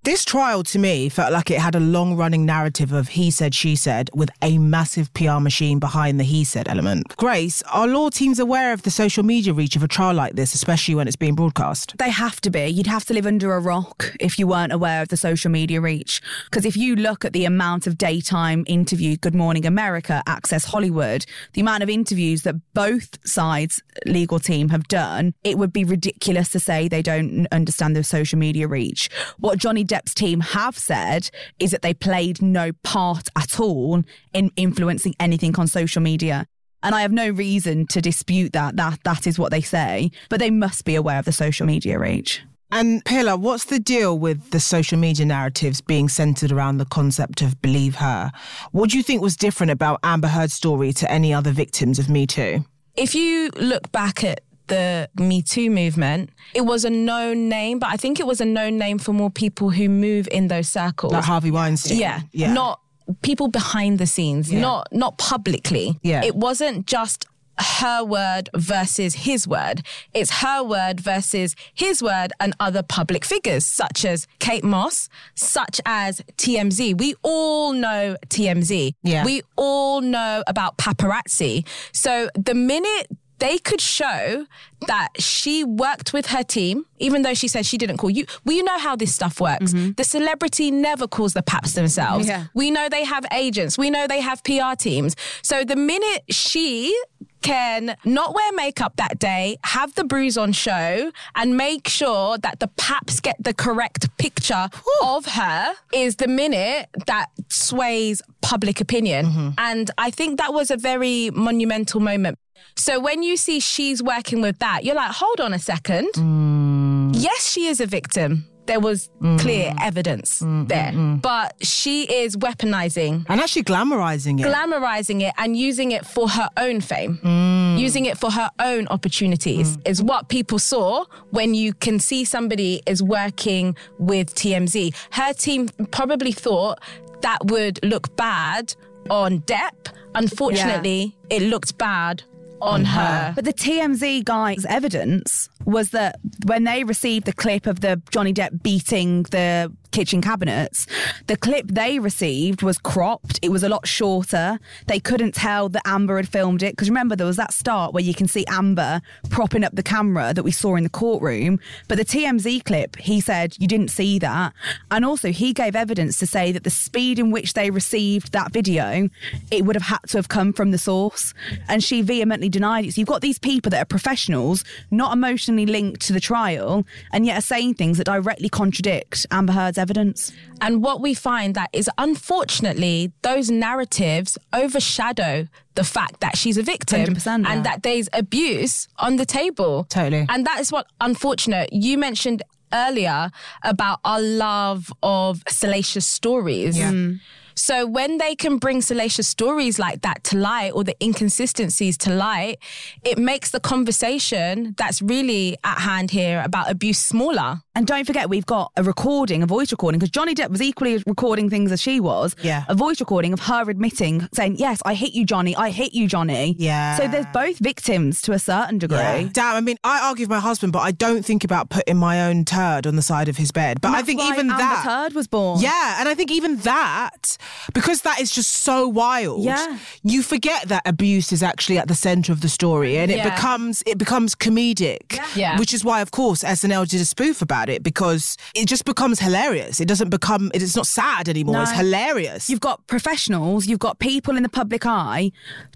This 0.03 0.25
trial 0.25 0.63
to 0.63 0.79
me 0.79 1.09
felt 1.09 1.31
like 1.31 1.51
it 1.51 1.59
had 1.59 1.75
a 1.75 1.79
long 1.79 2.17
running 2.17 2.43
narrative 2.43 2.91
of 2.91 3.09
he 3.09 3.29
said, 3.29 3.53
she 3.53 3.75
said, 3.75 4.09
with 4.15 4.31
a 4.41 4.57
massive 4.57 5.13
PR 5.13 5.37
machine 5.37 5.77
behind 5.77 6.19
the 6.19 6.23
he 6.23 6.43
said 6.43 6.67
element. 6.67 7.15
Grace, 7.17 7.61
are 7.71 7.87
law 7.87 8.09
teams 8.09 8.39
aware 8.39 8.73
of 8.73 8.81
the 8.81 8.89
social 8.89 9.21
media 9.21 9.53
reach 9.53 9.75
of 9.75 9.83
a 9.83 9.87
trial 9.87 10.15
like 10.15 10.33
this, 10.33 10.55
especially 10.55 10.95
when 10.95 11.07
it's 11.07 11.15
being 11.15 11.35
broadcast? 11.35 11.95
They 11.99 12.09
have 12.09 12.41
to 12.41 12.49
be. 12.49 12.65
You'd 12.65 12.87
have 12.87 13.05
to 13.05 13.13
live 13.13 13.27
under 13.27 13.53
a 13.53 13.59
rock 13.59 14.15
if 14.19 14.39
you 14.39 14.47
weren't 14.47 14.73
aware 14.73 15.03
of 15.03 15.09
the 15.09 15.17
social 15.17 15.51
media 15.51 15.79
reach. 15.79 16.19
Because 16.45 16.65
if 16.65 16.75
you 16.75 16.95
look 16.95 17.23
at 17.23 17.33
the 17.33 17.45
amount 17.45 17.85
of 17.85 17.99
daytime 17.99 18.63
interviews, 18.65 19.19
Good 19.19 19.35
Morning 19.35 19.67
America, 19.67 20.23
Access 20.25 20.65
Hollywood, 20.65 21.27
the 21.53 21.61
amount 21.61 21.83
of 21.83 21.91
interviews 21.91 22.41
that 22.41 22.55
both 22.73 23.19
sides' 23.23 23.83
legal 24.07 24.39
team 24.39 24.69
have 24.69 24.87
done, 24.87 25.35
it 25.43 25.59
would 25.59 25.71
be 25.71 25.83
ridiculous 25.83 26.49
to 26.53 26.59
say 26.59 26.87
they 26.87 27.03
don't 27.03 27.45
understand 27.51 27.95
the 27.95 28.03
social 28.03 28.39
media 28.39 28.67
reach. 28.67 29.07
What 29.37 29.59
Johnny 29.59 29.85
Depp's 29.91 30.13
team 30.13 30.39
have 30.39 30.77
said 30.77 31.29
is 31.59 31.71
that 31.71 31.81
they 31.81 31.93
played 31.93 32.41
no 32.41 32.71
part 32.81 33.27
at 33.37 33.59
all 33.59 34.03
in 34.33 34.49
influencing 34.55 35.13
anything 35.19 35.53
on 35.59 35.67
social 35.67 36.01
media. 36.01 36.45
And 36.81 36.95
I 36.95 37.01
have 37.01 37.11
no 37.11 37.29
reason 37.29 37.87
to 37.87 37.99
dispute 37.99 38.53
that. 38.53 38.77
That 38.77 39.03
that 39.03 39.27
is 39.27 39.37
what 39.37 39.51
they 39.51 39.59
say. 39.59 40.09
But 40.29 40.39
they 40.39 40.49
must 40.49 40.85
be 40.85 40.95
aware 40.95 41.19
of 41.19 41.25
the 41.25 41.33
social 41.33 41.65
media 41.65 41.99
reach. 41.99 42.41
And 42.71 43.03
Pilar, 43.03 43.35
what's 43.35 43.65
the 43.65 43.79
deal 43.79 44.17
with 44.17 44.51
the 44.51 44.61
social 44.61 44.97
media 44.97 45.25
narratives 45.25 45.81
being 45.81 46.07
centered 46.07 46.53
around 46.53 46.77
the 46.77 46.85
concept 46.85 47.41
of 47.41 47.61
believe 47.61 47.95
her? 47.95 48.31
What 48.71 48.91
do 48.91 48.97
you 48.97 49.03
think 49.03 49.21
was 49.21 49.35
different 49.35 49.71
about 49.71 49.99
Amber 50.03 50.29
Heard's 50.29 50.53
story 50.53 50.93
to 50.93 51.11
any 51.11 51.33
other 51.33 51.51
victims 51.51 51.99
of 51.99 52.09
Me 52.09 52.25
Too? 52.25 52.63
If 52.95 53.13
you 53.13 53.49
look 53.57 53.91
back 53.91 54.23
at 54.23 54.39
the 54.67 55.09
Me 55.19 55.41
Too 55.41 55.69
movement, 55.69 56.29
it 56.53 56.61
was 56.61 56.85
a 56.85 56.89
known 56.89 57.49
name, 57.49 57.79
but 57.79 57.89
I 57.89 57.97
think 57.97 58.19
it 58.19 58.27
was 58.27 58.41
a 58.41 58.45
known 58.45 58.77
name 58.77 58.97
for 58.99 59.13
more 59.13 59.29
people 59.29 59.69
who 59.69 59.89
move 59.89 60.27
in 60.31 60.47
those 60.47 60.69
circles. 60.69 61.13
Like 61.13 61.23
Harvey 61.23 61.51
Weinstein. 61.51 61.97
Yeah. 61.99 62.21
Yeah. 62.31 62.53
Not 62.53 62.79
people 63.21 63.47
behind 63.47 63.99
the 63.99 64.05
scenes, 64.07 64.51
Yeah. 64.51 64.61
not 64.61 64.87
not 64.91 65.17
publicly. 65.17 65.99
Yeah. 66.03 66.23
It 66.23 66.35
wasn't 66.35 66.87
just 66.87 67.25
her 67.59 68.03
word 68.03 68.49
versus 68.55 69.13
his 69.13 69.47
word. 69.47 69.83
It's 70.13 70.31
her 70.41 70.63
word 70.63 70.99
versus 70.99 71.55
his 71.73 72.01
word 72.01 72.31
and 72.39 72.55
other 72.59 72.81
public 72.81 73.23
figures, 73.25 73.65
such 73.65 74.03
as 74.05 74.25
Kate 74.39 74.63
Moss, 74.63 75.09
such 75.35 75.79
as 75.85 76.21
TMZ. 76.37 76.97
We 76.97 77.13
all 77.21 77.73
know 77.73 78.15
TMZ. 78.29 78.93
Yeah. 79.03 79.25
We 79.25 79.43
all 79.57 80.01
know 80.01 80.43
about 80.47 80.77
paparazzi. 80.77 81.67
So 81.91 82.29
the 82.35 82.55
minute 82.55 83.07
they 83.41 83.57
could 83.57 83.81
show 83.81 84.45
that 84.87 85.09
she 85.19 85.63
worked 85.63 86.13
with 86.13 86.27
her 86.27 86.43
team, 86.43 86.85
even 86.99 87.23
though 87.23 87.33
she 87.33 87.47
said 87.47 87.65
she 87.65 87.77
didn't 87.77 87.97
call 87.97 88.09
you. 88.09 88.25
We 88.45 88.61
know 88.61 88.77
how 88.77 88.95
this 88.95 89.13
stuff 89.13 89.41
works. 89.41 89.73
Mm-hmm. 89.73 89.93
The 89.93 90.03
celebrity 90.03 90.71
never 90.71 91.07
calls 91.07 91.33
the 91.33 91.41
paps 91.41 91.73
themselves. 91.73 92.27
Yeah. 92.27 92.45
We 92.53 92.71
know 92.71 92.87
they 92.87 93.03
have 93.03 93.25
agents. 93.33 93.77
We 93.77 93.89
know 93.89 94.07
they 94.07 94.21
have 94.21 94.43
PR 94.43 94.75
teams. 94.77 95.15
So 95.41 95.63
the 95.63 95.75
minute 95.75 96.23
she 96.29 96.95
can 97.41 97.95
not 98.05 98.35
wear 98.35 98.51
makeup 98.53 98.97
that 98.97 99.17
day, 99.17 99.57
have 99.63 99.95
the 99.95 100.03
bruise 100.03 100.37
on 100.37 100.51
show, 100.51 101.11
and 101.35 101.57
make 101.57 101.87
sure 101.87 102.37
that 102.37 102.59
the 102.59 102.67
paps 102.67 103.19
get 103.19 103.35
the 103.43 103.55
correct 103.55 104.15
picture 104.17 104.69
of 105.03 105.25
her 105.25 105.73
is 105.91 106.17
the 106.17 106.27
minute 106.27 106.87
that 107.07 107.27
sways 107.49 108.21
public 108.41 108.79
opinion. 108.79 109.25
Mm-hmm. 109.25 109.49
And 109.57 109.89
I 109.97 110.11
think 110.11 110.37
that 110.37 110.53
was 110.53 110.69
a 110.69 110.77
very 110.77 111.31
monumental 111.31 111.99
moment. 111.99 112.37
So 112.75 112.99
when 112.99 113.23
you 113.23 113.37
see 113.37 113.59
she's 113.59 114.01
working 114.01 114.41
with 114.41 114.59
that, 114.59 114.83
you're 114.83 114.95
like, 114.95 115.11
hold 115.11 115.39
on 115.41 115.53
a 115.53 115.59
second. 115.59 116.07
Mm. 116.13 117.11
Yes, 117.13 117.51
she 117.51 117.67
is 117.67 117.79
a 117.81 117.85
victim. 117.85 118.45
There 118.67 118.79
was 118.79 119.09
mm. 119.21 119.39
clear 119.39 119.73
evidence 119.81 120.39
mm, 120.41 120.67
there, 120.67 120.91
but 120.93 121.55
she 121.65 122.03
is 122.03 122.37
weaponizing 122.37 123.25
And 123.27 123.41
actually 123.41 123.63
glamorizing 123.63 124.39
it. 124.39 124.45
glamorizing 124.45 125.21
it 125.27 125.33
and 125.37 125.57
using 125.57 125.91
it 125.91 126.05
for 126.05 126.29
her 126.29 126.47
own 126.57 126.79
fame, 126.79 127.19
Mm. 127.23 127.79
using 127.79 128.05
it 128.05 128.17
for 128.17 128.31
her 128.31 128.49
own 128.59 128.87
opportunities 128.87 129.77
is 129.83 130.01
what 130.01 130.29
people 130.29 130.59
saw 130.59 131.05
when 131.31 131.53
you 131.55 131.73
can 131.73 131.99
see 131.99 132.23
somebody 132.23 132.81
is 132.85 133.01
working 133.03 133.75
with 133.97 134.33
TMZ. 134.35 134.93
Her 135.09 135.33
team 135.33 135.67
probably 135.91 136.31
thought 136.31 136.79
that 137.21 137.39
would 137.45 137.83
look 137.83 138.15
bad 138.15 138.75
on 139.09 139.39
Depp. 139.41 139.91
Unfortunately, 140.15 141.15
it 141.29 141.41
looked 141.41 141.77
bad 141.77 142.23
on 142.61 142.85
her. 142.85 143.33
But 143.35 143.45
the 143.45 143.53
TMZ 143.53 144.23
guy's 144.23 144.65
evidence 144.65 145.49
was 145.65 145.91
that 145.91 146.19
when 146.45 146.63
they 146.63 146.83
received 146.83 147.25
the 147.25 147.33
clip 147.33 147.67
of 147.67 147.81
the 147.81 148.01
Johnny 148.11 148.33
Depp 148.33 148.63
beating 148.63 149.23
the 149.23 149.71
kitchen 149.91 150.21
cabinets, 150.21 150.87
the 151.27 151.35
clip 151.35 151.67
they 151.67 151.99
received 151.99 152.61
was 152.61 152.77
cropped. 152.77 153.39
It 153.41 153.49
was 153.49 153.63
a 153.63 153.69
lot 153.69 153.85
shorter. 153.85 154.59
They 154.87 154.99
couldn't 154.99 155.35
tell 155.35 155.69
that 155.69 155.81
Amber 155.85 156.15
had 156.15 156.29
filmed 156.29 156.63
it 156.63 156.73
because 156.73 156.89
remember 156.89 157.15
there 157.15 157.27
was 157.27 157.35
that 157.35 157.53
start 157.53 157.93
where 157.93 158.03
you 158.03 158.13
can 158.13 158.27
see 158.27 158.45
Amber 158.47 159.01
propping 159.29 159.63
up 159.63 159.75
the 159.75 159.83
camera 159.83 160.33
that 160.33 160.43
we 160.43 160.51
saw 160.51 160.75
in 160.75 160.83
the 160.83 160.89
courtroom. 160.89 161.59
But 161.87 161.97
the 161.97 162.05
TMZ 162.05 162.63
clip, 162.63 162.95
he 162.95 163.19
said 163.19 163.55
you 163.59 163.67
didn't 163.67 163.89
see 163.89 164.17
that, 164.19 164.53
and 164.89 165.05
also 165.05 165.31
he 165.31 165.53
gave 165.53 165.75
evidence 165.75 166.17
to 166.19 166.25
say 166.25 166.51
that 166.51 166.63
the 166.63 166.69
speed 166.69 167.19
in 167.19 167.31
which 167.31 167.53
they 167.53 167.69
received 167.69 168.31
that 168.31 168.53
video, 168.53 169.09
it 169.51 169.65
would 169.65 169.75
have 169.75 169.83
had 169.83 169.99
to 170.09 170.17
have 170.17 170.29
come 170.29 170.53
from 170.53 170.71
the 170.71 170.77
source, 170.77 171.33
and 171.67 171.83
she 171.83 172.01
vehemently 172.01 172.49
denied 172.49 172.85
it. 172.85 172.93
So 172.93 173.01
you've 173.01 173.07
got 173.07 173.21
these 173.21 173.39
people 173.39 173.69
that 173.71 173.81
are 173.81 173.85
professionals, 173.85 174.63
not 174.89 175.11
emotionally 175.51 175.65
linked 175.65 176.01
to 176.01 176.13
the 176.13 176.19
trial, 176.19 176.85
and 177.11 177.25
yet 177.25 177.37
are 177.37 177.41
saying 177.41 177.75
things 177.75 177.97
that 177.97 178.05
directly 178.05 178.49
contradict 178.49 179.25
Amber 179.31 179.53
Heard's 179.53 179.77
evidence. 179.77 180.31
And 180.61 180.83
what 180.83 181.01
we 181.01 181.13
find 181.13 181.55
that 181.55 181.69
is 181.73 181.89
unfortunately 181.97 183.11
those 183.21 183.49
narratives 183.49 184.37
overshadow 184.53 185.47
the 185.75 185.83
fact 185.83 186.19
that 186.19 186.37
she's 186.37 186.57
a 186.57 186.63
victim 186.63 187.15
100%, 187.15 187.43
yeah. 187.43 187.51
and 187.51 187.65
that 187.65 187.83
there's 187.83 188.09
abuse 188.13 188.87
on 188.97 189.15
the 189.17 189.25
table. 189.25 189.85
Totally. 189.89 190.25
And 190.29 190.45
that 190.45 190.59
is 190.59 190.71
what 190.71 190.87
unfortunate. 190.99 191.69
You 191.71 191.97
mentioned 191.97 192.43
earlier 192.73 193.31
about 193.63 193.99
our 194.05 194.21
love 194.21 194.91
of 195.03 195.43
salacious 195.47 196.05
stories. 196.05 196.77
Yeah. 196.77 196.91
Mm. 196.91 197.19
So 197.55 197.85
when 197.85 198.17
they 198.17 198.35
can 198.35 198.57
bring 198.57 198.81
salacious 198.81 199.27
stories 199.27 199.79
like 199.79 200.01
that 200.01 200.23
to 200.25 200.37
light 200.37 200.71
or 200.71 200.83
the 200.83 200.95
inconsistencies 201.03 201.97
to 201.99 202.13
light, 202.13 202.59
it 203.03 203.17
makes 203.17 203.51
the 203.51 203.59
conversation 203.59 204.75
that's 204.77 205.01
really 205.01 205.57
at 205.63 205.79
hand 205.79 206.11
here 206.11 206.41
about 206.43 206.69
abuse 206.69 206.99
smaller. 206.99 207.61
And 207.73 207.87
don't 207.87 208.05
forget, 208.05 208.29
we've 208.29 208.45
got 208.45 208.73
a 208.75 208.83
recording, 208.83 209.43
a 209.43 209.45
voice 209.45 209.71
recording, 209.71 209.97
because 209.99 210.09
Johnny 210.11 210.35
Depp 210.35 210.49
was 210.49 210.61
equally 210.61 211.01
recording 211.07 211.49
things 211.49 211.71
as 211.71 211.81
she 211.81 212.01
was. 212.01 212.35
Yeah. 212.43 212.65
A 212.67 212.75
voice 212.75 212.99
recording 212.99 213.31
of 213.31 213.39
her 213.41 213.69
admitting, 213.69 214.27
saying, 214.33 214.57
Yes, 214.57 214.81
I 214.85 214.93
hit 214.93 215.13
you, 215.13 215.23
Johnny. 215.25 215.55
I 215.55 215.69
hit 215.69 215.93
you, 215.93 216.05
Johnny. 216.07 216.53
Yeah. 216.59 216.97
So 216.97 217.07
there's 217.07 217.25
both 217.33 217.59
victims 217.59 218.21
to 218.23 218.33
a 218.33 218.39
certain 218.39 218.77
degree. 218.77 218.97
Yeah. 218.97 219.29
Damn, 219.31 219.55
I 219.55 219.61
mean, 219.61 219.77
I 219.85 220.01
argue 220.09 220.23
with 220.23 220.29
my 220.29 220.39
husband, 220.41 220.73
but 220.73 220.79
I 220.79 220.91
don't 220.91 221.23
think 221.23 221.45
about 221.45 221.69
putting 221.69 221.95
my 221.95 222.27
own 222.27 222.43
turd 222.43 222.85
on 222.85 222.97
the 222.97 223.01
side 223.01 223.29
of 223.29 223.37
his 223.37 223.51
bed. 223.53 223.79
But 223.79 223.89
And 223.89 223.95
I 223.97 224.01
think 224.01 224.19
why 224.19 224.33
even 224.33 224.49
Amber 224.51 224.57
that. 224.57 224.83
turd 224.83 225.13
was 225.13 225.27
born. 225.27 225.61
Yeah, 225.61 225.95
and 226.01 226.09
I 226.09 226.13
think 226.13 226.29
even 226.29 226.57
that, 226.57 227.37
because 227.73 228.01
that 228.01 228.19
is 228.19 228.31
just 228.31 228.51
so 228.51 228.85
wild. 228.87 229.43
Yeah. 229.43 229.77
You 230.03 230.23
forget 230.23 230.67
that 230.67 230.81
abuse 230.85 231.31
is 231.31 231.41
actually 231.41 231.77
at 231.77 231.87
the 231.87 231.95
center 231.95 232.33
of 232.33 232.41
the 232.41 232.49
story, 232.49 232.97
and 232.97 233.09
it 233.09 233.17
Yeah. 233.19 233.33
becomes 233.33 233.81
it 233.85 233.97
becomes 233.97 234.35
comedic. 234.35 235.17
Yeah. 235.37 235.57
Which 235.57 235.73
is 235.73 235.85
why, 235.85 236.01
of 236.01 236.11
course, 236.11 236.43
SNL 236.43 236.85
did 236.85 236.99
a 236.99 237.05
spoof 237.05 237.41
about 237.41 237.60
it 237.69 237.83
because 237.83 238.37
it 238.55 238.67
just 238.67 238.85
becomes 238.85 239.19
hilarious. 239.19 239.79
It 239.79 239.87
doesn't 239.87 240.09
become. 240.09 240.51
It's 240.53 240.75
not 240.75 240.87
sad 240.87 241.27
anymore. 241.29 241.61
It's 241.63 241.71
hilarious. 241.71 242.49
You've 242.49 242.59
got 242.61 242.85
professionals, 242.87 243.67
you've 243.67 243.79
got 243.79 243.99
people 243.99 244.37
in 244.37 244.43
the 244.43 244.49
public 244.49 244.85
eye 244.85 245.31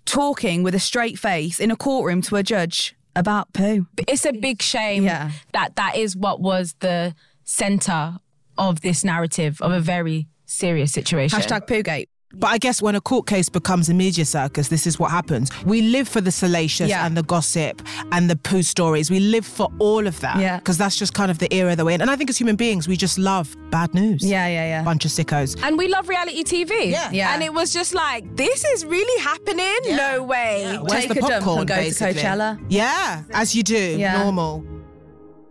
talking 0.06 0.64
with 0.64 0.76
a 0.76 0.80
straight 0.80 1.18
face 1.20 1.60
in 1.60 1.72
a 1.72 1.76
courtroom 1.76 2.22
to 2.24 2.36
a 2.36 2.44
judge 2.44 2.96
about 3.16 3.52
poo. 3.54 3.88
it's 4.08 4.26
a 4.26 4.34
big 4.34 4.62
shame 4.62 5.04
Yeah. 5.06 5.32
that 5.54 5.76
that 5.78 5.96
is 5.96 6.16
what 6.18 6.42
was 6.42 6.76
the 6.80 7.16
center 7.46 8.18
of 8.58 8.82
this 8.82 9.04
narrative 9.04 9.62
of 9.62 9.72
a 9.72 9.80
very 9.80 10.28
serious 10.46 10.92
situation. 10.92 11.40
Hashtag 11.40 11.68
poogate. 11.68 12.08
But 12.38 12.48
I 12.48 12.58
guess 12.58 12.82
when 12.82 12.96
a 12.96 13.02
court 13.02 13.28
case 13.28 13.50
becomes 13.50 13.90
a 13.90 13.94
media 13.94 14.26
circus, 14.26 14.68
this 14.68 14.86
is 14.86 15.00
what 15.00 15.12
happens. 15.12 15.50
We 15.66 15.82
live 15.82 16.08
for 16.08 16.22
the 16.22 16.32
salacious 16.32 16.90
Yeah. 16.90 17.06
and 17.06 17.16
the 17.16 17.24
gossip 17.24 17.82
and 18.12 18.30
the 18.30 18.36
poo 18.36 18.62
stories. 18.62 19.10
We 19.10 19.20
live 19.20 19.46
for 19.46 19.68
all 19.80 20.06
of 20.08 20.20
that. 20.22 20.38
Yeah. 20.40 20.58
Because 20.58 20.78
that's 20.78 20.98
just 20.98 21.14
kind 21.14 21.32
of 21.32 21.38
the 21.40 21.52
era 21.54 21.76
that 21.76 21.86
we're 21.86 21.92
in. 21.92 22.02
And 22.02 22.12
I 22.12 22.16
think 22.16 22.30
as 22.30 22.38
human 22.38 22.56
beings, 22.56 22.88
we 22.88 22.98
just 22.98 23.18
love 23.18 23.56
bad 23.72 23.94
news. 23.94 24.24
Yeah, 24.24 24.48
yeah, 24.48 24.66
yeah. 24.68 24.84
Bunch 24.84 25.06
of 25.06 25.12
sickos. 25.12 25.56
and 25.64 25.78
we 25.78 25.88
love 25.88 26.10
reality 26.10 26.44
TV. 26.44 26.92
Yeah. 26.92 27.10
Yeah. 27.12 27.34
And 27.34 27.42
it 27.44 27.54
was 27.54 27.72
just 27.74 27.94
like, 27.94 28.24
this 28.36 28.64
is 28.66 28.86
really 28.86 29.22
happening? 29.24 29.96
No 29.96 30.24
way. 30.24 30.78
Where's 30.82 31.06
Take 31.06 31.14
the 31.14 31.20
a 31.20 31.22
dump 31.22 31.34
popcorn, 31.46 31.60
and 31.60 31.68
go 31.68 31.76
to 31.76 31.82
basically? 31.82 32.22
Coachella. 32.22 32.60
Yeah, 32.70 33.24
as 33.34 33.56
you 33.56 33.64
do, 33.64 33.98
Yeah. 33.98 34.22
normal. 34.24 34.64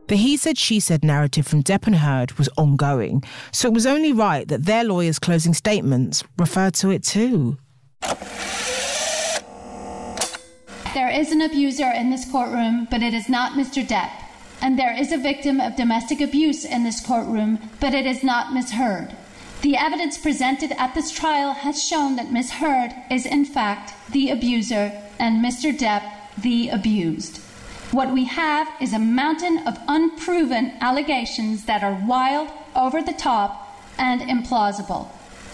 The 0.07 0.17
he 0.17 0.37
said, 0.37 0.59
she 0.59 0.81
said 0.81 1.03
narrative 1.03 1.47
from 1.47 1.63
Depp 1.63 1.87
and 1.87 1.97
Heard 1.97 2.33
was 2.33 2.51
ongoing, 2.59 3.25
so 3.53 3.69
it 3.69 3.75
was 3.75 3.87
only 3.87 4.13
right 4.13 4.47
that 4.49 4.65
their 4.65 4.85
lawyers' 4.85 5.19
closing 5.19 5.55
statements 5.55 6.23
referred 6.39 6.75
to 6.75 6.91
it 6.91 7.03
too. 7.03 7.57
There 10.93 11.11
is 11.11 11.33
an 11.33 11.41
abuser 11.41 11.91
in 11.91 12.11
this 12.11 12.31
courtroom, 12.31 12.87
but 12.91 13.03
it 13.03 13.15
is 13.15 13.29
not 13.29 13.53
Mr. 13.53 13.85
Depp. 13.87 14.11
And 14.61 14.79
there 14.79 14.95
is 14.97 15.11
a 15.11 15.19
victim 15.19 15.61
of 15.61 15.77
domestic 15.77 16.21
abuse 16.21 16.65
in 16.65 16.85
this 16.85 17.05
courtroom, 17.05 17.59
but 17.81 17.95
it 17.95 18.07
is 18.07 18.23
not 18.23 18.53
Miss 18.53 18.73
Heard. 18.73 19.17
The 19.63 19.77
evidence 19.77 20.19
presented 20.19 20.73
at 20.73 20.95
this 20.95 21.11
trial 21.11 21.53
has 21.53 21.83
shown 21.83 22.17
that 22.17 22.31
Miss 22.31 22.51
Heard 22.51 22.95
is, 23.11 23.25
in 23.25 23.45
fact, 23.45 23.95
the 24.13 24.31
abuser 24.31 24.93
and 25.19 25.45
Mr. 25.45 25.77
Depp 25.77 26.11
the 26.37 26.69
abused. 26.69 27.41
What 27.91 28.13
we 28.13 28.25
have 28.25 28.69
is 28.81 28.93
a 28.93 28.99
mountain 28.99 29.67
of 29.67 29.79
unproven 29.89 30.73
allegations 30.81 31.65
that 31.67 31.83
are 31.85 32.03
wild, 32.07 32.51
over 32.75 33.03
the 33.03 33.13
top, 33.13 33.81
and 33.99 34.21
implausible. 34.21 35.09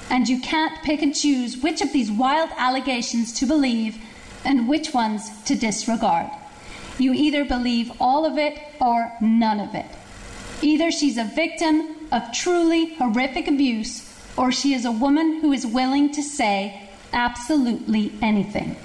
And 0.09 0.28
you 0.28 0.41
can't 0.41 0.83
pick 0.83 1.03
and 1.03 1.14
choose 1.14 1.59
which 1.59 1.81
of 1.81 1.93
these 1.93 2.11
wild 2.11 2.51
allegations 2.57 3.33
to 3.35 3.47
believe 3.47 3.99
and 4.45 4.68
which 4.68 4.95
ones 4.95 5.43
to 5.45 5.55
disregard. 5.55 6.31
You 6.99 7.12
either 7.12 7.45
believe 7.45 7.93
all 8.01 8.26
of 8.26 8.39
it 8.39 8.59
or 8.81 9.12
none 9.20 9.61
of 9.61 9.74
it. 9.74 9.87
Either 10.62 10.91
she's 10.91 11.16
a 11.16 11.24
victim 11.24 11.97
of 12.12 12.33
truly 12.33 12.95
horrific 12.95 13.49
abuse 13.49 14.07
or 14.37 14.51
she 14.53 14.74
is 14.74 14.85
a 14.85 14.93
woman 14.93 15.41
who 15.41 15.53
is 15.53 15.66
willing 15.66 16.11
to 16.12 16.22
say 16.22 16.89
absolutely 17.12 18.12
anything. 18.22 18.76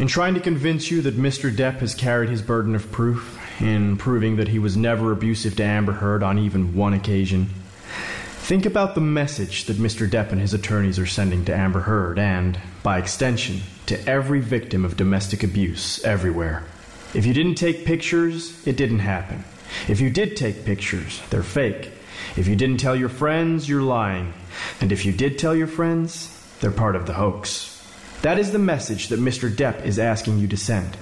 In 0.00 0.06
trying 0.06 0.32
to 0.32 0.40
convince 0.40 0.90
you 0.90 1.02
that 1.02 1.18
Mr. 1.18 1.54
Depp 1.54 1.80
has 1.80 1.94
carried 1.94 2.30
his 2.30 2.40
burden 2.40 2.74
of 2.74 2.90
proof, 2.90 3.38
in 3.60 3.98
proving 3.98 4.36
that 4.36 4.48
he 4.48 4.58
was 4.58 4.74
never 4.74 5.12
abusive 5.12 5.56
to 5.56 5.62
Amber 5.62 5.92
Heard 5.92 6.22
on 6.22 6.38
even 6.38 6.74
one 6.74 6.94
occasion, 6.94 7.50
think 8.38 8.64
about 8.64 8.94
the 8.94 9.02
message 9.02 9.66
that 9.66 9.76
Mr. 9.76 10.08
Depp 10.08 10.32
and 10.32 10.40
his 10.40 10.54
attorneys 10.54 10.98
are 10.98 11.04
sending 11.04 11.44
to 11.44 11.54
Amber 11.54 11.80
Heard 11.80 12.18
and, 12.18 12.58
by 12.82 12.96
extension, 12.96 13.60
to 13.84 14.08
every 14.08 14.40
victim 14.40 14.86
of 14.86 14.96
domestic 14.96 15.42
abuse 15.42 16.02
everywhere. 16.02 16.64
If 17.12 17.26
you 17.26 17.34
didn't 17.34 17.56
take 17.56 17.84
pictures, 17.84 18.66
it 18.66 18.78
didn't 18.78 19.00
happen. 19.00 19.44
If 19.86 20.00
you 20.00 20.08
did 20.08 20.34
take 20.34 20.64
pictures, 20.64 21.20
they're 21.28 21.42
fake. 21.42 21.92
If 22.38 22.48
you 22.48 22.56
didn't 22.56 22.80
tell 22.80 22.96
your 22.96 23.10
friends, 23.10 23.68
you're 23.68 23.82
lying. 23.82 24.32
And 24.80 24.92
if 24.92 25.04
you 25.04 25.12
did 25.12 25.38
tell 25.38 25.54
your 25.54 25.66
friends, 25.66 26.34
they're 26.60 26.70
part 26.70 26.96
of 26.96 27.04
the 27.04 27.12
hoax. 27.12 27.69
That 28.22 28.38
is 28.38 28.52
the 28.52 28.58
message 28.58 29.08
that 29.08 29.18
Mr. 29.18 29.50
Depp 29.50 29.84
is 29.84 29.98
asking 29.98 30.38
you 30.38 30.48
to 30.48 30.56
send. 30.56 30.96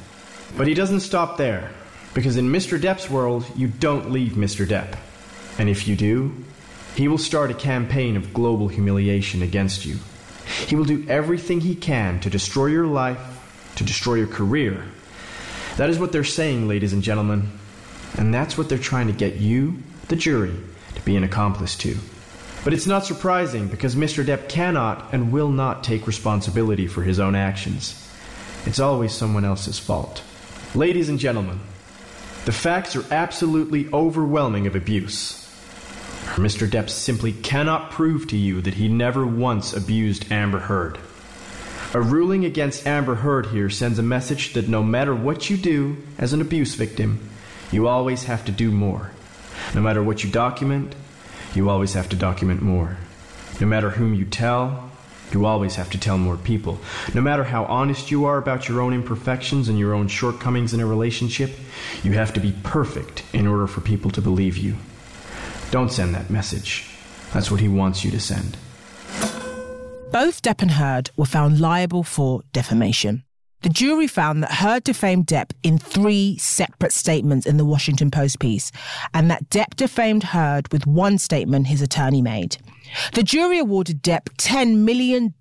But 0.56 0.68
he 0.68 0.74
doesn't 0.74 1.00
stop 1.00 1.36
there, 1.36 1.70
because 2.14 2.36
in 2.36 2.50
Mr. 2.50 2.80
Depp's 2.80 3.10
world, 3.10 3.44
you 3.56 3.66
don't 3.66 4.12
leave 4.12 4.32
Mr. 4.32 4.66
Depp. 4.66 4.96
And 5.58 5.68
if 5.68 5.88
you 5.88 5.96
do, 5.96 6.32
he 6.94 7.08
will 7.08 7.18
start 7.18 7.50
a 7.50 7.54
campaign 7.54 8.16
of 8.16 8.32
global 8.32 8.68
humiliation 8.68 9.42
against 9.42 9.84
you. 9.84 9.96
He 10.66 10.76
will 10.76 10.84
do 10.84 11.04
everything 11.08 11.60
he 11.60 11.74
can 11.74 12.20
to 12.20 12.30
destroy 12.30 12.66
your 12.66 12.86
life, 12.86 13.20
to 13.76 13.84
destroy 13.84 14.14
your 14.14 14.28
career. 14.28 14.84
That 15.76 15.90
is 15.90 15.98
what 15.98 16.12
they're 16.12 16.24
saying, 16.24 16.68
ladies 16.68 16.92
and 16.92 17.02
gentlemen. 17.02 17.50
And 18.16 18.32
that's 18.32 18.56
what 18.56 18.68
they're 18.68 18.78
trying 18.78 19.08
to 19.08 19.12
get 19.12 19.36
you, 19.36 19.82
the 20.06 20.16
jury, 20.16 20.54
to 20.94 21.02
be 21.02 21.16
an 21.16 21.24
accomplice 21.24 21.76
to. 21.78 21.96
But 22.68 22.74
it's 22.74 22.86
not 22.86 23.06
surprising 23.06 23.68
because 23.68 23.94
Mr. 23.94 24.22
Depp 24.22 24.50
cannot 24.50 25.14
and 25.14 25.32
will 25.32 25.48
not 25.48 25.82
take 25.82 26.06
responsibility 26.06 26.86
for 26.86 27.02
his 27.02 27.18
own 27.18 27.34
actions. 27.34 28.06
It's 28.66 28.78
always 28.78 29.14
someone 29.14 29.46
else's 29.46 29.78
fault. 29.78 30.22
Ladies 30.74 31.08
and 31.08 31.18
gentlemen, 31.18 31.60
the 32.44 32.52
facts 32.52 32.94
are 32.94 33.06
absolutely 33.10 33.88
overwhelming 33.90 34.66
of 34.66 34.76
abuse. 34.76 35.48
Mr. 36.34 36.68
Depp 36.68 36.90
simply 36.90 37.32
cannot 37.32 37.90
prove 37.90 38.26
to 38.26 38.36
you 38.36 38.60
that 38.60 38.74
he 38.74 38.86
never 38.86 39.26
once 39.26 39.72
abused 39.72 40.30
Amber 40.30 40.58
Heard. 40.58 40.98
A 41.94 42.02
ruling 42.02 42.44
against 42.44 42.86
Amber 42.86 43.14
Heard 43.14 43.46
here 43.46 43.70
sends 43.70 43.98
a 43.98 44.02
message 44.02 44.52
that 44.52 44.68
no 44.68 44.82
matter 44.82 45.14
what 45.14 45.48
you 45.48 45.56
do 45.56 45.96
as 46.18 46.34
an 46.34 46.42
abuse 46.42 46.74
victim, 46.74 47.30
you 47.72 47.88
always 47.88 48.24
have 48.24 48.44
to 48.44 48.52
do 48.52 48.70
more. 48.70 49.12
No 49.74 49.80
matter 49.80 50.02
what 50.02 50.22
you 50.22 50.30
document, 50.30 50.94
you 51.58 51.68
always 51.68 51.94
have 51.94 52.08
to 52.08 52.16
document 52.16 52.62
more. 52.62 52.96
No 53.60 53.66
matter 53.66 53.90
whom 53.90 54.14
you 54.14 54.24
tell, 54.24 54.92
you 55.32 55.44
always 55.44 55.74
have 55.74 55.90
to 55.90 55.98
tell 55.98 56.16
more 56.16 56.36
people. 56.36 56.78
No 57.14 57.20
matter 57.20 57.42
how 57.42 57.64
honest 57.64 58.12
you 58.12 58.26
are 58.26 58.38
about 58.38 58.68
your 58.68 58.80
own 58.80 58.94
imperfections 58.94 59.68
and 59.68 59.76
your 59.76 59.92
own 59.92 60.06
shortcomings 60.06 60.72
in 60.72 60.78
a 60.78 60.86
relationship, 60.86 61.50
you 62.04 62.12
have 62.12 62.32
to 62.34 62.40
be 62.40 62.54
perfect 62.62 63.24
in 63.32 63.48
order 63.48 63.66
for 63.66 63.80
people 63.80 64.12
to 64.12 64.22
believe 64.22 64.56
you. 64.56 64.76
Don't 65.72 65.90
send 65.90 66.14
that 66.14 66.30
message. 66.30 66.88
That's 67.32 67.50
what 67.50 67.60
he 67.60 67.68
wants 67.68 68.04
you 68.04 68.12
to 68.12 68.20
send. 68.20 68.56
Both 70.12 70.42
Depp 70.42 70.62
and 70.62 70.70
Heard 70.70 71.10
were 71.16 71.26
found 71.26 71.60
liable 71.60 72.04
for 72.04 72.42
defamation. 72.52 73.24
The 73.62 73.68
jury 73.68 74.06
found 74.06 74.42
that 74.42 74.52
Heard 74.52 74.84
defamed 74.84 75.26
Depp 75.26 75.50
in 75.64 75.78
three 75.78 76.38
separate 76.38 76.92
statements 76.92 77.44
in 77.44 77.56
the 77.56 77.64
Washington 77.64 78.10
Post 78.10 78.38
piece, 78.38 78.70
and 79.12 79.28
that 79.30 79.50
Depp 79.50 79.74
defamed 79.74 80.22
Heard 80.22 80.72
with 80.72 80.86
one 80.86 81.18
statement 81.18 81.66
his 81.66 81.82
attorney 81.82 82.22
made. 82.22 82.56
The 83.14 83.24
jury 83.24 83.58
awarded 83.58 84.02
Depp 84.02 84.26
$10 84.36 84.76
million 84.76 85.34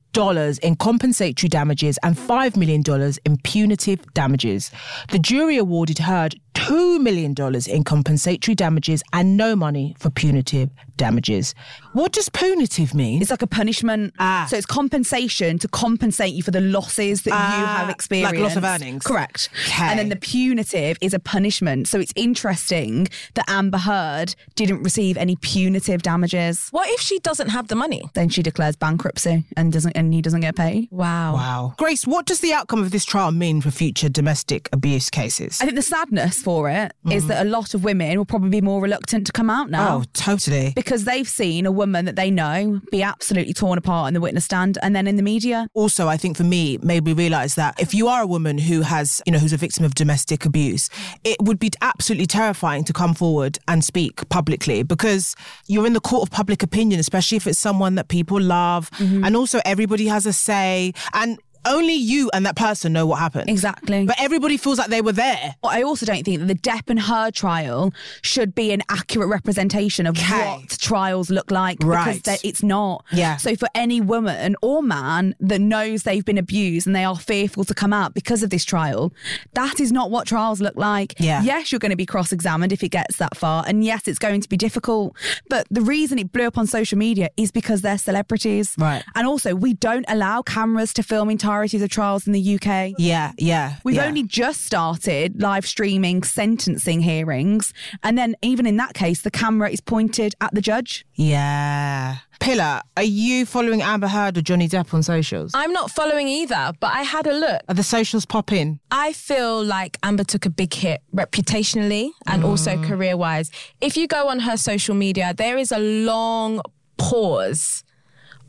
in 0.63 0.75
compensatory 0.77 1.47
damages 1.47 1.99
and 2.01 2.17
$5 2.17 2.57
million 2.57 2.83
in 3.23 3.37
punitive 3.43 3.99
damages. 4.15 4.71
The 5.09 5.19
jury 5.19 5.57
awarded 5.57 5.99
Heard 5.99 6.39
$2 6.57 6.99
million 6.99 7.35
in 7.67 7.83
compensatory 7.83 8.55
damages 8.55 9.03
and 9.13 9.37
no 9.37 9.55
money 9.55 9.95
for 9.99 10.09
punitive 10.09 10.69
damages. 10.97 11.53
What 11.93 12.11
does 12.11 12.29
punitive 12.29 12.95
mean? 12.95 13.21
It's 13.21 13.29
like 13.29 13.43
a 13.43 13.47
punishment. 13.47 14.13
Ah. 14.17 14.47
So 14.49 14.57
it's 14.57 14.65
compensation 14.65 15.59
to 15.59 15.67
compensate 15.67 16.33
you 16.33 16.41
for 16.41 16.49
the 16.51 16.61
losses 16.61 17.21
that 17.23 17.29
you 17.29 17.35
Ah, 17.37 17.75
have 17.77 17.87
like 17.87 17.95
experienced. 17.95 18.41
loss 18.41 18.55
of 18.55 18.63
earnings. 18.63 19.03
Correct. 19.03 19.49
Okay. 19.67 19.83
And 19.83 19.99
then 19.99 20.09
the 20.09 20.15
punitive 20.15 20.97
is 20.99 21.13
a 21.13 21.19
punishment. 21.19 21.87
So 21.87 21.99
it's 21.99 22.13
interesting 22.15 23.07
that 23.35 23.45
Amber 23.47 23.77
Heard 23.77 24.35
didn't 24.55 24.81
receive 24.81 25.15
any 25.17 25.35
punitive 25.35 26.01
damages. 26.01 26.69
What 26.71 26.89
if 26.89 26.99
she 27.01 27.19
doesn't 27.19 27.49
have 27.49 27.67
the 27.67 27.75
money? 27.75 28.01
Then 28.15 28.29
she 28.29 28.41
declares 28.41 28.75
bankruptcy 28.75 29.45
and 29.55 29.71
doesn't 29.71 29.95
and 29.95 30.13
he 30.13 30.21
doesn't 30.23 30.41
get 30.41 30.55
paid. 30.55 30.87
Wow. 30.91 31.35
Wow. 31.35 31.73
Grace, 31.77 32.07
what 32.07 32.25
does 32.25 32.39
the 32.39 32.53
outcome 32.53 32.81
of 32.81 32.89
this 32.91 33.05
trial 33.05 33.31
mean 33.31 33.61
for 33.61 33.69
future 33.69 34.09
domestic 34.09 34.69
abuse 34.73 35.09
cases? 35.11 35.59
I 35.61 35.65
think 35.65 35.75
the 35.75 35.81
sadness 35.83 36.46
for 36.47 36.69
it 36.69 36.93
is 37.11 37.25
mm. 37.25 37.27
that 37.27 37.45
a 37.45 37.49
lot 37.49 37.73
of 37.73 37.83
women 37.83 38.17
will 38.17 38.23
probably 38.23 38.49
be 38.49 38.61
more 38.61 38.81
reluctant 38.81 39.27
to 39.27 39.33
come 39.33 39.49
out 39.49 39.69
now. 39.69 39.97
Oh, 39.97 40.03
totally. 40.13 40.71
Because 40.77 41.03
they've 41.03 41.27
seen 41.27 41.65
a 41.65 41.73
woman 41.73 42.05
that 42.05 42.15
they 42.15 42.31
know 42.31 42.79
be 42.89 43.03
absolutely 43.03 43.53
torn 43.53 43.77
apart 43.77 44.07
in 44.07 44.13
the 44.13 44.21
witness 44.21 44.45
stand 44.45 44.77
and 44.81 44.95
then 44.95 45.07
in 45.07 45.17
the 45.17 45.23
media. 45.23 45.67
Also, 45.73 46.07
I 46.07 46.15
think 46.15 46.37
for 46.37 46.45
me, 46.45 46.77
made 46.77 47.03
me 47.03 47.11
realise 47.11 47.55
that 47.55 47.77
if 47.81 47.93
you 47.93 48.07
are 48.07 48.21
a 48.21 48.25
woman 48.25 48.59
who 48.59 48.83
has, 48.83 49.21
you 49.25 49.33
know, 49.33 49.39
who's 49.39 49.51
a 49.51 49.57
victim 49.57 49.83
of 49.83 49.93
domestic 49.93 50.45
abuse, 50.45 50.89
it 51.25 51.35
would 51.41 51.59
be 51.59 51.69
absolutely 51.81 52.27
terrifying 52.27 52.85
to 52.85 52.93
come 52.93 53.13
forward 53.13 53.59
and 53.67 53.83
speak 53.83 54.29
publicly 54.29 54.83
because 54.83 55.35
you're 55.65 55.85
in 55.85 55.91
the 55.91 55.99
court 55.99 56.23
of 56.23 56.31
public 56.31 56.63
opinion, 56.63 56.97
especially 56.97 57.35
if 57.35 57.45
it's 57.45 57.59
someone 57.59 57.95
that 57.95 58.07
people 58.07 58.39
love. 58.39 58.89
Mm-hmm. 58.91 59.25
And 59.25 59.35
also, 59.35 59.59
everybody 59.65 60.07
has 60.07 60.25
a 60.25 60.31
say. 60.31 60.93
And 61.13 61.39
only 61.65 61.93
you 61.93 62.29
and 62.33 62.45
that 62.45 62.55
person 62.55 62.93
know 62.93 63.05
what 63.05 63.19
happened. 63.19 63.49
Exactly. 63.49 64.05
But 64.05 64.15
everybody 64.19 64.57
feels 64.57 64.77
like 64.77 64.89
they 64.89 65.01
were 65.01 65.11
there. 65.11 65.55
But 65.61 65.69
I 65.69 65.83
also 65.83 66.05
don't 66.05 66.23
think 66.23 66.39
that 66.39 66.45
the 66.47 66.55
Depp 66.55 66.89
and 66.89 66.99
Heard 66.99 67.33
trial 67.33 67.93
should 68.21 68.53
be 68.55 68.71
an 68.71 68.81
accurate 68.89 69.29
representation 69.29 70.05
of 70.07 70.17
what 70.17 70.69
trials 70.79 71.29
look 71.29 71.51
like 71.51 71.77
Right. 71.81 72.21
because 72.23 72.41
it's 72.43 72.63
not. 72.63 73.05
Yeah. 73.11 73.37
So 73.37 73.55
for 73.55 73.67
any 73.75 74.01
woman 74.01 74.55
or 74.61 74.81
man 74.83 75.35
that 75.39 75.59
knows 75.59 76.03
they've 76.03 76.25
been 76.25 76.37
abused 76.37 76.87
and 76.87 76.95
they 76.95 77.03
are 77.03 77.15
fearful 77.17 77.63
to 77.65 77.73
come 77.73 77.93
out 77.93 78.13
because 78.13 78.43
of 78.43 78.49
this 78.49 78.63
trial, 78.65 79.13
that 79.53 79.79
is 79.79 79.91
not 79.91 80.11
what 80.11 80.27
trials 80.27 80.61
look 80.61 80.75
like. 80.75 81.15
Yeah. 81.19 81.41
Yes, 81.41 81.71
you're 81.71 81.79
going 81.79 81.91
to 81.91 81.95
be 81.97 82.05
cross-examined 82.05 82.71
if 82.71 82.83
it 82.83 82.89
gets 82.89 83.17
that 83.17 83.35
far, 83.37 83.63
and 83.67 83.83
yes, 83.83 84.07
it's 84.07 84.19
going 84.19 84.41
to 84.41 84.49
be 84.49 84.57
difficult. 84.57 85.15
But 85.49 85.67
the 85.69 85.81
reason 85.81 86.19
it 86.19 86.31
blew 86.31 86.45
up 86.47 86.57
on 86.57 86.67
social 86.67 86.97
media 86.97 87.29
is 87.37 87.51
because 87.51 87.81
they're 87.81 87.97
celebrities. 87.97 88.75
Right. 88.77 89.03
And 89.15 89.27
also, 89.27 89.55
we 89.55 89.73
don't 89.73 90.05
allow 90.07 90.41
cameras 90.41 90.93
to 90.93 91.03
film 91.03 91.29
entireties 91.47 91.81
of 91.81 91.89
trials 91.89 92.27
in 92.27 92.33
the 92.33 92.55
UK. 92.55 92.93
Yeah, 92.97 93.31
yeah. 93.37 93.75
We've 93.85 93.95
yeah. 93.95 94.05
only 94.05 94.23
just 94.23 94.65
started 94.65 95.41
live 95.41 95.65
streaming 95.65 96.23
sentencing 96.23 96.99
hearings. 97.01 97.73
And 98.03 98.17
then, 98.17 98.35
even 98.41 98.65
in 98.65 98.75
that 98.77 98.93
case, 98.93 99.21
the 99.21 99.31
camera 99.31 99.69
is 99.69 99.79
pointed 99.79 100.35
at 100.41 100.53
the 100.53 100.59
judge. 100.59 101.05
Yeah. 101.13 102.17
Pilar, 102.39 102.81
are 102.97 103.03
you 103.03 103.45
following 103.45 103.81
Amber 103.81 104.09
Heard 104.09 104.37
or 104.37 104.41
Johnny 104.41 104.67
Depp 104.67 104.93
on 104.93 105.03
socials? 105.03 105.51
I'm 105.53 105.71
not 105.71 105.89
following 105.89 106.27
either, 106.27 106.73
but 106.81 106.93
I 106.93 107.03
had 107.03 107.25
a 107.25 107.33
look. 107.33 107.61
Are 107.69 107.73
the 107.73 107.81
socials 107.81 108.25
popping? 108.25 108.79
I 108.91 109.13
feel 109.13 109.63
like 109.63 109.97
Amber 110.03 110.25
took 110.25 110.45
a 110.45 110.49
big 110.49 110.73
hit 110.73 111.01
reputationally 111.15 112.11
and 112.27 112.43
also 112.43 112.75
mm. 112.75 112.85
career 112.85 113.15
wise. 113.15 113.51
If 113.79 113.95
you 113.95 114.07
go 114.07 114.27
on 114.27 114.39
her 114.41 114.57
social 114.57 114.95
media, 114.95 115.33
there 115.35 115.57
is 115.57 115.71
a 115.71 115.79
long 115.79 116.61
pause 116.97 117.83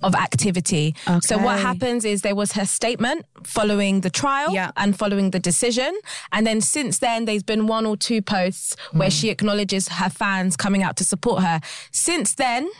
of 0.02 0.14
activity. 0.14 0.94
So 1.20 1.38
what 1.38 1.58
happens 1.58 2.04
is 2.04 2.22
there 2.22 2.34
was 2.34 2.52
her 2.52 2.64
statement 2.64 3.26
following 3.44 4.00
the 4.02 4.10
trial 4.10 4.54
and 4.76 4.96
following 4.96 5.30
the 5.30 5.40
decision. 5.40 5.98
And 6.32 6.46
then 6.46 6.60
since 6.60 6.98
then, 6.98 7.24
there's 7.24 7.42
been 7.42 7.66
one 7.66 7.86
or 7.86 7.96
two 7.96 8.22
posts 8.22 8.76
where 8.92 9.10
she 9.10 9.30
acknowledges 9.30 9.88
her 9.88 10.08
fans 10.08 10.56
coming 10.56 10.82
out 10.82 10.96
to 10.96 11.04
support 11.04 11.42
her. 11.42 11.60
Since 11.90 12.34
then, 12.34 12.70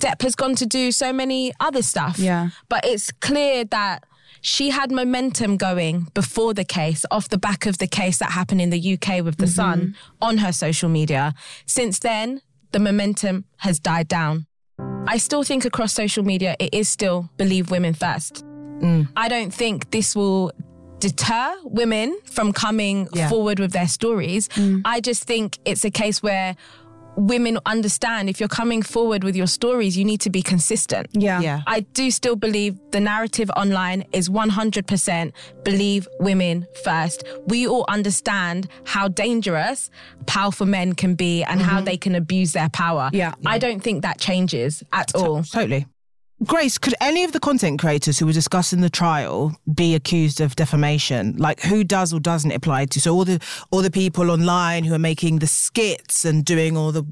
Depp 0.00 0.22
has 0.22 0.34
gone 0.34 0.56
to 0.56 0.66
do 0.66 0.90
so 0.90 1.12
many 1.12 1.52
other 1.60 1.82
stuff. 1.82 2.18
Yeah. 2.18 2.50
But 2.68 2.84
it's 2.84 3.12
clear 3.12 3.64
that 3.66 4.04
she 4.40 4.70
had 4.70 4.90
momentum 4.90 5.56
going 5.56 6.08
before 6.12 6.52
the 6.52 6.64
case, 6.64 7.06
off 7.10 7.28
the 7.28 7.38
back 7.38 7.64
of 7.64 7.78
the 7.78 7.86
case 7.86 8.18
that 8.18 8.32
happened 8.32 8.60
in 8.60 8.70
the 8.70 8.94
UK 8.94 9.24
with 9.24 9.36
the 9.36 9.46
mm-hmm. 9.46 9.54
Sun 9.54 9.96
on 10.20 10.38
her 10.38 10.52
social 10.52 10.88
media. 10.88 11.32
Since 11.64 12.00
then, 12.00 12.42
the 12.72 12.78
momentum 12.80 13.44
has 13.58 13.78
died 13.78 14.08
down. 14.08 14.46
I 15.06 15.18
still 15.18 15.42
think 15.42 15.64
across 15.64 15.92
social 15.92 16.24
media, 16.24 16.56
it 16.58 16.72
is 16.72 16.88
still 16.88 17.28
believe 17.36 17.70
women 17.70 17.94
first. 17.94 18.44
Mm. 18.80 19.08
I 19.16 19.28
don't 19.28 19.52
think 19.52 19.90
this 19.90 20.16
will 20.16 20.50
deter 20.98 21.54
women 21.64 22.18
from 22.24 22.52
coming 22.52 23.08
Yeah. 23.12 23.28
forward 23.28 23.58
with 23.58 23.72
their 23.72 23.88
stories. 23.88 24.48
Mm. 24.50 24.80
I 24.84 25.00
just 25.00 25.24
think 25.24 25.58
it's 25.64 25.84
a 25.84 25.90
case 25.90 26.22
where 26.22 26.56
women 27.16 27.58
understand 27.66 28.28
if 28.28 28.40
you're 28.40 28.48
coming 28.48 28.82
forward 28.82 29.24
with 29.24 29.36
your 29.36 29.46
stories, 29.46 29.96
you 29.96 30.04
need 30.04 30.20
to 30.22 30.30
be 30.30 30.42
consistent. 30.42 31.08
Yeah. 31.12 31.40
Yeah. 31.40 31.62
I 31.66 31.80
do 31.80 32.10
still 32.10 32.36
believe 32.36 32.78
the 32.90 33.00
narrative 33.00 33.50
online 33.56 34.04
is 34.12 34.28
100% 34.28 35.32
believe 35.64 36.08
women 36.20 36.66
first. 36.82 37.24
We 37.46 37.66
all 37.66 37.84
understand 37.88 38.68
how 38.84 39.08
dangerous 39.08 39.90
powerful 40.26 40.66
men 40.66 40.94
can 40.94 41.14
be 41.14 41.42
and 41.44 41.60
how 41.60 41.76
mm-hmm. 41.76 41.84
they 41.84 41.96
can 41.96 42.14
abuse 42.14 42.52
their 42.52 42.68
power. 42.68 43.10
Yeah. 43.12 43.34
I 43.46 43.58
don't 43.58 43.80
think 43.80 44.02
that 44.02 44.18
changes 44.18 44.82
at 44.92 45.14
all. 45.14 45.42
Totally. 45.42 45.86
Grace, 46.44 46.76
could 46.78 46.94
any 47.00 47.24
of 47.24 47.32
the 47.32 47.40
content 47.40 47.80
creators 47.80 48.18
who 48.18 48.26
were 48.26 48.32
discussing 48.32 48.80
the 48.80 48.90
trial 48.90 49.56
be 49.72 49.94
accused 49.94 50.40
of 50.40 50.56
defamation? 50.56 51.36
Like 51.36 51.60
who 51.62 51.84
does 51.84 52.12
or 52.12 52.20
doesn't 52.20 52.50
apply 52.50 52.86
to? 52.86 53.00
So 53.00 53.14
all 53.14 53.24
the 53.24 53.40
all 53.70 53.80
the 53.80 53.90
people 53.90 54.30
online 54.30 54.84
who 54.84 54.94
are 54.94 54.98
making 54.98 55.38
the 55.38 55.46
skits 55.46 56.24
and 56.24 56.44
doing 56.44 56.76
all 56.76 56.92
the 56.92 57.06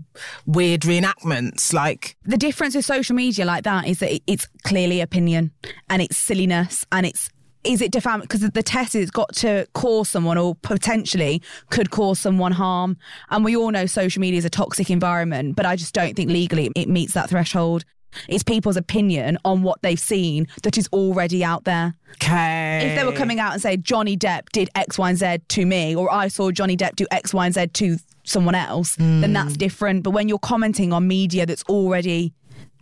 weird 0.44 0.82
reenactments, 0.82 1.72
like 1.72 2.16
The 2.24 2.36
difference 2.36 2.74
with 2.74 2.84
social 2.84 3.16
media 3.16 3.44
like 3.46 3.64
that 3.64 3.86
is 3.86 4.00
that 4.00 4.20
it's 4.26 4.46
clearly 4.64 5.00
opinion 5.00 5.52
and 5.88 6.02
it's 6.02 6.18
silliness 6.18 6.84
and 6.92 7.06
it's 7.06 7.30
is 7.64 7.80
it 7.80 7.92
defamatory? 7.92 8.26
Because 8.26 8.50
the 8.50 8.62
test 8.62 8.96
is 8.96 9.10
got 9.10 9.32
to 9.36 9.66
cause 9.72 10.08
someone 10.08 10.36
or 10.36 10.56
potentially 10.56 11.40
could 11.70 11.90
cause 11.90 12.18
someone 12.18 12.50
harm. 12.50 12.96
And 13.30 13.44
we 13.44 13.56
all 13.56 13.70
know 13.70 13.86
social 13.86 14.20
media 14.20 14.38
is 14.38 14.44
a 14.44 14.50
toxic 14.50 14.90
environment, 14.90 15.54
but 15.54 15.64
I 15.64 15.76
just 15.76 15.94
don't 15.94 16.16
think 16.16 16.28
legally 16.28 16.70
it 16.74 16.88
meets 16.88 17.14
that 17.14 17.30
threshold. 17.30 17.84
It's 18.28 18.42
people's 18.42 18.76
opinion 18.76 19.38
on 19.44 19.62
what 19.62 19.82
they've 19.82 19.98
seen 20.00 20.46
that 20.62 20.76
is 20.78 20.88
already 20.92 21.44
out 21.44 21.64
there. 21.64 21.94
Okay. 22.14 22.90
If 22.90 22.98
they 22.98 23.04
were 23.04 23.16
coming 23.16 23.40
out 23.40 23.52
and 23.52 23.62
say 23.62 23.76
Johnny 23.76 24.16
Depp 24.16 24.48
did 24.52 24.68
X, 24.74 24.98
Y, 24.98 25.08
and 25.10 25.18
Z 25.18 25.38
to 25.48 25.66
me, 25.66 25.96
or 25.96 26.12
I 26.12 26.28
saw 26.28 26.50
Johnny 26.50 26.76
Depp 26.76 26.96
do 26.96 27.06
X, 27.10 27.32
Y, 27.34 27.46
and 27.46 27.54
Z 27.54 27.66
to 27.68 27.96
someone 28.24 28.54
else, 28.54 28.96
then 28.96 29.22
Hmm. 29.24 29.32
that's 29.32 29.56
different. 29.56 30.02
But 30.04 30.10
when 30.10 30.28
you're 30.28 30.38
commenting 30.38 30.92
on 30.92 31.08
media 31.08 31.46
that's 31.46 31.64
already 31.64 32.32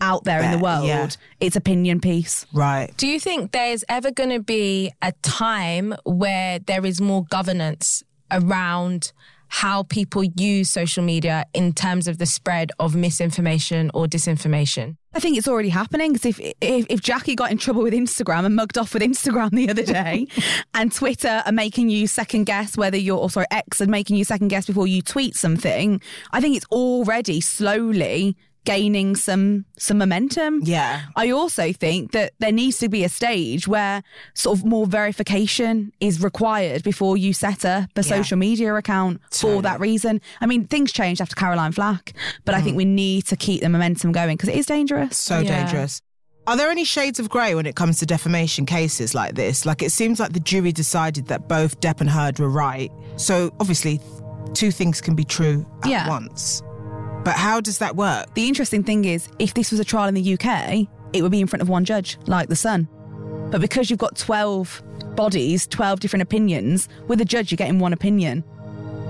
out 0.03 0.25
there 0.25 0.43
in 0.43 0.51
the 0.51 0.59
world, 0.59 0.87
yeah. 0.87 1.09
it's 1.41 1.57
opinion 1.57 2.01
piece. 2.01 2.47
Right. 2.53 2.91
Do 2.97 3.07
you 3.07 3.21
think 3.21 3.53
there's 3.53 3.85
ever 3.89 4.11
going 4.11 4.31
to 4.31 4.41
be 4.41 4.93
a 5.03 5.13
time 5.23 5.95
where 6.05 6.59
there 6.59 6.85
is 6.87 7.01
more 7.01 7.25
governance 7.25 8.03
around 8.31 9.13
how 9.51 9.83
people 9.83 10.23
use 10.25 10.71
social 10.71 11.03
media 11.03 11.45
in 11.53 11.73
terms 11.73 12.07
of 12.09 12.19
the 12.19 12.27
spread 12.27 12.71
of 12.79 12.95
misinformation 12.95 13.91
or 13.93 14.07
disinformation? 14.07 14.97
I 15.13 15.19
think 15.19 15.37
it's 15.37 15.49
already 15.49 15.71
happening 15.71 16.13
because 16.13 16.39
if, 16.39 16.55
if 16.61 16.87
if 16.89 17.01
Jackie 17.01 17.35
got 17.35 17.51
in 17.51 17.59
trouble 17.59 17.83
with 17.83 17.93
Instagram 17.93 18.47
and 18.47 18.55
mugged 18.55 18.79
off 18.79 18.95
with 18.95 19.03
Instagram 19.03 19.51
the 19.51 19.69
other 19.69 19.83
day, 19.83 20.29
and 20.75 20.93
Twitter 20.93 21.43
are 21.45 21.53
making 21.53 21.91
you 21.91 22.07
second 22.07 22.45
guess 22.45 22.77
whether 22.77 22.97
you're, 22.97 23.19
or 23.19 23.29
sorry, 23.29 23.47
X 23.51 23.81
are 23.81 23.87
making 23.87 24.17
you 24.17 24.25
second 24.25 24.49
guess 24.49 24.67
before 24.67 24.87
you 24.87 25.03
tweet 25.03 25.35
something, 25.35 26.01
I 26.31 26.41
think 26.41 26.57
it's 26.57 26.67
already 26.67 27.41
slowly 27.41 28.37
gaining 28.65 29.17
some 29.17 29.65
some 29.79 29.99
momentum. 29.99 30.61
Yeah. 30.63 31.03
I 31.17 31.31
also 31.31 31.73
think 31.73 32.13
that 32.13 32.33
there 32.39 32.53
needs 32.53 32.79
to 32.79 32.89
be 32.89 33.05
a 33.05 33.09
stage 33.09 33.67
where 33.67 34.03
sort 34.35 34.59
of 34.59 34.65
more 34.65 34.87
verification 34.87 35.93
is 36.01 36.23
required 36.23 36.83
before 36.83 37.17
you 37.17 37.33
set 37.33 37.65
up 37.65 37.91
a 37.97 38.03
social 38.03 38.37
media 38.37 38.75
account 38.75 39.21
for 39.31 39.63
that 39.63 39.81
reason. 39.81 40.21
I 40.41 40.47
mean, 40.47 40.67
things 40.67 40.93
changed 40.93 41.21
after 41.21 41.35
Caroline 41.35 41.73
Flack, 41.73 42.13
but 42.45 42.55
I 42.55 42.61
think 42.61 42.75
mm. 42.75 42.79
we 42.79 42.85
need 42.85 43.27
to 43.27 43.37
keep 43.37 43.63
the 43.63 43.69
momentum 43.69 44.13
going 44.13 44.37
because 44.37 44.49
it 44.49 44.57
is 44.57 44.67
dangerous. 44.67 45.17
So 45.17 45.43
dangerous. 45.43 46.03
Are 46.47 46.57
there 46.57 46.71
any 46.71 46.85
shades 46.85 47.21
of 47.21 47.29
grey 47.29 47.55
when 47.55 47.67
it 47.67 47.77
comes 47.77 47.99
to 48.01 48.07
defamation 48.07 48.67
cases 48.67 49.15
like 49.15 49.35
this? 49.35 49.67
Like, 49.67 49.83
it 49.83 49.93
seems 49.93 50.19
like 50.19 50.33
the 50.33 50.41
jury 50.41 50.73
decided 50.73 51.27
that 51.27 51.49
both 51.49 51.81
Depp 51.81 52.01
and 52.01 52.11
Heard 52.11 52.39
were 52.39 52.49
right. 52.49 52.91
So, 53.17 53.55
obviously, 53.61 54.01
two 54.55 54.73
things 54.73 55.01
can 55.01 55.15
be 55.15 55.23
true 55.23 55.67
at 55.85 55.91
Yeah. 55.91 56.09
once. 56.09 56.63
But 57.25 57.35
how 57.35 57.61
does 57.61 57.79
that 57.79 57.97
work? 57.97 58.35
The 58.35 58.49
interesting 58.49 58.83
thing 58.83 59.05
is, 59.05 59.29
if 59.39 59.55
this 59.55 59.71
was 59.71 59.81
a 59.81 59.85
trial 59.85 60.09
in 60.09 60.15
the 60.15 60.35
UK, 60.35 60.87
it 61.13 61.23
would 61.23 61.33
be 61.33 61.41
in 61.41 61.47
front 61.47 61.63
of 61.63 61.69
one 61.69 61.85
judge, 61.85 62.19
like 62.27 62.49
The 62.49 62.57
Sun. 62.57 62.89
But 63.51 63.61
because 63.61 63.91
you've 63.91 63.99
got 63.99 64.17
12 64.17 64.83
bodies, 65.17 65.67
12 65.67 66.01
different 66.01 66.23
opinions, 66.23 66.89
with 67.09 67.21
a 67.21 67.25
judge, 67.25 67.51
you're 67.51 67.57
getting 67.57 67.79
one 67.79 67.93
opinion. 67.93 68.45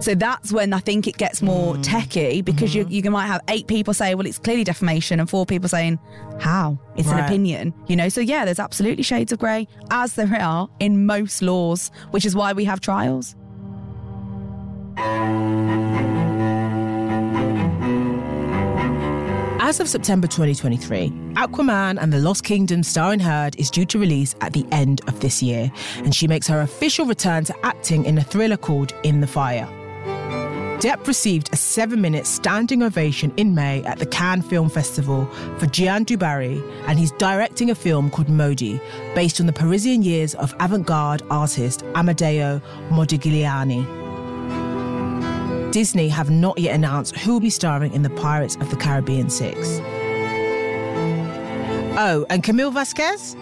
So 0.01 0.15
that's 0.15 0.51
when 0.51 0.73
I 0.73 0.79
think 0.79 1.07
it 1.07 1.19
gets 1.19 1.43
more 1.43 1.75
mm. 1.75 1.85
techie 1.85 2.43
because 2.43 2.75
you, 2.75 2.85
mm-hmm. 2.85 2.93
you 2.93 3.11
might 3.11 3.27
have 3.27 3.43
eight 3.49 3.67
people 3.67 3.93
say, 3.93 4.15
well, 4.15 4.27
it's 4.27 4.39
clearly 4.39 4.65
defamation, 4.65 5.21
and 5.21 5.29
four 5.29 5.45
people 5.45 5.69
saying, 5.69 5.99
how? 6.41 6.79
It's 6.97 7.09
an 7.09 7.19
opinion. 7.19 7.75
You 7.87 7.97
know, 7.97 8.09
so 8.09 8.23
yeah, 8.23 8.47
there's 8.47 8.59
absolutely 8.59 9.03
shades 9.03 9.31
of 9.31 9.39
grey, 9.39 9.69
as 9.91 10.15
there 10.15 10.35
are 10.41 10.69
in 10.81 11.05
most 11.05 11.43
laws, 11.43 11.91
which 12.13 12.25
is 12.25 12.35
why 12.35 12.55
we 12.55 12.65
have 12.65 12.81
trials. 12.81 13.37
As 19.71 19.79
of 19.79 19.89
September 19.89 20.27
2023, 20.27 21.11
Aquaman 21.35 22.03
and 22.03 22.12
the 22.12 22.18
Lost 22.18 22.43
Kingdom 22.43 22.83
starring 22.83 23.21
Heard 23.21 23.55
is 23.57 23.71
due 23.71 23.85
to 23.85 24.01
release 24.01 24.35
at 24.41 24.53
the 24.53 24.66
end 24.73 25.01
of 25.07 25.21
this 25.21 25.45
year, 25.45 25.71
and 25.99 26.12
she 26.12 26.27
makes 26.27 26.49
her 26.49 26.62
official 26.62 27.07
return 27.07 27.45
to 27.45 27.55
acting 27.64 28.05
in 28.05 28.18
a 28.18 28.25
thriller 28.25 28.57
called 28.57 28.93
In 29.05 29.21
the 29.21 29.29
Fire. 29.29 29.68
Depp 30.81 31.07
received 31.07 31.53
a 31.53 31.57
seven 31.57 32.01
minute 32.01 32.27
standing 32.27 32.83
ovation 32.83 33.33
in 33.37 33.55
May 33.55 33.85
at 33.85 34.01
the 34.01 34.07
Cannes 34.07 34.43
Film 34.43 34.68
Festival 34.68 35.27
for 35.59 35.66
Jeanne 35.66 36.03
du 36.03 36.16
Barry, 36.16 36.61
and 36.89 36.99
he's 36.99 37.12
directing 37.12 37.71
a 37.71 37.77
film 37.77 38.11
called 38.11 38.29
Modi, 38.29 38.81
based 39.14 39.39
on 39.39 39.47
the 39.47 39.53
Parisian 39.53 40.03
years 40.03 40.35
of 40.35 40.53
avant 40.59 40.85
garde 40.85 41.23
artist 41.31 41.85
Amedeo 41.95 42.61
Modigliani. 42.89 43.99
Disney 45.73 46.09
have 46.09 46.31
not 46.31 46.59
yet 46.59 46.75
announced 46.75 47.16
who 47.16 47.33
will 47.33 47.41
be 47.41 47.51
starring 47.51 47.93
in 47.93 48.03
the 48.03 48.11
Pirates 48.11 48.57
of 48.57 48.71
the 48.71 48.77
Caribbean 48.77 49.31
6. 49.31 49.79
Oh, 51.97 52.27
and 52.29 52.43
Camille 52.43 52.71
Vasquez? 52.73 53.37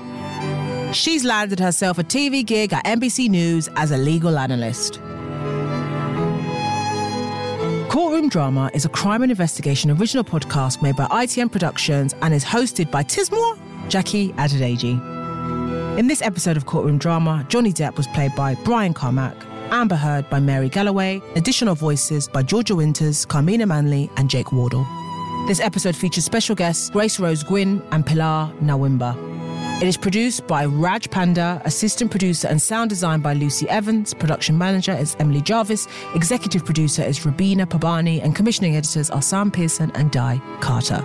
She's 0.93 1.25
landed 1.25 1.59
herself 1.59 1.99
a 1.99 2.05
TV 2.05 2.45
gig 2.45 2.73
at 2.73 2.85
NBC 2.85 3.29
News 3.29 3.69
as 3.77 3.91
a 3.91 3.97
legal 3.97 4.39
analyst. 4.39 5.01
Courtroom 7.91 8.29
Drama 8.29 8.71
is 8.75 8.85
a 8.85 8.89
crime 8.89 9.23
and 9.23 9.31
investigation 9.31 9.91
original 9.91 10.25
podcast 10.25 10.83
made 10.83 10.97
by 10.97 11.07
ITM 11.07 11.51
Productions 11.51 12.15
and 12.21 12.35
is 12.35 12.45
hosted 12.45 12.91
by 12.91 13.03
Tismore, 13.03 13.59
Jackie 13.89 14.33
Adedeji. 14.35 15.99
In 15.99 16.07
this 16.07 16.23
episode 16.23 16.57
of 16.57 16.67
Courtroom 16.67 16.99
Drama, 16.99 17.47
Johnny 17.49 17.73
Depp 17.73 17.97
was 17.97 18.07
played 18.09 18.35
by 18.37 18.55
Brian 18.57 18.93
Carmack, 18.93 19.37
Amber 19.71 19.95
Heard 19.97 20.29
by 20.31 20.41
Mary 20.41 20.69
Galloway, 20.69 21.21
additional 21.35 21.75
voices 21.75 22.29
by 22.29 22.43
Georgia 22.43 22.77
Winters, 22.77 23.25
Carmina 23.25 23.67
Manley, 23.67 24.11
and 24.17 24.29
Jake 24.29 24.53
Wardle. 24.53 24.87
This 25.47 25.61
episode 25.61 25.97
features 25.97 26.25
special 26.25 26.55
guests 26.55 26.91
Grace 26.91 27.19
Rose 27.19 27.43
Gwynne 27.43 27.83
and 27.91 28.05
Pilar 28.05 28.53
Nalwimba. 28.63 29.17
It 29.81 29.87
is 29.87 29.97
produced 29.97 30.47
by 30.49 30.67
Raj 30.67 31.09
Panda, 31.09 31.63
assistant 31.65 32.11
producer 32.11 32.49
and 32.49 32.61
sound 32.61 32.91
design 32.91 33.21
by 33.21 33.33
Lucy 33.35 33.69
Evans, 33.69 34.13
production 34.13 34.59
manager 34.59 34.93
is 34.93 35.17
Emily 35.21 35.41
Jarvis, 35.41 35.87
executive 36.15 36.65
producer 36.65 37.03
is 37.03 37.21
Rabina 37.21 37.65
Pabani, 37.65 38.21
and 38.23 38.35
commissioning 38.35 38.75
editors 38.75 39.09
are 39.09 39.23
Sam 39.23 39.51
Pearson 39.53 39.93
and 39.95 40.11
Di 40.11 40.41
Carter. 40.61 41.05